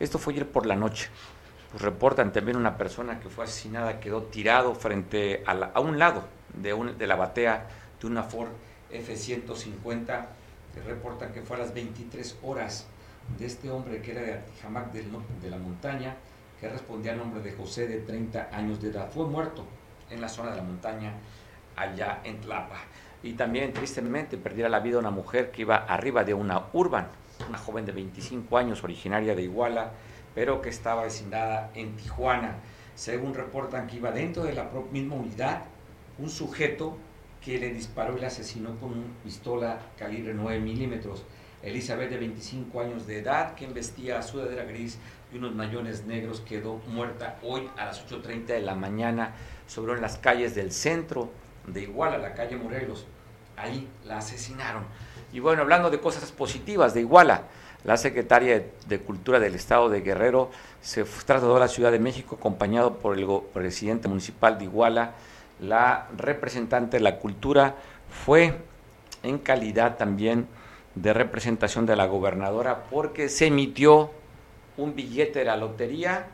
Esto 0.00 0.18
fue 0.18 0.32
ayer 0.32 0.48
por 0.48 0.66
la 0.66 0.76
noche. 0.76 1.08
Pues 1.70 1.82
reportan 1.82 2.32
también 2.32 2.56
una 2.56 2.76
persona 2.76 3.18
que 3.20 3.28
fue 3.28 3.44
asesinada, 3.44 4.00
quedó 4.00 4.22
tirado 4.22 4.74
frente 4.74 5.42
a, 5.46 5.52
a 5.52 5.80
un 5.80 5.98
lado 5.98 6.24
de, 6.54 6.72
un, 6.72 6.96
de 6.96 7.06
la 7.06 7.16
batea 7.16 7.68
de 8.00 8.06
una 8.06 8.22
Ford 8.22 8.50
F-150. 8.90 10.26
Reportan 10.86 11.32
que 11.32 11.42
fue 11.42 11.56
a 11.56 11.60
las 11.60 11.74
23 11.74 12.38
horas 12.42 12.86
de 13.38 13.46
este 13.46 13.70
hombre 13.70 14.00
que 14.00 14.12
era 14.12 14.22
de 14.22 14.34
Atijamac 14.34 14.92
de 14.92 15.50
la 15.50 15.58
montaña, 15.58 16.16
que 16.62 16.68
respondía 16.68 17.10
al 17.10 17.18
nombre 17.18 17.42
de 17.42 17.50
José 17.50 17.88
de 17.88 17.98
30 17.98 18.50
años 18.52 18.80
de 18.80 18.90
edad. 18.90 19.10
Fue 19.10 19.26
muerto 19.26 19.64
en 20.10 20.20
la 20.20 20.28
zona 20.28 20.52
de 20.52 20.58
la 20.58 20.62
montaña 20.62 21.12
allá 21.74 22.20
en 22.22 22.40
Tlapa. 22.40 22.76
Y 23.24 23.32
también 23.32 23.72
tristemente 23.72 24.38
perdiera 24.38 24.68
la 24.68 24.78
vida 24.78 25.00
una 25.00 25.10
mujer 25.10 25.50
que 25.50 25.62
iba 25.62 25.74
arriba 25.74 26.22
de 26.22 26.34
una 26.34 26.66
urban, 26.72 27.08
una 27.48 27.58
joven 27.58 27.84
de 27.84 27.90
25 27.90 28.56
años 28.56 28.84
originaria 28.84 29.34
de 29.34 29.42
Iguala, 29.42 29.90
pero 30.36 30.62
que 30.62 30.68
estaba 30.68 31.02
designada 31.02 31.72
en 31.74 31.96
Tijuana. 31.96 32.54
Según 32.94 33.34
reportan 33.34 33.88
que 33.88 33.96
iba 33.96 34.12
dentro 34.12 34.44
de 34.44 34.52
la 34.52 34.70
misma 34.92 35.16
unidad 35.16 35.64
un 36.18 36.30
sujeto 36.30 36.96
que 37.44 37.58
le 37.58 37.74
disparó 37.74 38.16
y 38.16 38.20
le 38.20 38.26
asesinó 38.26 38.78
con 38.78 38.92
una 38.92 39.06
pistola 39.24 39.80
calibre 39.98 40.32
9 40.32 40.60
milímetros. 40.60 41.24
Elizabeth, 41.62 42.10
de 42.10 42.18
25 42.18 42.80
años 42.80 43.06
de 43.06 43.18
edad, 43.18 43.54
que 43.54 43.66
vestía 43.66 44.20
sudadera 44.22 44.64
gris 44.64 44.98
y 45.32 45.38
unos 45.38 45.54
mayones 45.54 46.04
negros, 46.04 46.40
quedó 46.40 46.80
muerta 46.88 47.38
hoy 47.42 47.70
a 47.76 47.86
las 47.86 48.04
8.30 48.06 48.46
de 48.46 48.60
la 48.60 48.74
mañana 48.74 49.32
sobre 49.66 50.00
las 50.00 50.18
calles 50.18 50.54
del 50.54 50.72
centro 50.72 51.30
de 51.66 51.82
Iguala, 51.82 52.18
la 52.18 52.34
calle 52.34 52.56
Morelos. 52.56 53.06
Ahí 53.56 53.88
la 54.04 54.18
asesinaron. 54.18 54.84
Y 55.32 55.40
bueno, 55.40 55.62
hablando 55.62 55.90
de 55.90 56.00
cosas 56.00 56.32
positivas 56.32 56.94
de 56.94 57.00
Iguala, 57.00 57.42
la 57.84 57.96
secretaria 57.96 58.64
de 58.86 58.98
Cultura 59.00 59.40
del 59.40 59.54
Estado 59.54 59.88
de 59.88 60.00
Guerrero 60.00 60.50
se 60.80 61.04
trasladó 61.04 61.56
a 61.56 61.60
la 61.60 61.68
Ciudad 61.68 61.90
de 61.90 61.98
México 61.98 62.36
acompañado 62.36 62.98
por 62.98 63.18
el 63.18 63.26
presidente 63.52 64.08
municipal 64.08 64.58
de 64.58 64.64
Iguala. 64.64 65.12
La 65.60 66.08
representante 66.16 66.98
de 66.98 67.02
la 67.02 67.18
cultura 67.18 67.76
fue 68.24 68.56
en 69.22 69.38
calidad 69.38 69.96
también 69.96 70.46
de 70.94 71.12
representación 71.12 71.86
de 71.86 71.96
la 71.96 72.06
gobernadora 72.06 72.84
porque 72.90 73.28
se 73.28 73.46
emitió 73.46 74.10
un 74.76 74.94
billete 74.94 75.40
de 75.40 75.44
la 75.46 75.56
lotería 75.56 76.26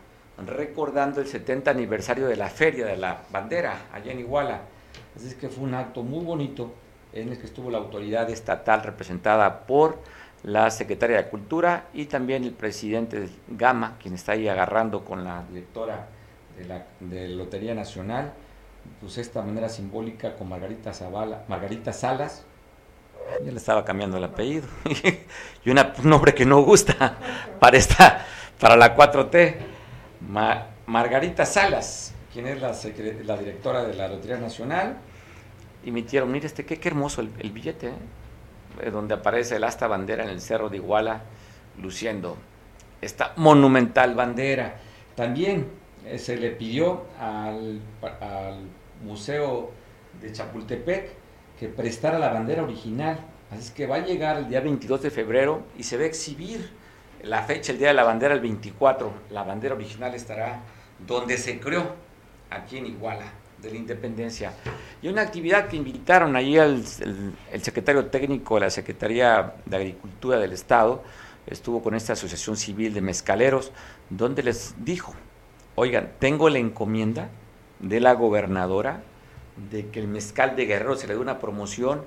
recordando 0.46 1.20
el 1.20 1.26
70 1.26 1.70
aniversario 1.70 2.26
de 2.26 2.36
la 2.36 2.48
Feria 2.48 2.86
de 2.86 2.96
la 2.96 3.22
Bandera 3.30 3.86
allá 3.92 4.12
en 4.12 4.20
Iguala. 4.20 4.60
Así 5.16 5.28
es 5.28 5.34
que 5.34 5.48
fue 5.48 5.64
un 5.64 5.74
acto 5.74 6.02
muy 6.02 6.24
bonito 6.24 6.72
en 7.12 7.30
el 7.30 7.38
que 7.38 7.46
estuvo 7.46 7.70
la 7.70 7.78
autoridad 7.78 8.28
estatal 8.30 8.82
representada 8.82 9.66
por 9.66 9.98
la 10.44 10.70
secretaria 10.70 11.16
de 11.16 11.28
Cultura 11.28 11.86
y 11.92 12.06
también 12.06 12.44
el 12.44 12.52
presidente 12.52 13.28
Gama, 13.48 13.96
quien 14.00 14.14
está 14.14 14.32
ahí 14.32 14.48
agarrando 14.48 15.04
con 15.04 15.24
la 15.24 15.42
directora 15.48 16.06
de 16.56 16.64
la, 16.64 16.86
de 17.00 17.28
Lotería 17.28 17.74
Nacional, 17.74 18.32
pues 19.00 19.18
esta 19.18 19.42
manera 19.42 19.68
simbólica 19.68 20.36
con 20.36 20.48
Margarita, 20.48 20.92
Zavala, 20.92 21.44
Margarita 21.48 21.92
Salas, 21.92 22.44
ya 23.44 23.52
le 23.52 23.58
estaba 23.58 23.84
cambiando 23.84 24.16
el 24.16 24.24
apellido, 24.24 24.66
y 25.64 25.70
un 25.70 25.78
nombre 26.04 26.34
que 26.34 26.44
no 26.44 26.62
gusta 26.62 27.16
para, 27.58 27.76
esta, 27.76 28.24
para 28.58 28.76
la 28.76 28.96
4T, 28.96 29.54
Margarita 30.86 31.44
Salas, 31.44 32.14
quien 32.32 32.46
es 32.46 32.60
la, 32.60 32.74
la, 33.24 33.36
directora 33.36 33.84
de 33.84 33.94
la 33.94 34.08
Lotería 34.08 34.38
Nacional, 34.38 34.98
emitieron, 35.84 36.30
mire 36.30 36.46
este, 36.46 36.64
qué, 36.64 36.80
hermoso 36.88 37.20
el, 37.20 37.50
billete, 37.50 37.88
¿eh? 38.80 38.90
donde 38.90 39.14
aparece 39.14 39.56
el 39.56 39.64
asta 39.64 39.86
bandera 39.86 40.24
en 40.24 40.30
el 40.30 40.40
cerro 40.40 40.68
de 40.68 40.76
Iguala, 40.76 41.22
luciendo 41.80 42.36
esta 43.00 43.32
monumental 43.36 44.14
bandera. 44.14 44.76
También 45.14 45.68
eh, 46.04 46.18
se 46.18 46.36
le 46.36 46.50
pidió 46.50 47.04
al 47.20 47.80
Museo 49.04 49.70
de 50.20 50.32
Chapultepec 50.32 51.17
que 51.58 51.68
prestara 51.68 52.18
la 52.18 52.30
bandera 52.30 52.62
original. 52.62 53.18
Así 53.50 53.60
es 53.60 53.70
que 53.70 53.86
va 53.86 53.96
a 53.96 54.04
llegar 54.04 54.38
el 54.38 54.48
día 54.48 54.60
22 54.60 55.02
de 55.02 55.10
febrero 55.10 55.62
y 55.76 55.82
se 55.82 55.96
va 55.96 56.04
a 56.04 56.06
exhibir 56.06 56.70
la 57.22 57.42
fecha, 57.42 57.72
el 57.72 57.78
día 57.78 57.88
de 57.88 57.94
la 57.94 58.04
bandera, 58.04 58.34
el 58.34 58.40
24. 58.40 59.12
La 59.30 59.42
bandera 59.42 59.74
original 59.74 60.14
estará 60.14 60.60
donde 61.06 61.36
se 61.38 61.58
creó, 61.58 61.94
aquí 62.50 62.78
en 62.78 62.86
Iguala, 62.86 63.32
de 63.60 63.70
la 63.70 63.76
Independencia. 63.76 64.52
Y 65.02 65.08
una 65.08 65.22
actividad 65.22 65.68
que 65.68 65.76
invitaron 65.76 66.36
allí 66.36 66.58
al 66.58 66.84
el, 67.52 67.62
secretario 67.62 68.06
técnico 68.06 68.54
de 68.54 68.60
la 68.62 68.70
Secretaría 68.70 69.54
de 69.64 69.76
Agricultura 69.76 70.38
del 70.38 70.52
Estado, 70.52 71.02
estuvo 71.46 71.82
con 71.82 71.94
esta 71.94 72.12
asociación 72.12 72.56
civil 72.56 72.94
de 72.94 73.00
mezcaleros, 73.00 73.72
donde 74.10 74.42
les 74.42 74.74
dijo, 74.84 75.14
oigan, 75.74 76.12
tengo 76.18 76.48
la 76.50 76.58
encomienda 76.58 77.30
de 77.80 78.00
la 78.00 78.12
gobernadora 78.12 79.02
de 79.70 79.88
que 79.88 80.00
el 80.00 80.08
mezcal 80.08 80.56
de 80.56 80.66
Guerrero 80.66 80.96
se 80.96 81.06
le 81.06 81.14
dé 81.14 81.20
una 81.20 81.38
promoción 81.38 82.04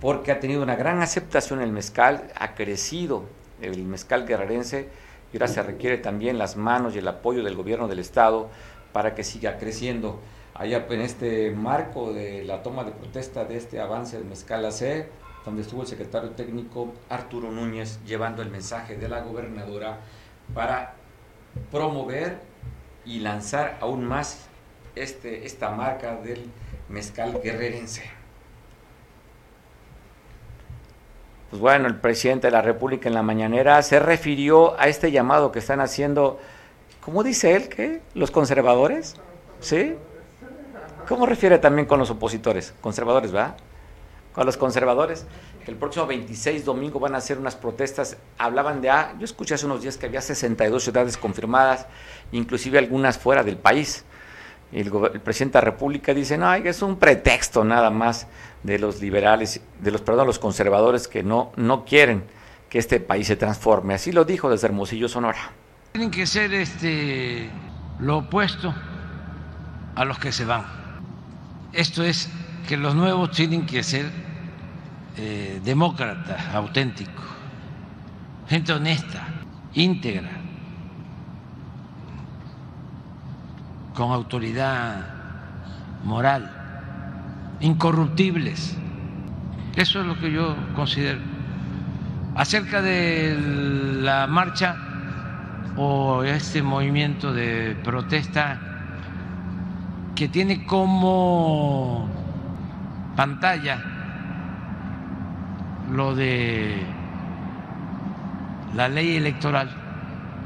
porque 0.00 0.32
ha 0.32 0.40
tenido 0.40 0.62
una 0.62 0.76
gran 0.76 1.00
aceptación 1.00 1.62
el 1.62 1.72
mezcal, 1.72 2.30
ha 2.38 2.54
crecido 2.54 3.24
el 3.60 3.84
mezcal 3.84 4.26
guerrerense 4.26 4.88
y 5.32 5.36
ahora 5.36 5.48
se 5.48 5.62
requiere 5.62 5.98
también 5.98 6.38
las 6.38 6.56
manos 6.56 6.94
y 6.94 6.98
el 6.98 7.08
apoyo 7.08 7.42
del 7.42 7.56
gobierno 7.56 7.88
del 7.88 7.98
estado 7.98 8.50
para 8.92 9.14
que 9.14 9.24
siga 9.24 9.58
creciendo. 9.58 10.20
Allá 10.54 10.86
en 10.88 11.00
este 11.00 11.50
marco 11.50 12.12
de 12.12 12.44
la 12.44 12.62
toma 12.62 12.84
de 12.84 12.92
protesta 12.92 13.44
de 13.44 13.56
este 13.56 13.80
avance 13.80 14.16
del 14.16 14.26
mezcal 14.26 14.64
AC, 14.64 15.08
donde 15.44 15.62
estuvo 15.62 15.82
el 15.82 15.88
secretario 15.88 16.30
técnico 16.30 16.92
Arturo 17.08 17.50
Núñez 17.50 17.98
llevando 18.06 18.42
el 18.42 18.50
mensaje 18.50 18.96
de 18.96 19.08
la 19.08 19.20
gobernadora 19.20 19.98
para 20.54 20.94
promover 21.72 22.38
y 23.04 23.18
lanzar 23.18 23.78
aún 23.80 24.04
más 24.04 24.46
este, 24.94 25.44
esta 25.44 25.70
marca 25.70 26.16
del 26.16 26.44
mezcal 26.88 27.40
guerrerense. 27.42 28.02
Pues 31.50 31.60
bueno, 31.60 31.86
el 31.86 31.96
presidente 31.96 32.48
de 32.48 32.50
la 32.50 32.62
República 32.62 33.08
en 33.08 33.14
la 33.14 33.22
mañanera 33.22 33.80
se 33.82 34.00
refirió 34.00 34.78
a 34.78 34.88
este 34.88 35.12
llamado 35.12 35.52
que 35.52 35.60
están 35.60 35.80
haciendo, 35.80 36.40
¿cómo 37.00 37.22
dice 37.22 37.54
él? 37.54 37.68
que 37.68 38.00
¿Los 38.14 38.30
conservadores? 38.30 39.16
¿Sí? 39.60 39.94
¿Cómo 41.06 41.26
refiere 41.26 41.58
también 41.58 41.86
con 41.86 41.98
los 41.98 42.10
opositores? 42.10 42.74
Conservadores, 42.80 43.30
¿verdad? 43.30 43.56
con 44.34 44.44
los 44.44 44.56
conservadores. 44.56 45.24
El 45.66 45.76
próximo 45.76 46.06
26 46.06 46.64
domingo 46.64 47.00
van 47.00 47.14
a 47.14 47.18
hacer 47.18 47.38
unas 47.38 47.56
protestas. 47.56 48.18
Hablaban 48.36 48.82
de, 48.82 48.90
ah, 48.90 49.14
yo 49.18 49.24
escuché 49.24 49.54
hace 49.54 49.64
unos 49.64 49.80
días 49.80 49.96
que 49.96 50.06
había 50.06 50.20
62 50.20 50.82
ciudades 50.82 51.16
confirmadas, 51.16 51.86
inclusive 52.32 52.78
algunas 52.78 53.16
fuera 53.16 53.42
del 53.42 53.56
país. 53.56 54.04
El, 54.74 54.92
el 55.12 55.20
presidente 55.20 55.58
de 55.58 55.64
la 55.64 55.70
República 55.70 56.12
dice, 56.12 56.36
no, 56.36 56.52
es 56.52 56.82
un 56.82 56.96
pretexto 56.96 57.64
nada 57.64 57.90
más 57.90 58.26
de 58.62 58.78
los 58.78 59.00
liberales, 59.00 59.60
de 59.80 59.90
los, 59.90 60.00
perdón, 60.00 60.26
los 60.26 60.38
conservadores 60.38 61.06
que 61.06 61.22
no, 61.22 61.52
no 61.56 61.84
quieren 61.84 62.24
que 62.68 62.78
este 62.78 62.98
país 62.98 63.28
se 63.28 63.36
transforme. 63.36 63.94
Así 63.94 64.10
lo 64.10 64.24
dijo 64.24 64.50
desde 64.50 64.66
Hermosillo, 64.66 65.08
Sonora. 65.08 65.52
Tienen 65.92 66.10
que 66.10 66.26
ser 66.26 66.52
este, 66.52 67.48
lo 68.00 68.18
opuesto 68.18 68.74
a 69.94 70.04
los 70.04 70.18
que 70.18 70.32
se 70.32 70.44
van. 70.44 70.64
Esto 71.72 72.02
es 72.02 72.28
que 72.66 72.76
los 72.76 72.94
nuevos 72.94 73.30
tienen 73.30 73.66
que 73.66 73.82
ser 73.82 74.10
eh, 75.16 75.60
demócratas, 75.64 76.52
auténticos, 76.52 77.24
gente 78.48 78.72
honesta, 78.72 79.28
íntegra, 79.74 80.30
con 83.94 84.10
autoridad 84.10 85.06
moral, 86.04 86.50
incorruptibles. 87.60 88.76
Eso 89.76 90.00
es 90.00 90.06
lo 90.06 90.18
que 90.18 90.30
yo 90.32 90.56
considero. 90.74 91.20
Acerca 92.34 92.82
de 92.82 93.36
la 94.02 94.26
marcha 94.26 94.76
o 95.76 96.22
este 96.24 96.62
movimiento 96.62 97.32
de 97.32 97.76
protesta 97.82 98.58
que 100.14 100.28
tiene 100.28 100.66
como 100.66 102.08
pantalla 103.16 103.82
lo 105.90 106.14
de 106.14 106.84
la 108.74 108.88
ley 108.88 109.16
electoral. 109.16 109.70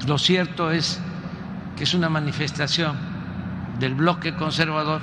Lo 0.06 0.18
cierto 0.18 0.70
es 0.70 1.00
que 1.76 1.84
es 1.84 1.94
una 1.94 2.08
manifestación 2.08 3.07
del 3.78 3.94
bloque 3.94 4.34
conservador 4.34 5.02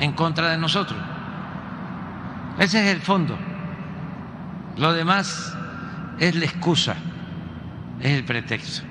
en 0.00 0.12
contra 0.12 0.50
de 0.50 0.58
nosotros. 0.58 0.98
Ese 2.58 2.84
es 2.84 2.94
el 2.94 3.00
fondo. 3.00 3.36
Lo 4.76 4.92
demás 4.92 5.56
es 6.18 6.34
la 6.34 6.44
excusa, 6.44 6.96
es 8.00 8.12
el 8.12 8.24
pretexto. 8.24 8.86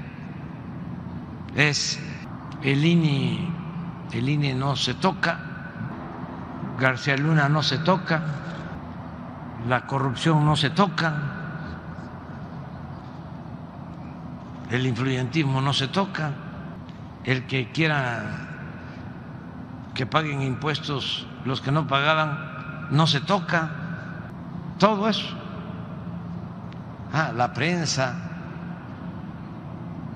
Es 1.55 1.99
el 2.61 2.85
INE, 2.85 3.49
el 4.11 4.29
INE 4.29 4.53
no 4.53 4.75
se 4.75 4.93
toca, 4.93 5.39
García 6.79 7.17
Luna 7.17 7.49
no 7.49 7.63
se 7.63 7.79
toca, 7.79 8.21
la 9.67 9.87
corrupción 9.87 10.45
no 10.45 10.55
se 10.55 10.69
toca, 10.69 11.13
el 14.69 14.85
influyentismo 14.85 15.61
no 15.61 15.73
se 15.73 15.87
toca, 15.87 16.31
el 17.23 17.47
que 17.47 17.71
quiera 17.71 18.46
que 19.97 20.05
paguen 20.05 20.43
impuestos 20.43 21.25
los 21.43 21.59
que 21.59 21.71
no 21.71 21.87
pagaban 21.87 22.87
no 22.91 23.07
se 23.07 23.19
toca, 23.19 23.71
todo 24.77 25.09
eso. 25.09 25.35
Ah, 27.11 27.31
la 27.35 27.51
prensa 27.51 28.15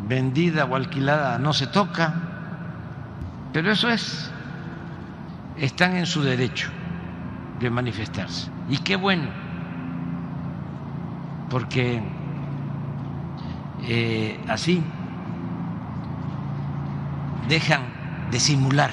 vendida 0.08 0.66
o 0.66 0.76
alquilada 0.76 1.40
no 1.40 1.52
se 1.52 1.66
toca, 1.66 2.14
pero 3.54 3.72
eso 3.72 3.90
es, 3.90 4.30
están 5.58 5.96
en 5.98 6.06
su 6.06 6.22
derecho 6.22 6.70
de 7.60 7.72
manifestarse. 7.72 8.52
Y 8.70 8.78
qué 8.78 8.96
bueno, 8.96 9.30
porque 11.50 12.04
eh, 13.82 14.40
así 14.48 14.84
dejan 17.50 17.82
de 18.30 18.40
simular, 18.40 18.92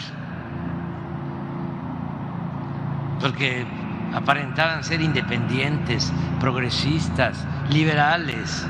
porque 3.21 3.66
aparentaban 4.14 4.85
ser 4.85 5.01
independientes, 5.01 6.12
progresistas, 6.41 7.45
liberales, 7.71 8.66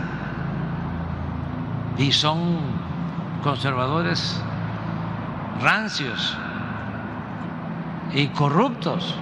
y 1.98 2.12
son 2.12 2.58
conservadores 3.42 4.40
rancios 5.60 6.36
y 8.12 8.28
corruptos. 8.28 9.14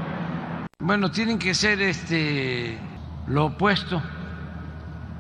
Bueno, 0.79 1.11
tienen 1.11 1.39
que 1.39 1.55
ser 1.55 1.81
este 1.81 2.79
lo 3.27 3.47
opuesto 3.47 4.01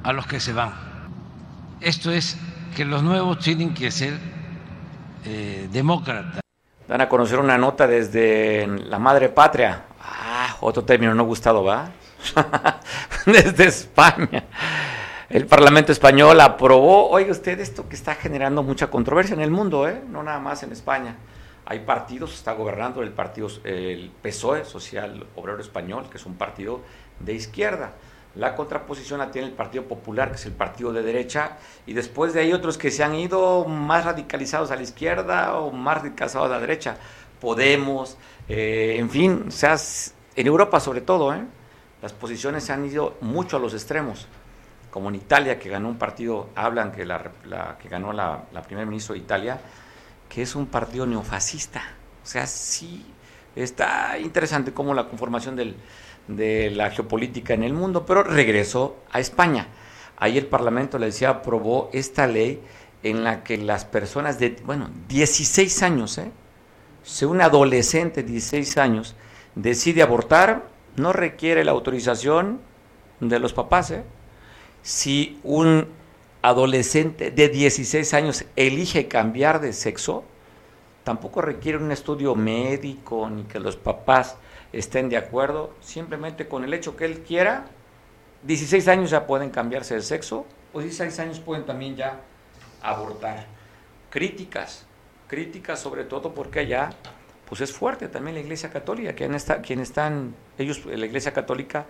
a 0.04 0.12
los 0.12 0.26
que 0.26 0.38
se 0.38 0.52
van. 0.52 0.72
Esto 1.80 2.11
es 2.11 2.38
que 2.76 2.84
los 2.84 3.02
nuevos 3.02 3.38
tienen 3.38 3.74
que 3.74 3.90
ser 3.90 4.18
eh, 5.24 5.68
demócratas. 5.72 6.40
Van 6.88 7.00
a 7.00 7.09
conocer 7.09 7.38
una 7.40 7.59
nota 7.59 7.86
desde 7.86 8.66
la 8.66 8.98
madre 8.98 9.28
patria. 9.28 9.82
Otro 10.61 10.84
término 10.84 11.14
no 11.14 11.24
gustado, 11.24 11.64
¿va? 11.64 11.90
desde 13.26 13.66
España. 13.66 14.44
El 15.28 15.46
Parlamento 15.46 15.92
español 15.92 16.40
aprobó, 16.40 17.11
oiga 17.11 17.32
usted, 17.32 17.59
esto 17.61 17.88
que 17.88 17.96
está 17.96 18.14
generando 18.14 18.62
mucha 18.62 18.88
controversia 18.88 19.34
en 19.34 19.40
el 19.40 19.50
mundo, 19.50 19.88
¿eh? 19.88 20.00
no 20.09 20.22
nada 20.22 20.38
más 20.38 20.62
en 20.62 20.72
España 20.72 21.16
hay 21.68 21.80
partidos, 21.80 22.32
está 22.32 22.52
gobernando 22.52 23.02
el 23.02 23.11
partido, 23.11 23.48
el 23.64 24.11
PSOE, 24.22 24.64
Social 24.64 25.26
Obrero 25.34 25.61
Español, 25.61 26.07
que 26.09 26.16
es 26.16 26.24
un 26.24 26.36
partido 26.36 26.80
de 27.18 27.34
izquierda. 27.34 27.92
La 28.36 28.54
contraposición 28.54 29.18
la 29.18 29.32
tiene 29.32 29.48
el 29.48 29.54
Partido 29.54 29.84
Popular, 29.84 30.30
que 30.30 30.36
es 30.36 30.46
el 30.46 30.52
partido 30.52 30.92
de 30.92 31.02
derecha, 31.02 31.57
y 31.84 31.92
después 31.92 32.34
de 32.34 32.40
ahí 32.40 32.52
otros 32.52 32.78
que 32.78 32.92
se 32.92 33.02
han 33.02 33.16
ido 33.16 33.64
más 33.64 34.04
radicalizados 34.04 34.70
a 34.70 34.76
la 34.76 34.82
izquierda 34.82 35.57
o 35.57 35.72
más 35.72 35.98
radicalizados 35.98 36.48
a 36.50 36.52
la 36.52 36.61
derecha. 36.61 36.98
Podemos, 37.40 38.16
eh, 38.48 38.96
en 38.98 39.11
fin, 39.11 39.46
o 39.48 39.50
sea, 39.50 39.76
en 40.37 40.47
Europa 40.47 40.80
sobre 40.80 41.01
todo, 41.01 41.34
¿eh? 41.34 41.43
las 42.03 42.12
posiciones 42.12 42.64
se 42.64 42.72
han 42.72 42.84
ido 42.84 43.16
mucho 43.20 43.57
a 43.57 43.61
los 43.61 43.74
extremos. 43.74 44.28
Como 44.91 45.09
en 45.09 45.16
Italia, 45.16 45.59
que 45.59 45.68
ganó 45.68 45.89
un 45.89 45.99
partido, 45.99 46.51
hablan 46.55 46.93
que 46.93 47.05
la, 47.05 47.32
que 47.80 47.89
ganó 47.89 48.12
la, 48.12 48.45
la 48.53 48.62
primer 48.62 48.87
ministro 48.87 49.14
de 49.14 49.20
Italia, 49.20 49.61
que 50.28 50.43
es 50.43 50.55
un 50.55 50.66
partido 50.66 51.07
neofascista. 51.07 51.82
O 52.22 52.26
sea, 52.26 52.47
sí 52.47 53.05
está 53.55 54.18
interesante 54.18 54.72
cómo 54.72 54.95
la 54.95 55.09
conformación 55.09 55.57
de 56.28 56.70
la 56.70 56.91
geopolítica 56.91 57.55
en 57.55 57.62
el 57.62 57.72
mundo, 57.72 58.05
pero 58.07 58.22
regresó 58.22 58.97
a 59.11 59.20
España. 59.20 59.68
Ahí 60.18 60.39
el 60.39 60.47
Parlamento, 60.47 60.99
le 60.99 61.07
decía, 61.07 61.30
aprobó 61.30 61.91
esta 61.93 62.26
ley 62.26 62.62
en 63.03 63.22
la 63.22 63.45
que 63.45 63.59
las 63.59 63.84
personas 63.84 64.39
de, 64.39 64.57
bueno, 64.64 64.91
16 65.09 65.82
años, 65.82 66.18
¿eh? 66.18 66.30
si 67.03 67.24
un 67.24 67.41
adolescente 67.41 68.22
de 68.22 68.32
16 68.32 68.78
años 68.78 69.14
decide 69.57 70.02
abortar, 70.02 70.68
no 70.96 71.12
requiere 71.12 71.64
la 71.64 71.72
autorización 71.72 72.61
de 73.18 73.40
los 73.40 73.52
papás. 73.52 73.90
¿eh? 73.90 74.04
Si 74.82 75.40
un 75.42 75.88
adolescente 76.42 77.32
de 77.32 77.48
16 77.48 78.14
años 78.14 78.44
elige 78.54 79.09
cambiar 79.09 79.61
de 79.61 79.72
sexo, 79.72 80.22
tampoco 81.02 81.42
requiere 81.42 81.78
un 81.78 81.90
estudio 81.90 82.36
médico 82.36 83.28
ni 83.28 83.42
que 83.44 83.59
los 83.59 83.76
papás 83.76 84.36
estén 84.72 85.09
de 85.09 85.16
acuerdo, 85.16 85.72
simplemente 85.80 86.46
con 86.46 86.62
el 86.62 86.72
hecho 86.74 86.96
que 86.96 87.07
él 87.07 87.20
quiera, 87.20 87.66
16 88.44 88.86
años 88.88 89.11
ya 89.11 89.26
pueden 89.26 89.50
cambiarse 89.50 89.94
de 89.94 90.02
sexo 90.02 90.46
o 90.72 90.80
16 90.80 91.18
años 91.18 91.40
pueden 91.40 91.64
también 91.64 91.96
ya 91.96 92.20
abortar. 92.82 93.46
Críticas, 94.11 94.86
críticas 95.26 95.80
sobre 95.80 96.04
todo 96.04 96.32
porque 96.32 96.61
allá 96.61 96.90
pues 97.49 97.61
es 97.61 97.72
fuerte 97.72 98.09
también 98.09 98.34
la 98.34 98.40
Iglesia 98.40 98.70
Católica, 98.70 99.12
está, 99.34 99.62
quien 99.62 99.80
están, 99.80 100.34
ellos, 100.59 100.84
la 100.84 101.07
Iglesia 101.07 101.32
Católica 101.32 101.86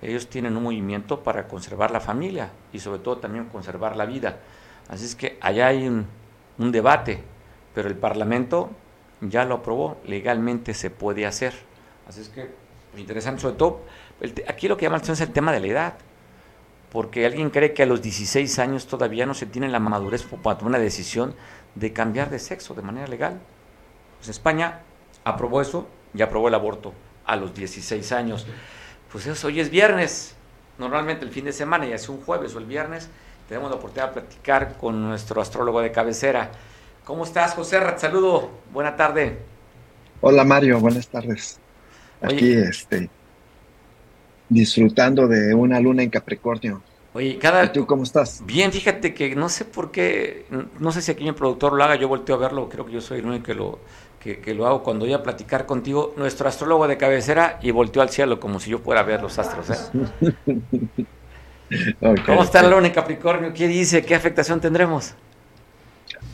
ellos 0.00 0.28
tienen 0.28 0.56
un 0.56 0.62
movimiento 0.62 1.22
para 1.22 1.48
conservar 1.48 1.90
la 1.90 2.00
familia 2.00 2.50
y 2.72 2.78
sobre 2.78 3.00
todo 3.00 3.18
también 3.18 3.46
conservar 3.46 3.96
la 3.96 4.06
vida. 4.06 4.38
Así 4.88 5.04
es 5.04 5.14
que 5.14 5.38
allá 5.40 5.68
hay 5.68 5.86
un, 5.86 6.06
debate, 6.72 7.22
pero 7.74 7.88
el 7.88 7.96
Parlamento 7.96 8.70
ya 9.20 9.44
lo 9.44 9.56
aprobó, 9.56 9.98
legalmente 10.04 10.74
se 10.74 10.90
puede 10.90 11.26
hacer. 11.26 11.52
Así 12.08 12.20
es 12.20 12.28
que, 12.28 12.50
interesante, 12.96 13.42
sobre 13.42 13.56
todo, 13.56 13.80
aquí 14.46 14.68
lo 14.68 14.76
que 14.76 14.86
llama 14.86 14.94
la 14.94 14.98
atención 14.98 15.14
es 15.14 15.20
el 15.20 15.32
tema 15.32 15.52
de 15.52 15.60
la 15.60 15.66
edad, 15.66 15.94
porque 16.90 17.26
alguien 17.26 17.50
cree 17.50 17.74
que 17.74 17.82
a 17.82 17.86
los 17.86 18.00
16 18.00 18.58
años 18.60 18.86
todavía 18.86 19.26
no 19.26 19.34
se 19.34 19.46
tiene 19.46 19.68
la 19.68 19.80
madurez 19.80 20.22
para 20.24 20.58
tomar 20.58 20.70
una 20.70 20.78
decisión 20.78 21.34
de 21.74 21.92
cambiar 21.92 22.30
de 22.30 22.38
sexo 22.38 22.74
de 22.74 22.82
manera 22.82 23.06
legal. 23.08 23.40
Pues 24.18 24.28
España 24.28 24.80
aprobó 25.28 25.60
eso 25.60 25.86
y 26.14 26.22
aprobó 26.22 26.48
el 26.48 26.54
aborto 26.54 26.92
a 27.24 27.36
los 27.36 27.54
16 27.54 28.12
años 28.12 28.46
pues 29.10 29.44
hoy 29.44 29.60
es 29.60 29.70
viernes, 29.70 30.34
normalmente 30.76 31.24
el 31.24 31.30
fin 31.30 31.46
de 31.46 31.52
semana, 31.52 31.86
y 31.86 31.92
hace 31.92 32.10
un 32.10 32.20
jueves 32.20 32.54
o 32.54 32.58
el 32.58 32.66
viernes, 32.66 33.08
tenemos 33.48 33.70
la 33.70 33.76
oportunidad 33.76 34.08
de 34.08 34.20
platicar 34.20 34.76
con 34.76 35.08
nuestro 35.08 35.40
astrólogo 35.40 35.80
de 35.80 35.90
cabecera. 35.90 36.50
¿Cómo 37.04 37.24
estás, 37.24 37.54
José 37.54 37.80
Rat? 37.80 37.98
Saludo, 37.98 38.50
buena 38.70 38.96
tarde. 38.96 39.38
Hola 40.20 40.44
Mario, 40.44 40.78
buenas 40.78 41.08
tardes. 41.08 41.58
Aquí, 42.20 42.52
este, 42.52 43.08
disfrutando 44.48 45.26
de 45.26 45.54
una 45.54 45.80
luna 45.80 46.02
en 46.02 46.10
Capricornio. 46.10 46.82
Oye, 47.14 47.38
cada... 47.38 47.64
¿Y 47.64 47.72
tú 47.72 47.86
cómo 47.86 48.02
estás? 48.02 48.42
Bien, 48.44 48.70
fíjate 48.70 49.14
que 49.14 49.34
no 49.34 49.48
sé 49.48 49.64
por 49.64 49.90
qué, 49.90 50.44
no 50.78 50.92
sé 50.92 51.00
si 51.00 51.12
aquí 51.12 51.24
mi 51.24 51.32
productor 51.32 51.72
lo 51.72 51.82
haga, 51.82 51.94
yo 51.94 52.08
volteo 52.08 52.34
a 52.34 52.38
verlo, 52.38 52.68
creo 52.68 52.84
que 52.84 52.92
yo 52.92 53.00
soy 53.00 53.20
el 53.20 53.26
único 53.26 53.46
que 53.46 53.54
lo, 53.54 53.78
que, 54.20 54.54
lo 54.54 54.66
hago 54.66 54.82
cuando 54.82 55.04
voy 55.04 55.14
a 55.14 55.22
platicar 55.22 55.66
contigo, 55.66 56.14
nuestro 56.16 56.48
astrólogo 56.48 56.88
de 56.88 56.96
cabecera, 56.96 57.58
y 57.62 57.70
volteó 57.70 58.02
al 58.02 58.10
cielo 58.10 58.40
como 58.40 58.60
si 58.60 58.70
yo 58.70 58.78
fuera 58.78 59.00
a 59.00 59.04
ver 59.04 59.22
los 59.22 59.38
astros. 59.38 59.70
¿eh? 59.70 61.06
¿Cómo 62.26 62.42
está 62.42 62.62
la 62.62 62.70
luna 62.70 62.86
en 62.86 62.92
Capricornio? 62.92 63.52
¿Qué 63.52 63.68
dice? 63.68 64.02
¿Qué 64.04 64.14
afectación 64.14 64.60
tendremos? 64.60 65.14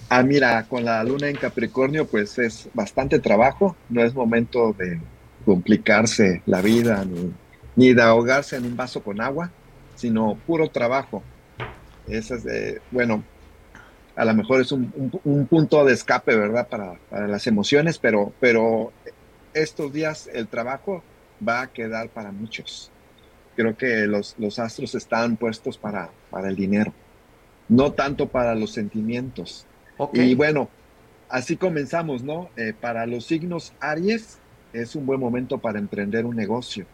Ah, 0.09 0.22
mira, 0.22 0.64
con 0.64 0.85
la 0.85 1.03
luna 1.03 1.28
en 1.28 1.37
Capricornio, 1.37 2.07
pues 2.07 2.39
es 2.39 2.68
bastante 2.72 3.18
trabajo, 3.18 3.76
no 3.89 4.03
es 4.03 4.14
momento 4.14 4.72
de 4.78 5.01
complicarse 5.45 6.43
la 6.47 6.62
vida 6.62 7.05
ni, 7.05 7.32
ni 7.76 7.93
de 7.93 8.03
ahogarse 8.03 8.57
en 8.57 8.64
un 8.64 8.76
vaso 8.76 9.03
con 9.03 9.20
agua, 9.20 9.51
sino 9.95 10.39
puro 10.47 10.68
trabajo. 10.68 11.22
Es, 12.07 12.32
bueno, 12.91 13.24
a 14.17 14.25
lo 14.25 14.35
mejor 14.35 14.61
es 14.61 14.73
un, 14.73 15.47
punto 15.49 15.85
de 15.85 15.93
escape, 15.93 16.37
¿verdad? 16.37 16.69
Para, 16.69 16.99
las 17.27 17.47
emociones, 17.47 17.99
pero, 17.99 18.33
pero 18.41 18.93
estos 19.53 19.93
días 19.93 20.29
el 20.33 20.49
trabajo 20.49 21.03
va 21.47 21.62
a 21.62 21.67
quedar 21.69 22.09
para 22.09 22.33
muchos. 22.33 22.91
Creo 23.57 23.77
que 23.77 24.07
los, 24.07 24.35
los 24.39 24.59
astros 24.59 24.95
están 24.95 25.37
puestos 25.37 25.79
para, 25.79 26.11
para 26.31 26.49
el 26.49 26.57
dinero, 26.57 26.93
no 27.69 27.93
tanto 27.93 28.29
para 28.29 28.55
los 28.55 28.73
sentimientos. 28.73 29.67
Y 30.12 30.35
bueno, 30.35 30.69
así 31.29 31.57
comenzamos, 31.57 32.23
¿no? 32.23 32.51
Eh, 32.57 32.75
para 32.79 33.07
los 33.07 33.27
signos 33.27 33.73
Aries 33.81 34.39
es 34.73 34.97
un 34.97 35.07
buen 35.07 35.21
momento 35.21 35.59
para 35.59 35.79
emprender 35.79 36.27
un 36.27 36.37
negocio. 36.37 36.87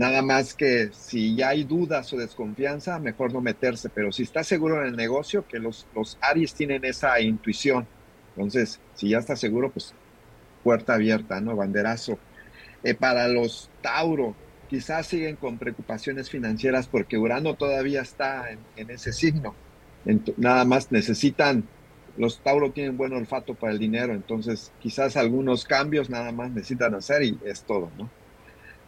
Nada 0.00 0.22
más 0.22 0.54
que 0.54 0.88
si 0.94 1.36
ya 1.36 1.50
hay 1.50 1.64
dudas 1.64 2.10
o 2.14 2.16
desconfianza, 2.16 2.98
mejor 2.98 3.34
no 3.34 3.42
meterse, 3.42 3.90
pero 3.90 4.10
si 4.12 4.22
está 4.22 4.42
seguro 4.42 4.80
en 4.80 4.88
el 4.88 4.96
negocio, 4.96 5.46
que 5.46 5.58
los, 5.58 5.86
los 5.94 6.16
Aries 6.22 6.54
tienen 6.54 6.86
esa 6.86 7.20
intuición. 7.20 7.86
Entonces, 8.34 8.80
si 8.94 9.10
ya 9.10 9.18
está 9.18 9.36
seguro, 9.36 9.70
pues 9.70 9.92
puerta 10.64 10.94
abierta, 10.94 11.42
¿no? 11.42 11.54
Banderazo. 11.54 12.18
Eh, 12.82 12.94
para 12.94 13.28
los 13.28 13.68
Tauro, 13.82 14.34
quizás 14.70 15.06
siguen 15.06 15.36
con 15.36 15.58
preocupaciones 15.58 16.30
financieras 16.30 16.86
porque 16.88 17.18
Urano 17.18 17.56
todavía 17.56 18.00
está 18.00 18.46
en, 18.76 18.90
ese 18.90 19.12
signo. 19.12 19.54
nada 20.38 20.64
más 20.64 20.90
necesitan 20.90 21.64
los 22.16 22.40
Tauro 22.40 22.70
tienen 22.72 22.96
buen 22.96 23.12
olfato 23.12 23.52
para 23.54 23.74
el 23.74 23.78
dinero, 23.78 24.14
entonces 24.14 24.72
quizás 24.80 25.18
algunos 25.18 25.66
cambios 25.66 26.08
nada 26.08 26.32
más 26.32 26.52
necesitan 26.52 26.94
hacer 26.94 27.22
y 27.22 27.38
es 27.44 27.64
todo, 27.64 27.90
¿no? 27.98 28.08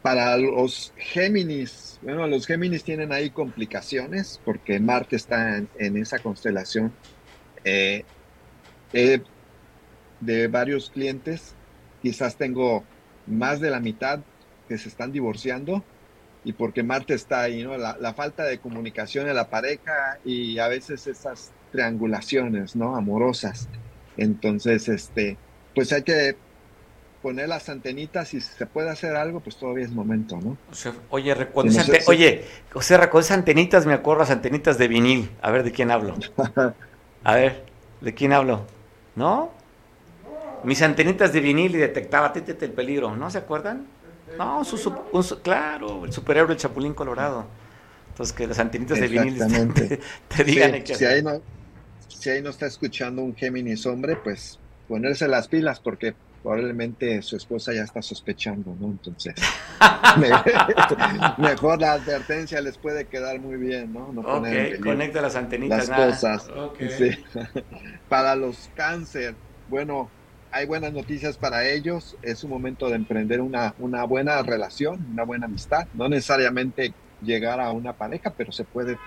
Para 0.02 0.36
los 0.36 0.92
Géminis, 0.96 2.00
bueno, 2.02 2.26
los 2.26 2.46
Géminis 2.46 2.82
tienen 2.82 3.12
ahí 3.12 3.30
complicaciones 3.30 4.40
porque 4.44 4.80
Marte 4.80 5.16
está 5.16 5.58
en, 5.78 5.96
esa 5.96 6.18
constelación. 6.18 6.92
Eh, 7.64 8.04
de 10.20 10.48
varios 10.48 10.90
clientes, 10.90 11.54
quizás 12.02 12.36
tengo 12.36 12.84
más 13.26 13.60
de 13.60 13.70
la 13.70 13.80
mitad 13.80 14.20
que 14.68 14.78
se 14.78 14.88
están 14.88 15.12
divorciando 15.12 15.84
y 16.44 16.52
porque 16.52 16.82
Marte 16.82 17.14
está 17.14 17.42
ahí, 17.42 17.62
¿no? 17.62 17.76
La, 17.76 17.96
la, 18.00 18.14
falta 18.14 18.44
de 18.44 18.58
comunicación 18.58 19.28
en 19.28 19.36
la 19.36 19.48
pareja 19.48 20.18
y 20.24 20.58
a 20.58 20.68
veces 20.68 21.06
esas 21.06 21.52
triangulaciones, 21.70 22.74
¿no? 22.74 22.96
Amorosas. 22.96 23.68
Entonces, 24.16 24.88
este, 24.88 25.36
pues 25.74 25.92
hay 25.92 26.02
que 26.02 26.36
poner 27.22 27.48
las 27.48 27.68
antenitas 27.68 28.34
y 28.34 28.40
si 28.40 28.52
se 28.52 28.66
puede 28.66 28.90
hacer 28.90 29.14
algo, 29.14 29.40
pues 29.40 29.56
todavía 29.56 29.84
es 29.84 29.92
momento, 29.92 30.38
¿no? 30.40 30.58
oye, 31.10 31.34
oye, 32.06 32.44
o 32.74 32.82
sea, 32.82 33.08
con 33.08 33.20
esas 33.20 33.38
antenitas 33.38 33.86
me 33.86 33.94
acuerdo 33.94 34.20
las 34.20 34.30
antenitas 34.30 34.76
de 34.76 34.88
vinil. 34.88 35.30
A 35.40 35.50
ver, 35.50 35.62
¿de 35.62 35.70
quién 35.70 35.90
hablo? 35.90 36.16
A 37.24 37.34
ver, 37.34 37.64
¿de 38.00 38.12
quién 38.12 38.32
hablo? 38.32 38.66
¿No? 39.14 39.52
Mis 40.64 40.82
antenitas 40.82 41.32
de 41.32 41.40
vinil 41.40 41.74
y 41.76 41.78
detectaba 41.78 42.32
títete 42.32 42.64
el 42.66 42.72
peligro, 42.72 43.14
¿no 43.16 43.30
se 43.30 43.38
acuerdan? 43.38 43.86
No, 44.36 44.62
claro, 45.42 46.04
el 46.04 46.12
superhéroe, 46.12 46.52
el 46.52 46.58
Chapulín 46.58 46.94
Colorado. 46.94 47.46
Entonces, 48.08 48.34
que 48.34 48.46
las 48.46 48.58
antenitas 48.58 48.98
de 48.98 49.08
vinil 49.08 49.38
te, 50.28 50.44
digan 50.44 50.84
si, 50.84 51.04
ahí 51.04 51.22
no, 51.22 51.40
si 52.08 52.30
ahí 52.30 52.42
no 52.42 52.50
está 52.50 52.66
escuchando 52.66 53.22
un 53.22 53.34
Géminis 53.34 53.86
hombre, 53.86 54.16
pues 54.16 54.58
ponerse 54.88 55.28
las 55.28 55.48
pilas, 55.48 55.80
porque 55.80 56.14
probablemente 56.42 57.22
su 57.22 57.36
esposa 57.36 57.72
ya 57.72 57.82
está 57.82 58.02
sospechando, 58.02 58.74
¿no? 58.80 58.88
Entonces, 58.88 59.34
mejor 61.38 61.80
la 61.80 61.92
advertencia 61.92 62.60
les 62.60 62.76
puede 62.76 63.06
quedar 63.06 63.38
muy 63.40 63.56
bien, 63.56 63.92
¿no? 63.92 64.12
no 64.12 64.22
conecta 64.22 65.22
las 65.22 65.36
antenitas. 65.36 65.88
Las 65.88 66.10
cosas. 66.20 66.50
Para 68.08 68.34
los 68.34 68.70
cáncer, 68.74 69.34
bueno, 69.68 70.10
hay 70.50 70.66
buenas 70.66 70.92
noticias 70.92 71.38
para 71.38 71.66
ellos. 71.66 72.16
Es 72.20 72.44
un 72.44 72.50
momento 72.50 72.90
de 72.90 72.96
emprender 72.96 73.40
una, 73.40 73.74
una 73.78 74.04
buena 74.04 74.42
relación, 74.42 75.06
una 75.12 75.24
buena 75.24 75.46
amistad. 75.46 75.86
No 75.94 76.08
necesariamente 76.08 76.92
llegar 77.22 77.58
a 77.58 77.70
una 77.72 77.94
pareja, 77.94 78.34
pero 78.36 78.52
se 78.52 78.64
puede, 78.64 78.98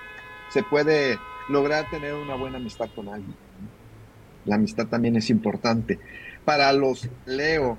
se 0.49 0.63
puede 0.63 1.19
lograr 1.49 1.87
tener 1.91 2.15
una 2.15 2.35
buena 2.35 2.57
amistad 2.57 2.89
con 2.95 3.09
alguien. 3.09 3.35
La 4.45 4.55
amistad 4.55 4.87
también 4.87 5.15
es 5.17 5.29
importante. 5.29 5.99
Para 6.45 6.71
los 6.73 7.09
Leo, 7.25 7.77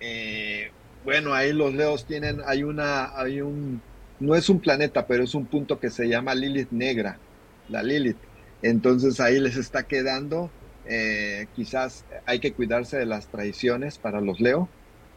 eh, 0.00 0.70
bueno, 1.04 1.32
ahí 1.32 1.52
los 1.52 1.72
Leos 1.74 2.04
tienen, 2.04 2.40
hay 2.46 2.62
una, 2.62 3.18
hay 3.18 3.40
un, 3.40 3.80
no 4.20 4.34
es 4.34 4.50
un 4.50 4.60
planeta, 4.60 5.06
pero 5.06 5.24
es 5.24 5.34
un 5.34 5.46
punto 5.46 5.80
que 5.80 5.88
se 5.90 6.06
llama 6.06 6.34
Lilith 6.34 6.70
negra, 6.70 7.18
la 7.68 7.82
Lilith. 7.82 8.18
Entonces 8.60 9.18
ahí 9.18 9.40
les 9.40 9.56
está 9.56 9.84
quedando 9.84 10.50
eh, 10.84 11.46
quizás 11.54 12.04
hay 12.26 12.40
que 12.40 12.52
cuidarse 12.52 12.98
de 12.98 13.06
las 13.06 13.28
traiciones 13.28 13.98
para 13.98 14.20
los 14.20 14.40
Leo, 14.40 14.68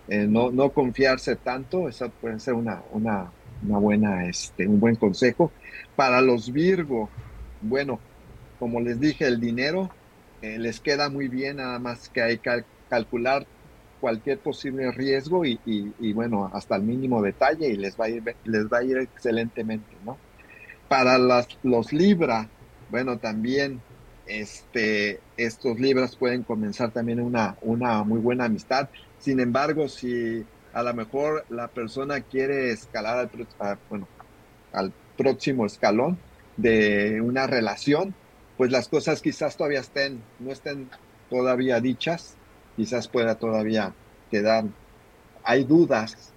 eh, 0.07 0.27
no, 0.27 0.51
no 0.51 0.69
confiarse 0.69 1.35
tanto, 1.35 1.89
eso 1.89 2.09
puede 2.21 2.39
ser 2.39 2.53
una, 2.53 2.83
una, 2.91 3.31
una, 3.63 3.77
buena, 3.79 4.27
este, 4.27 4.67
un 4.67 4.79
buen 4.79 4.95
consejo. 4.95 5.51
Para 5.95 6.21
los 6.21 6.51
Virgo, 6.51 7.09
bueno, 7.61 7.99
como 8.59 8.79
les 8.79 8.99
dije, 8.99 9.25
el 9.25 9.39
dinero 9.39 9.91
les 10.41 10.79
queda 10.79 11.09
muy 11.09 11.27
bien, 11.27 11.57
nada 11.57 11.79
más 11.79 12.07
que 12.09 12.21
hay 12.21 12.37
calcular 12.89 13.45
cualquier 13.99 14.39
posible 14.39 14.91
riesgo 14.91 15.45
y, 15.45 15.59
y, 15.65 16.13
bueno, 16.13 16.49
hasta 16.53 16.75
el 16.75 16.83
mínimo 16.83 17.21
detalle 17.21 17.69
y 17.69 17.77
les 17.77 17.99
va 17.99 18.05
a 18.05 18.09
ir, 18.09 18.35
les 18.43 18.65
va 18.65 18.79
a 18.79 18.83
ir 18.83 18.97
excelentemente, 18.97 19.95
¿no? 20.05 20.17
Para 20.87 21.17
las, 21.17 21.47
los 21.63 21.91
Libra, 21.91 22.47
bueno, 22.89 23.17
también 23.17 23.81
este, 24.27 25.19
estos 25.37 25.79
libros 25.79 26.15
pueden 26.15 26.43
comenzar 26.43 26.91
también 26.91 27.19
una, 27.19 27.57
una 27.61 28.03
muy 28.03 28.19
buena 28.19 28.45
amistad. 28.45 28.89
Sin 29.19 29.39
embargo, 29.39 29.87
si 29.87 30.45
a 30.73 30.83
lo 30.83 30.93
mejor 30.93 31.45
la 31.49 31.67
persona 31.67 32.21
quiere 32.21 32.71
escalar 32.71 33.29
al, 33.59 33.79
bueno, 33.89 34.07
al 34.71 34.93
próximo 35.17 35.65
escalón 35.65 36.17
de 36.57 37.21
una 37.21 37.47
relación, 37.47 38.13
pues 38.57 38.71
las 38.71 38.87
cosas 38.87 39.21
quizás 39.21 39.57
todavía 39.57 39.79
estén, 39.79 40.21
no 40.39 40.51
estén 40.51 40.89
todavía 41.29 41.79
dichas, 41.79 42.37
quizás 42.75 43.07
pueda 43.07 43.35
todavía 43.35 43.93
quedar, 44.31 44.65
hay 45.43 45.63
dudas, 45.63 46.33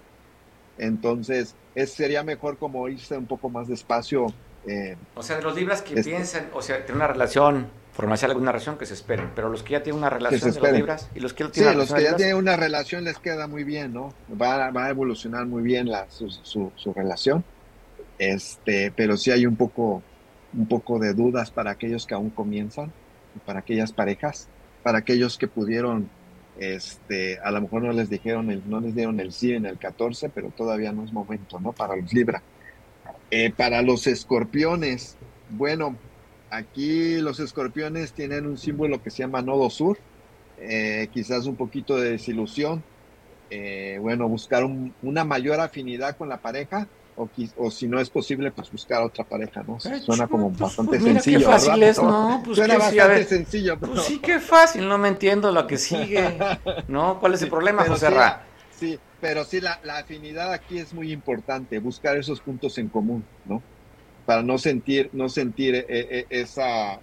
entonces 0.77 1.55
es, 1.75 1.91
sería 1.91 2.23
mejor 2.23 2.57
como 2.57 2.87
irse 2.87 3.17
un 3.17 3.25
poco 3.25 3.49
más 3.49 3.67
despacio. 3.67 4.27
Eh, 4.67 4.95
o 5.15 5.23
sea, 5.23 5.37
de 5.37 5.43
los 5.43 5.55
libros 5.55 5.81
que 5.81 6.01
piensan, 6.01 6.49
o 6.53 6.61
sea, 6.61 6.85
tener 6.85 6.95
una 6.95 7.07
relación 7.07 7.67
formarse 7.99 8.25
alguna 8.27 8.53
relación 8.53 8.77
que 8.77 8.85
se 8.85 8.93
esperen, 8.93 9.31
pero 9.35 9.49
los 9.49 9.61
que 9.61 9.73
ya 9.73 9.83
tienen 9.83 9.99
una 9.99 10.09
relación 10.09 10.53
de 10.53 10.59
los 10.61 10.71
libras 10.71 11.09
y 11.13 11.19
los 11.19 11.33
que 11.33 11.43
no 11.43 11.51
tienen 11.51 11.73
sí, 11.73 11.77
los 11.77 11.93
que 11.93 12.03
ya 12.03 12.15
tienen 12.15 12.37
una 12.37 12.55
relación 12.55 13.03
les 13.03 13.17
queda 13.19 13.45
muy 13.47 13.65
bien, 13.65 13.93
¿no? 13.93 14.13
Va, 14.41 14.71
va 14.71 14.85
a 14.85 14.89
evolucionar 14.89 15.45
muy 15.45 15.61
bien 15.63 15.89
la, 15.89 16.09
su, 16.09 16.29
su, 16.29 16.93
relación, 16.93 17.43
este, 18.17 18.93
pero 18.95 19.17
sí 19.17 19.31
hay 19.31 19.45
un 19.45 19.57
poco, 19.57 20.01
un 20.53 20.65
poco 20.67 20.97
de 20.97 21.13
dudas 21.13 21.51
para 21.51 21.71
aquellos 21.71 22.07
que 22.07 22.13
aún 22.13 22.29
comienzan, 22.29 22.93
para 23.45 23.59
aquellas 23.59 23.91
parejas, 23.91 24.47
para 24.81 24.99
aquellos 24.99 25.37
que 25.37 25.49
pudieron, 25.49 26.09
este, 26.59 27.39
a 27.39 27.51
lo 27.51 27.61
mejor 27.61 27.83
no 27.83 27.93
les 27.93 28.09
dijeron, 28.09 28.51
el, 28.51 28.63
no 28.69 28.79
les 28.79 28.95
dieron 28.95 29.19
el 29.19 29.31
sí 29.31 29.53
en 29.53 29.65
el 29.65 29.77
14, 29.77 30.29
pero 30.29 30.49
todavía 30.51 30.91
no 30.91 31.03
es 31.03 31.13
momento, 31.13 31.59
¿no? 31.59 31.71
Para 31.71 31.95
los 31.95 32.13
Libra. 32.13 32.41
Eh, 33.31 33.51
para 33.51 33.81
los 33.81 34.07
escorpiones, 34.07 35.17
bueno, 35.49 35.95
Aquí 36.51 37.17
los 37.21 37.39
escorpiones 37.39 38.13
tienen 38.13 38.47
un 38.47 38.57
símbolo 38.57 39.03
que 39.03 39.11
se 39.11 39.19
llama 39.19 39.41
nodo 39.43 39.69
sur, 39.69 39.99
eh, 40.57 41.07
quizás 41.13 41.45
un 41.45 41.55
poquito 41.55 41.95
de 41.95 42.11
desilusión, 42.11 42.83
eh, 43.51 43.99
bueno, 44.01 44.27
buscar 44.27 44.63
una 44.63 45.23
mayor 45.25 45.59
afinidad 45.59 46.17
con 46.17 46.27
la 46.27 46.41
pareja, 46.41 46.87
o, 47.19 47.29
o, 47.57 47.69
si 47.69 47.87
no 47.87 47.99
es 47.99 48.09
posible, 48.09 48.49
pues 48.51 48.71
buscar 48.71 49.03
otra 49.03 49.25
pareja, 49.25 49.61
¿no? 49.67 49.77
Suena 49.79 50.27
como 50.27 50.47
pues, 50.49 50.59
bastante 50.59 50.99
pues 50.99 51.03
sencillo. 51.03 51.39
Qué 51.39 51.45
fácil 51.45 51.83
es, 51.83 52.01
¿no? 52.01 52.41
Pues 52.45 52.57
Suena 52.57 52.77
bastante 52.77 53.23
sencillo. 53.25 53.77
Pero... 53.79 53.93
Pues 53.93 54.05
sí, 54.05 54.19
qué 54.19 54.39
fácil, 54.39 54.87
no 54.87 54.97
me 54.97 55.09
entiendo 55.09 55.51
lo 55.51 55.67
que 55.67 55.77
sigue, 55.77 56.37
¿no? 56.87 57.19
¿Cuál 57.19 57.33
es 57.33 57.41
el 57.41 57.49
problema, 57.49 57.83
José 57.83 58.09
Ra? 58.09 58.43
Sí, 58.71 58.97
pero 59.19 59.43
sí, 59.43 59.59
la, 59.59 59.81
afinidad 59.97 60.53
aquí 60.53 60.77
es 60.77 60.93
muy 60.93 61.11
importante, 61.11 61.79
buscar 61.79 62.15
esos 62.15 62.39
puntos 62.39 62.77
en 62.77 62.87
común, 62.87 63.25
¿no? 63.45 63.61
Para 64.25 64.41
no 64.41 64.57
sentir, 64.57 65.09
no 65.11 65.27
sentir 65.27 65.75
eh, 65.75 65.85
eh, 65.89 66.25
esa... 66.29 66.99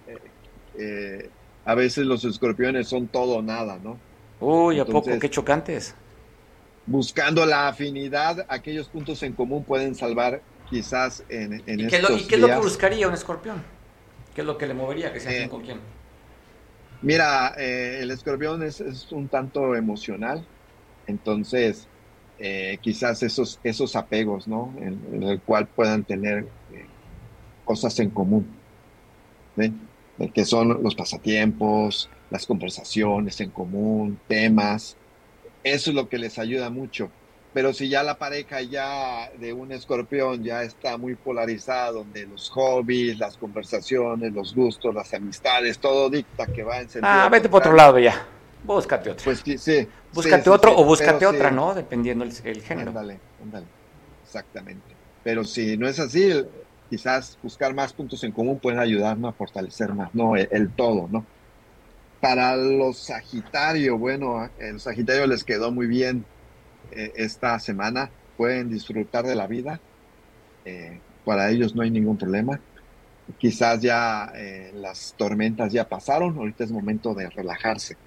Eh, 0.79 1.29
a 1.65 1.75
veces 1.75 2.05
los 2.05 2.25
escorpiones 2.25 2.87
son 2.87 3.07
todo 3.07 3.37
o 3.37 3.41
nada, 3.43 3.77
¿no? 3.83 3.97
Uy, 4.39 4.79
¿a 4.79 4.85
poco? 4.85 5.19
Qué 5.19 5.29
chocantes. 5.29 5.95
Buscando 6.87 7.45
la 7.45 7.67
afinidad, 7.67 8.45
aquellos 8.49 8.87
puntos 8.87 9.21
en 9.21 9.33
común 9.33 9.63
pueden 9.63 9.93
salvar 9.93 10.41
quizás 10.69 11.23
en, 11.29 11.61
en 11.67 11.79
¿Y 11.81 11.87
qué, 11.87 11.97
estos 11.97 12.21
¿Y 12.21 12.27
qué 12.27 12.35
es 12.35 12.41
lo 12.41 12.47
que 12.47 12.57
buscaría 12.57 13.07
un 13.07 13.13
escorpión? 13.13 13.61
¿Qué 14.33 14.41
es 14.41 14.47
lo 14.47 14.57
que 14.57 14.67
le 14.67 14.73
movería? 14.73 15.11
¿Que 15.11 15.19
sea 15.19 15.49
con 15.49 15.61
quién? 15.61 15.79
Mira, 17.01 17.49
el 17.57 18.09
escorpión 18.09 18.63
es, 18.63 18.81
es, 18.81 19.11
un 19.11 19.27
tanto 19.27 19.75
emocional, 19.75 20.43
entonces 21.05 21.87
eh, 22.39 22.77
quizás 22.81 23.21
esos, 23.23 23.59
esos 23.63 23.95
apegos, 23.95 24.47
¿no? 24.47 24.73
En, 24.79 25.23
el 25.23 25.41
cual 25.41 25.67
puedan 25.67 26.03
tener 26.03 26.47
eh, 26.71 26.85
cosas 27.65 27.99
en 27.99 28.09
común, 28.09 28.47
que 30.33 30.45
son 30.45 30.81
los 30.81 30.95
pasatiempos, 30.95 32.09
las 32.29 32.45
conversaciones 32.45 33.39
en 33.41 33.49
común, 33.51 34.19
temas. 34.27 34.95
Eso 35.63 35.89
es 35.89 35.95
lo 35.95 36.09
que 36.09 36.17
les 36.17 36.39
ayuda 36.39 36.69
mucho. 36.69 37.09
Pero 37.53 37.73
si 37.73 37.89
ya 37.89 38.03
la 38.03 38.17
pareja 38.17 38.61
ya 38.61 39.31
de 39.39 39.53
un 39.53 39.71
escorpión 39.71 40.43
ya 40.43 40.63
está 40.63 40.97
muy 40.97 41.15
polarizada, 41.15 41.91
donde 41.91 42.27
los 42.27 42.49
hobbies, 42.49 43.17
las 43.17 43.37
conversaciones, 43.37 44.31
los 44.33 44.53
gustos, 44.53 44.93
las 44.93 45.13
amistades, 45.13 45.79
todo 45.79 46.09
dicta 46.09 46.45
que 46.45 46.63
va 46.63 46.81
en 46.81 46.89
sentido. 46.89 47.11
Ah, 47.11 47.29
vete 47.29 47.49
por 47.49 47.61
otro 47.61 47.73
lado 47.73 47.97
ya. 47.97 48.27
Búscate 48.63 49.09
otro. 49.09 49.23
Pues 49.23 49.43
sí. 49.59 49.87
Búscate 50.13 50.49
otro 50.49 50.77
o 50.77 50.83
búscate 50.83 51.25
otra, 51.25 51.49
¿no? 51.49 51.73
Dependiendo 51.73 52.23
el, 52.25 52.33
el 52.43 52.61
género. 52.61 52.89
Ándale, 52.89 53.19
ándale. 53.41 53.65
Exactamente. 54.23 54.95
Pero 55.23 55.43
si 55.43 55.77
no 55.77 55.87
es 55.87 55.99
así, 55.99 56.45
quizás 56.89 57.37
buscar 57.41 57.73
más 57.73 57.93
puntos 57.93 58.23
en 58.23 58.31
común 58.31 58.59
puede 58.59 58.79
ayudarnos 58.79 59.33
a 59.33 59.33
fortalecer 59.33 59.93
más, 59.93 60.13
¿no? 60.13 60.35
El, 60.35 60.69
todo, 60.71 61.07
¿no? 61.11 61.25
Para 62.21 62.55
los 62.55 62.97
Sagitario, 62.97 63.97
bueno, 63.97 64.49
el 64.59 64.79
Sagitario 64.79 65.27
les 65.27 65.43
quedó 65.43 65.71
muy 65.71 65.87
bien 65.87 66.25
eh, 66.91 67.13
esta 67.15 67.59
semana. 67.59 68.09
Pueden 68.37 68.69
disfrutar 68.69 69.25
de 69.25 69.35
la 69.35 69.47
vida. 69.47 69.79
Eh, 70.65 70.99
para 71.25 71.49
ellos 71.49 71.75
no 71.75 71.83
hay 71.83 71.91
ningún 71.91 72.17
problema. 72.17 72.59
Quizás 73.37 73.81
ya 73.81 74.31
eh, 74.35 74.71
las 74.73 75.13
tormentas 75.17 75.71
ya 75.71 75.87
pasaron, 75.87 76.37
ahorita 76.37 76.63
es 76.63 76.71
momento 76.71 77.13
de 77.13 77.29
relajarse 77.29 77.97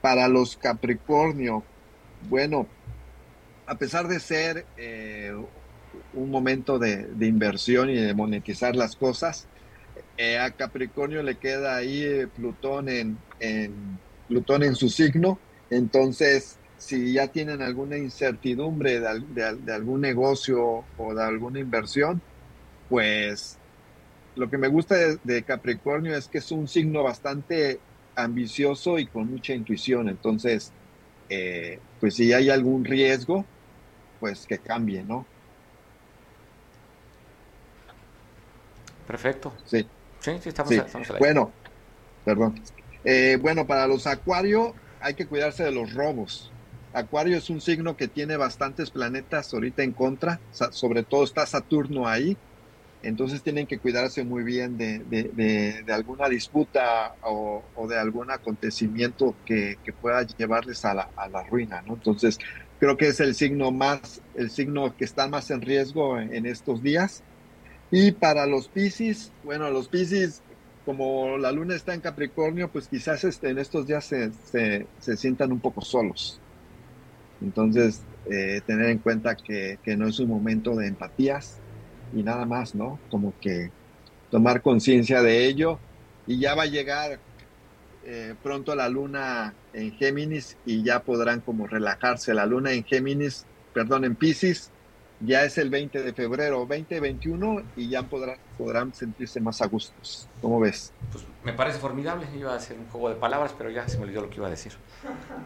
para 0.00 0.28
los 0.28 0.56
Capricornio, 0.56 1.64
bueno, 2.28 2.66
a 3.66 3.76
pesar 3.76 4.06
de 4.06 4.20
ser 4.20 4.64
un 6.14 6.30
momento 6.30 6.78
de, 6.78 7.08
inversión 7.20 7.90
y 7.90 7.94
de 7.94 8.14
monetizar 8.14 8.76
las 8.76 8.96
cosas, 8.96 9.46
eh, 10.16 10.38
a 10.38 10.50
Capricornio 10.50 11.22
le 11.22 11.36
queda 11.36 11.76
ahí 11.76 12.02
eh, 12.02 12.26
Plutón 12.26 12.88
en, 12.88 13.18
Plutón 14.28 14.62
en 14.62 14.74
su 14.74 14.88
signo, 14.88 15.38
entonces 15.70 16.58
si 16.78 17.12
ya 17.12 17.28
tienen 17.28 17.62
alguna 17.62 17.96
incertidumbre 17.96 19.00
de, 19.00 19.72
algún 19.72 20.00
negocio 20.00 20.84
o 20.96 21.14
de 21.14 21.22
alguna 21.22 21.58
inversión, 21.58 22.20
pues 22.88 23.58
lo 24.34 24.50
que 24.50 24.58
me 24.58 24.68
gusta 24.68 24.96
de, 25.22 25.42
Capricornio 25.42 26.14
es 26.16 26.28
que 26.28 26.38
es 26.38 26.50
un 26.50 26.68
signo 26.68 27.02
bastante 27.02 27.80
ambicioso 28.14 28.98
y 28.98 29.06
con 29.06 29.30
mucha 29.30 29.54
intuición. 29.54 30.08
Entonces, 30.08 30.72
eh, 31.28 31.78
pues 32.00 32.14
si 32.14 32.32
hay 32.32 32.50
algún 32.50 32.84
riesgo, 32.84 33.44
pues 34.20 34.46
que 34.46 34.58
cambie, 34.58 35.02
¿no? 35.02 35.26
Perfecto. 39.06 39.52
Sí. 39.64 39.86
Sí, 40.26 40.32
sí, 40.42 40.48
estamos, 40.48 40.74
sí. 40.74 40.80
Bueno, 41.18 41.52
perdón. 42.24 42.60
Eh, 43.04 43.38
bueno, 43.40 43.66
para 43.66 43.86
los 43.86 44.06
acuario 44.06 44.74
hay 45.00 45.14
que 45.14 45.26
cuidarse 45.26 45.62
de 45.62 45.70
los 45.70 45.94
robos. 45.94 46.52
Acuario 46.92 47.36
es 47.36 47.48
un 47.48 47.60
signo 47.60 47.96
que 47.96 48.08
tiene 48.08 48.36
bastantes 48.36 48.90
planetas 48.90 49.54
ahorita 49.54 49.84
en 49.84 49.92
contra, 49.92 50.40
sobre 50.50 51.04
todo 51.04 51.22
está 51.22 51.46
Saturno 51.46 52.08
ahí, 52.08 52.36
entonces 53.02 53.40
tienen 53.42 53.68
que 53.68 53.78
cuidarse 53.78 54.24
muy 54.24 54.42
bien 54.42 54.76
de, 54.76 55.84
alguna 55.92 56.28
disputa 56.28 57.14
o, 57.22 57.62
de 57.88 57.96
algún 57.96 58.32
acontecimiento 58.32 59.36
que, 59.44 59.78
pueda 60.00 60.26
llevarles 60.26 60.84
a 60.84 60.94
la, 60.94 61.42
ruina, 61.48 61.82
¿no? 61.82 61.94
Entonces 61.94 62.36
creo 62.80 62.96
que 62.96 63.08
es 63.08 63.20
el 63.20 63.36
signo 63.36 63.70
más, 63.70 64.22
el 64.34 64.50
signo 64.50 64.96
que 64.96 65.04
está 65.04 65.28
más 65.28 65.52
en 65.52 65.62
riesgo 65.62 66.18
en, 66.18 66.46
estos 66.46 66.82
días. 66.82 67.22
Y 67.90 68.12
para 68.12 68.46
los 68.46 68.68
Piscis, 68.68 69.30
bueno, 69.44 69.70
los 69.70 69.88
Piscis, 69.88 70.42
como 70.84 71.38
la 71.38 71.52
luna 71.52 71.74
está 71.74 71.94
en 71.94 72.00
Capricornio, 72.00 72.68
pues 72.68 72.88
quizás 72.88 73.24
este, 73.24 73.50
en 73.50 73.58
estos 73.58 73.86
días 73.86 74.04
se, 74.04 74.30
se, 75.00 75.16
sientan 75.16 75.52
un 75.52 75.60
poco 75.60 75.80
solos. 75.82 76.40
Entonces, 77.40 78.00
eh, 78.30 78.60
tener 78.66 78.90
en 78.90 78.98
cuenta 78.98 79.36
que, 79.36 79.78
que 79.82 79.96
no 79.96 80.08
es 80.08 80.18
un 80.18 80.28
momento 80.28 80.74
de 80.74 80.88
empatías, 80.88 81.60
y 82.14 82.22
nada 82.22 82.44
más, 82.46 82.74
¿no? 82.74 82.98
Como 83.10 83.34
que 83.40 83.70
tomar 84.30 84.62
conciencia 84.62 85.22
de 85.22 85.46
ello 85.46 85.78
y 86.26 86.38
ya 86.38 86.54
va 86.54 86.64
a 86.64 86.66
llegar 86.66 87.18
eh, 88.04 88.34
pronto 88.42 88.74
la 88.74 88.88
luna 88.88 89.54
en 89.72 89.92
Géminis 89.92 90.56
y 90.64 90.82
ya 90.82 91.00
podrán 91.00 91.40
como 91.40 91.66
relajarse. 91.66 92.34
La 92.34 92.46
luna 92.46 92.72
en 92.72 92.84
Géminis, 92.84 93.46
perdón, 93.72 94.04
en 94.04 94.14
Pisces, 94.14 94.70
ya 95.20 95.44
es 95.44 95.56
el 95.58 95.70
20 95.70 96.02
de 96.02 96.12
febrero, 96.12 96.58
2021 96.68 97.62
y 97.76 97.88
ya 97.88 98.02
podrán, 98.02 98.36
podrán 98.58 98.94
sentirse 98.94 99.40
más 99.40 99.62
a 99.62 99.66
gustos. 99.66 100.28
¿Cómo 100.42 100.60
ves? 100.60 100.92
Pues 101.10 101.24
me 101.42 101.52
parece 101.52 101.78
formidable. 101.78 102.26
Iba 102.36 102.52
a 102.52 102.56
hacer 102.56 102.78
un 102.78 102.86
juego 102.88 103.08
de 103.08 103.14
palabras, 103.14 103.54
pero 103.56 103.70
ya 103.70 103.88
se 103.88 103.96
me 103.98 104.04
olvidó 104.04 104.22
lo 104.22 104.30
que 104.30 104.36
iba 104.36 104.46
a 104.46 104.50
decir. 104.50 104.72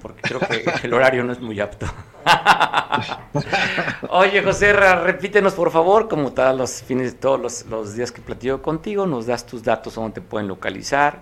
Porque 0.02 0.22
creo 0.22 0.40
que 0.40 0.64
el 0.86 0.92
horario 0.92 1.22
no 1.24 1.32
es 1.32 1.40
muy 1.40 1.60
apto. 1.60 1.86
Oye, 4.10 4.42
José, 4.42 4.72
repítenos 4.72 5.54
por 5.54 5.70
favor, 5.70 6.08
como 6.08 6.32
todos 6.32 6.56
los 6.56 6.82
fines, 6.82 7.18
todos 7.20 7.40
los, 7.40 7.66
los 7.66 7.94
días 7.94 8.10
que 8.10 8.20
platico 8.20 8.60
contigo, 8.60 9.06
nos 9.06 9.26
das 9.26 9.46
tus 9.46 9.62
datos 9.62 9.94
donde 9.94 10.14
te 10.14 10.20
pueden 10.20 10.48
localizar 10.48 11.20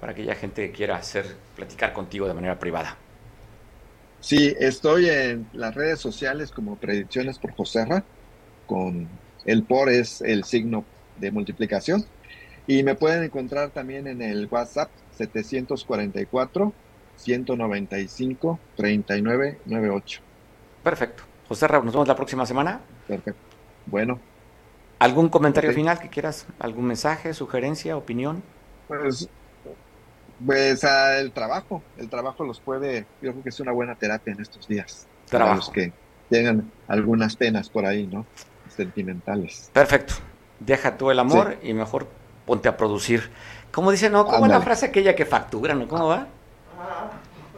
para 0.00 0.12
aquella 0.12 0.34
gente 0.34 0.66
que 0.66 0.72
quiera 0.72 0.96
hacer, 0.96 1.36
platicar 1.54 1.92
contigo 1.92 2.26
de 2.26 2.34
manera 2.34 2.58
privada. 2.58 2.96
Sí, 4.20 4.54
estoy 4.58 5.08
en 5.08 5.46
las 5.52 5.74
redes 5.74 6.00
sociales 6.00 6.50
como 6.50 6.76
Predicciones 6.76 7.38
por 7.38 7.52
Joserra, 7.52 8.04
con 8.66 9.08
el 9.44 9.62
por 9.62 9.88
es 9.88 10.20
el 10.20 10.44
signo 10.44 10.84
de 11.18 11.30
multiplicación. 11.30 12.04
Y 12.66 12.82
me 12.82 12.94
pueden 12.96 13.22
encontrar 13.22 13.70
también 13.70 14.06
en 14.08 14.20
el 14.22 14.48
WhatsApp 14.50 14.90
744 15.16 16.72
195 17.16 18.58
3998. 18.76 20.20
Perfecto. 20.82 21.22
José 21.48 21.68
Raúl, 21.68 21.84
nos 21.84 21.94
vemos 21.94 22.08
la 22.08 22.16
próxima 22.16 22.44
semana. 22.44 22.80
Perfecto. 23.06 23.40
Bueno. 23.86 24.18
¿Algún 24.98 25.28
comentario 25.28 25.72
final 25.72 25.98
que 25.98 26.08
quieras? 26.08 26.46
¿Algún 26.58 26.86
mensaje, 26.86 27.34
sugerencia, 27.34 27.96
opinión? 27.96 28.42
Pues, 28.88 29.28
pues 30.44 30.84
el 30.84 31.32
trabajo. 31.32 31.82
El 31.96 32.08
trabajo 32.08 32.44
los 32.44 32.60
puede, 32.60 33.06
yo 33.22 33.32
creo 33.32 33.42
que 33.42 33.48
es 33.48 33.60
una 33.60 33.72
buena 33.72 33.94
terapia 33.94 34.32
en 34.32 34.40
estos 34.40 34.66
días. 34.68 35.06
Trabajo. 35.26 35.48
Para 35.48 35.56
los 35.56 35.70
que 35.70 35.92
tengan 36.28 36.70
algunas 36.88 37.36
penas 37.36 37.68
por 37.68 37.86
ahí, 37.86 38.06
¿no? 38.06 38.26
Sentimentales. 38.68 39.70
Perfecto. 39.72 40.14
Deja 40.60 40.96
tú 40.96 41.10
el 41.10 41.18
amor 41.18 41.56
y 41.62 41.72
mejor 41.72 42.08
ponte 42.44 42.68
a 42.68 42.76
producir. 42.76 43.30
¿Cómo 43.72 43.90
dice, 43.90 44.08
no? 44.08 44.24
¿Cómo 44.24 44.46
es 44.46 44.52
la 44.52 44.60
frase 44.60 44.86
aquella 44.86 45.14
que 45.14 45.26
factura, 45.26 45.74
no? 45.74 45.86
¿Cómo 45.86 46.08
va? 46.08 46.28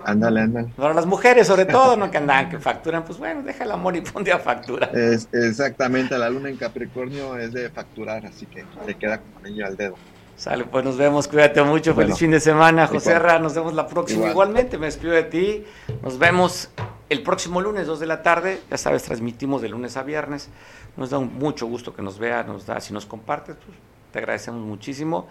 Ándale, 0.04 0.40
ándale. 0.40 0.68
Para 0.76 0.94
las 0.94 1.06
mujeres, 1.06 1.46
sobre 1.46 1.66
todo, 1.66 1.96
¿no? 1.96 2.10
Que 2.10 2.18
andan, 2.18 2.48
que 2.48 2.58
facturan, 2.58 3.04
pues 3.04 3.18
bueno, 3.18 3.42
deja 3.42 3.64
el 3.64 3.72
amor 3.72 3.94
y 3.96 4.00
ponte 4.00 4.32
a 4.32 4.38
factura. 4.38 4.90
Es, 4.94 5.28
exactamente, 5.32 6.16
la 6.16 6.30
luna 6.30 6.48
en 6.48 6.56
Capricornio 6.56 7.36
es 7.36 7.52
de 7.52 7.68
facturar, 7.68 8.24
así 8.24 8.46
que 8.46 8.64
le 8.86 8.94
queda 8.94 9.18
como 9.18 9.40
niño 9.40 9.66
al 9.66 9.76
dedo. 9.76 9.96
Sale, 10.38 10.66
pues 10.66 10.84
nos 10.84 10.96
vemos, 10.96 11.26
cuídate 11.26 11.60
mucho, 11.64 11.96
feliz 11.96 12.16
fin 12.16 12.30
de 12.30 12.38
semana, 12.38 12.86
José 12.86 13.10
Herra, 13.10 13.40
nos 13.40 13.54
vemos 13.54 13.74
la 13.74 13.88
próxima. 13.88 14.30
Igualmente, 14.30 14.78
me 14.78 14.86
despido 14.86 15.12
de 15.12 15.24
ti, 15.24 15.64
nos 16.00 16.16
vemos 16.16 16.70
el 17.08 17.24
próximo 17.24 17.60
lunes, 17.60 17.88
2 17.88 17.98
de 17.98 18.06
la 18.06 18.22
tarde, 18.22 18.60
ya 18.70 18.78
sabes, 18.78 19.02
transmitimos 19.02 19.62
de 19.62 19.68
lunes 19.68 19.96
a 19.96 20.04
viernes, 20.04 20.48
nos 20.96 21.10
da 21.10 21.18
mucho 21.18 21.66
gusto 21.66 21.92
que 21.92 22.02
nos 22.02 22.20
vea, 22.20 22.44
nos 22.44 22.66
da, 22.66 22.80
si 22.80 22.92
nos 22.92 23.04
compartes, 23.04 23.56
pues 23.56 23.76
te 24.12 24.20
agradecemos 24.20 24.64
muchísimo, 24.64 25.26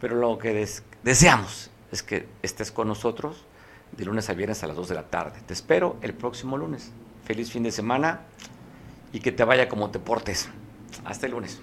pero 0.00 0.14
lo 0.14 0.38
que 0.38 0.64
deseamos 1.02 1.70
es 1.90 2.04
que 2.04 2.28
estés 2.42 2.70
con 2.70 2.86
nosotros 2.86 3.44
de 3.96 4.04
lunes 4.04 4.30
a 4.30 4.34
viernes 4.34 4.62
a 4.62 4.68
las 4.68 4.76
2 4.76 4.90
de 4.90 4.94
la 4.94 5.08
tarde. 5.08 5.40
Te 5.44 5.54
espero 5.54 5.96
el 6.02 6.14
próximo 6.14 6.56
lunes. 6.56 6.92
Feliz 7.24 7.50
fin 7.50 7.64
de 7.64 7.72
semana 7.72 8.20
y 9.12 9.18
que 9.18 9.32
te 9.32 9.42
vaya 9.42 9.68
como 9.68 9.90
te 9.90 9.98
portes. 9.98 10.48
Hasta 11.04 11.26
el 11.26 11.32
lunes. 11.32 11.60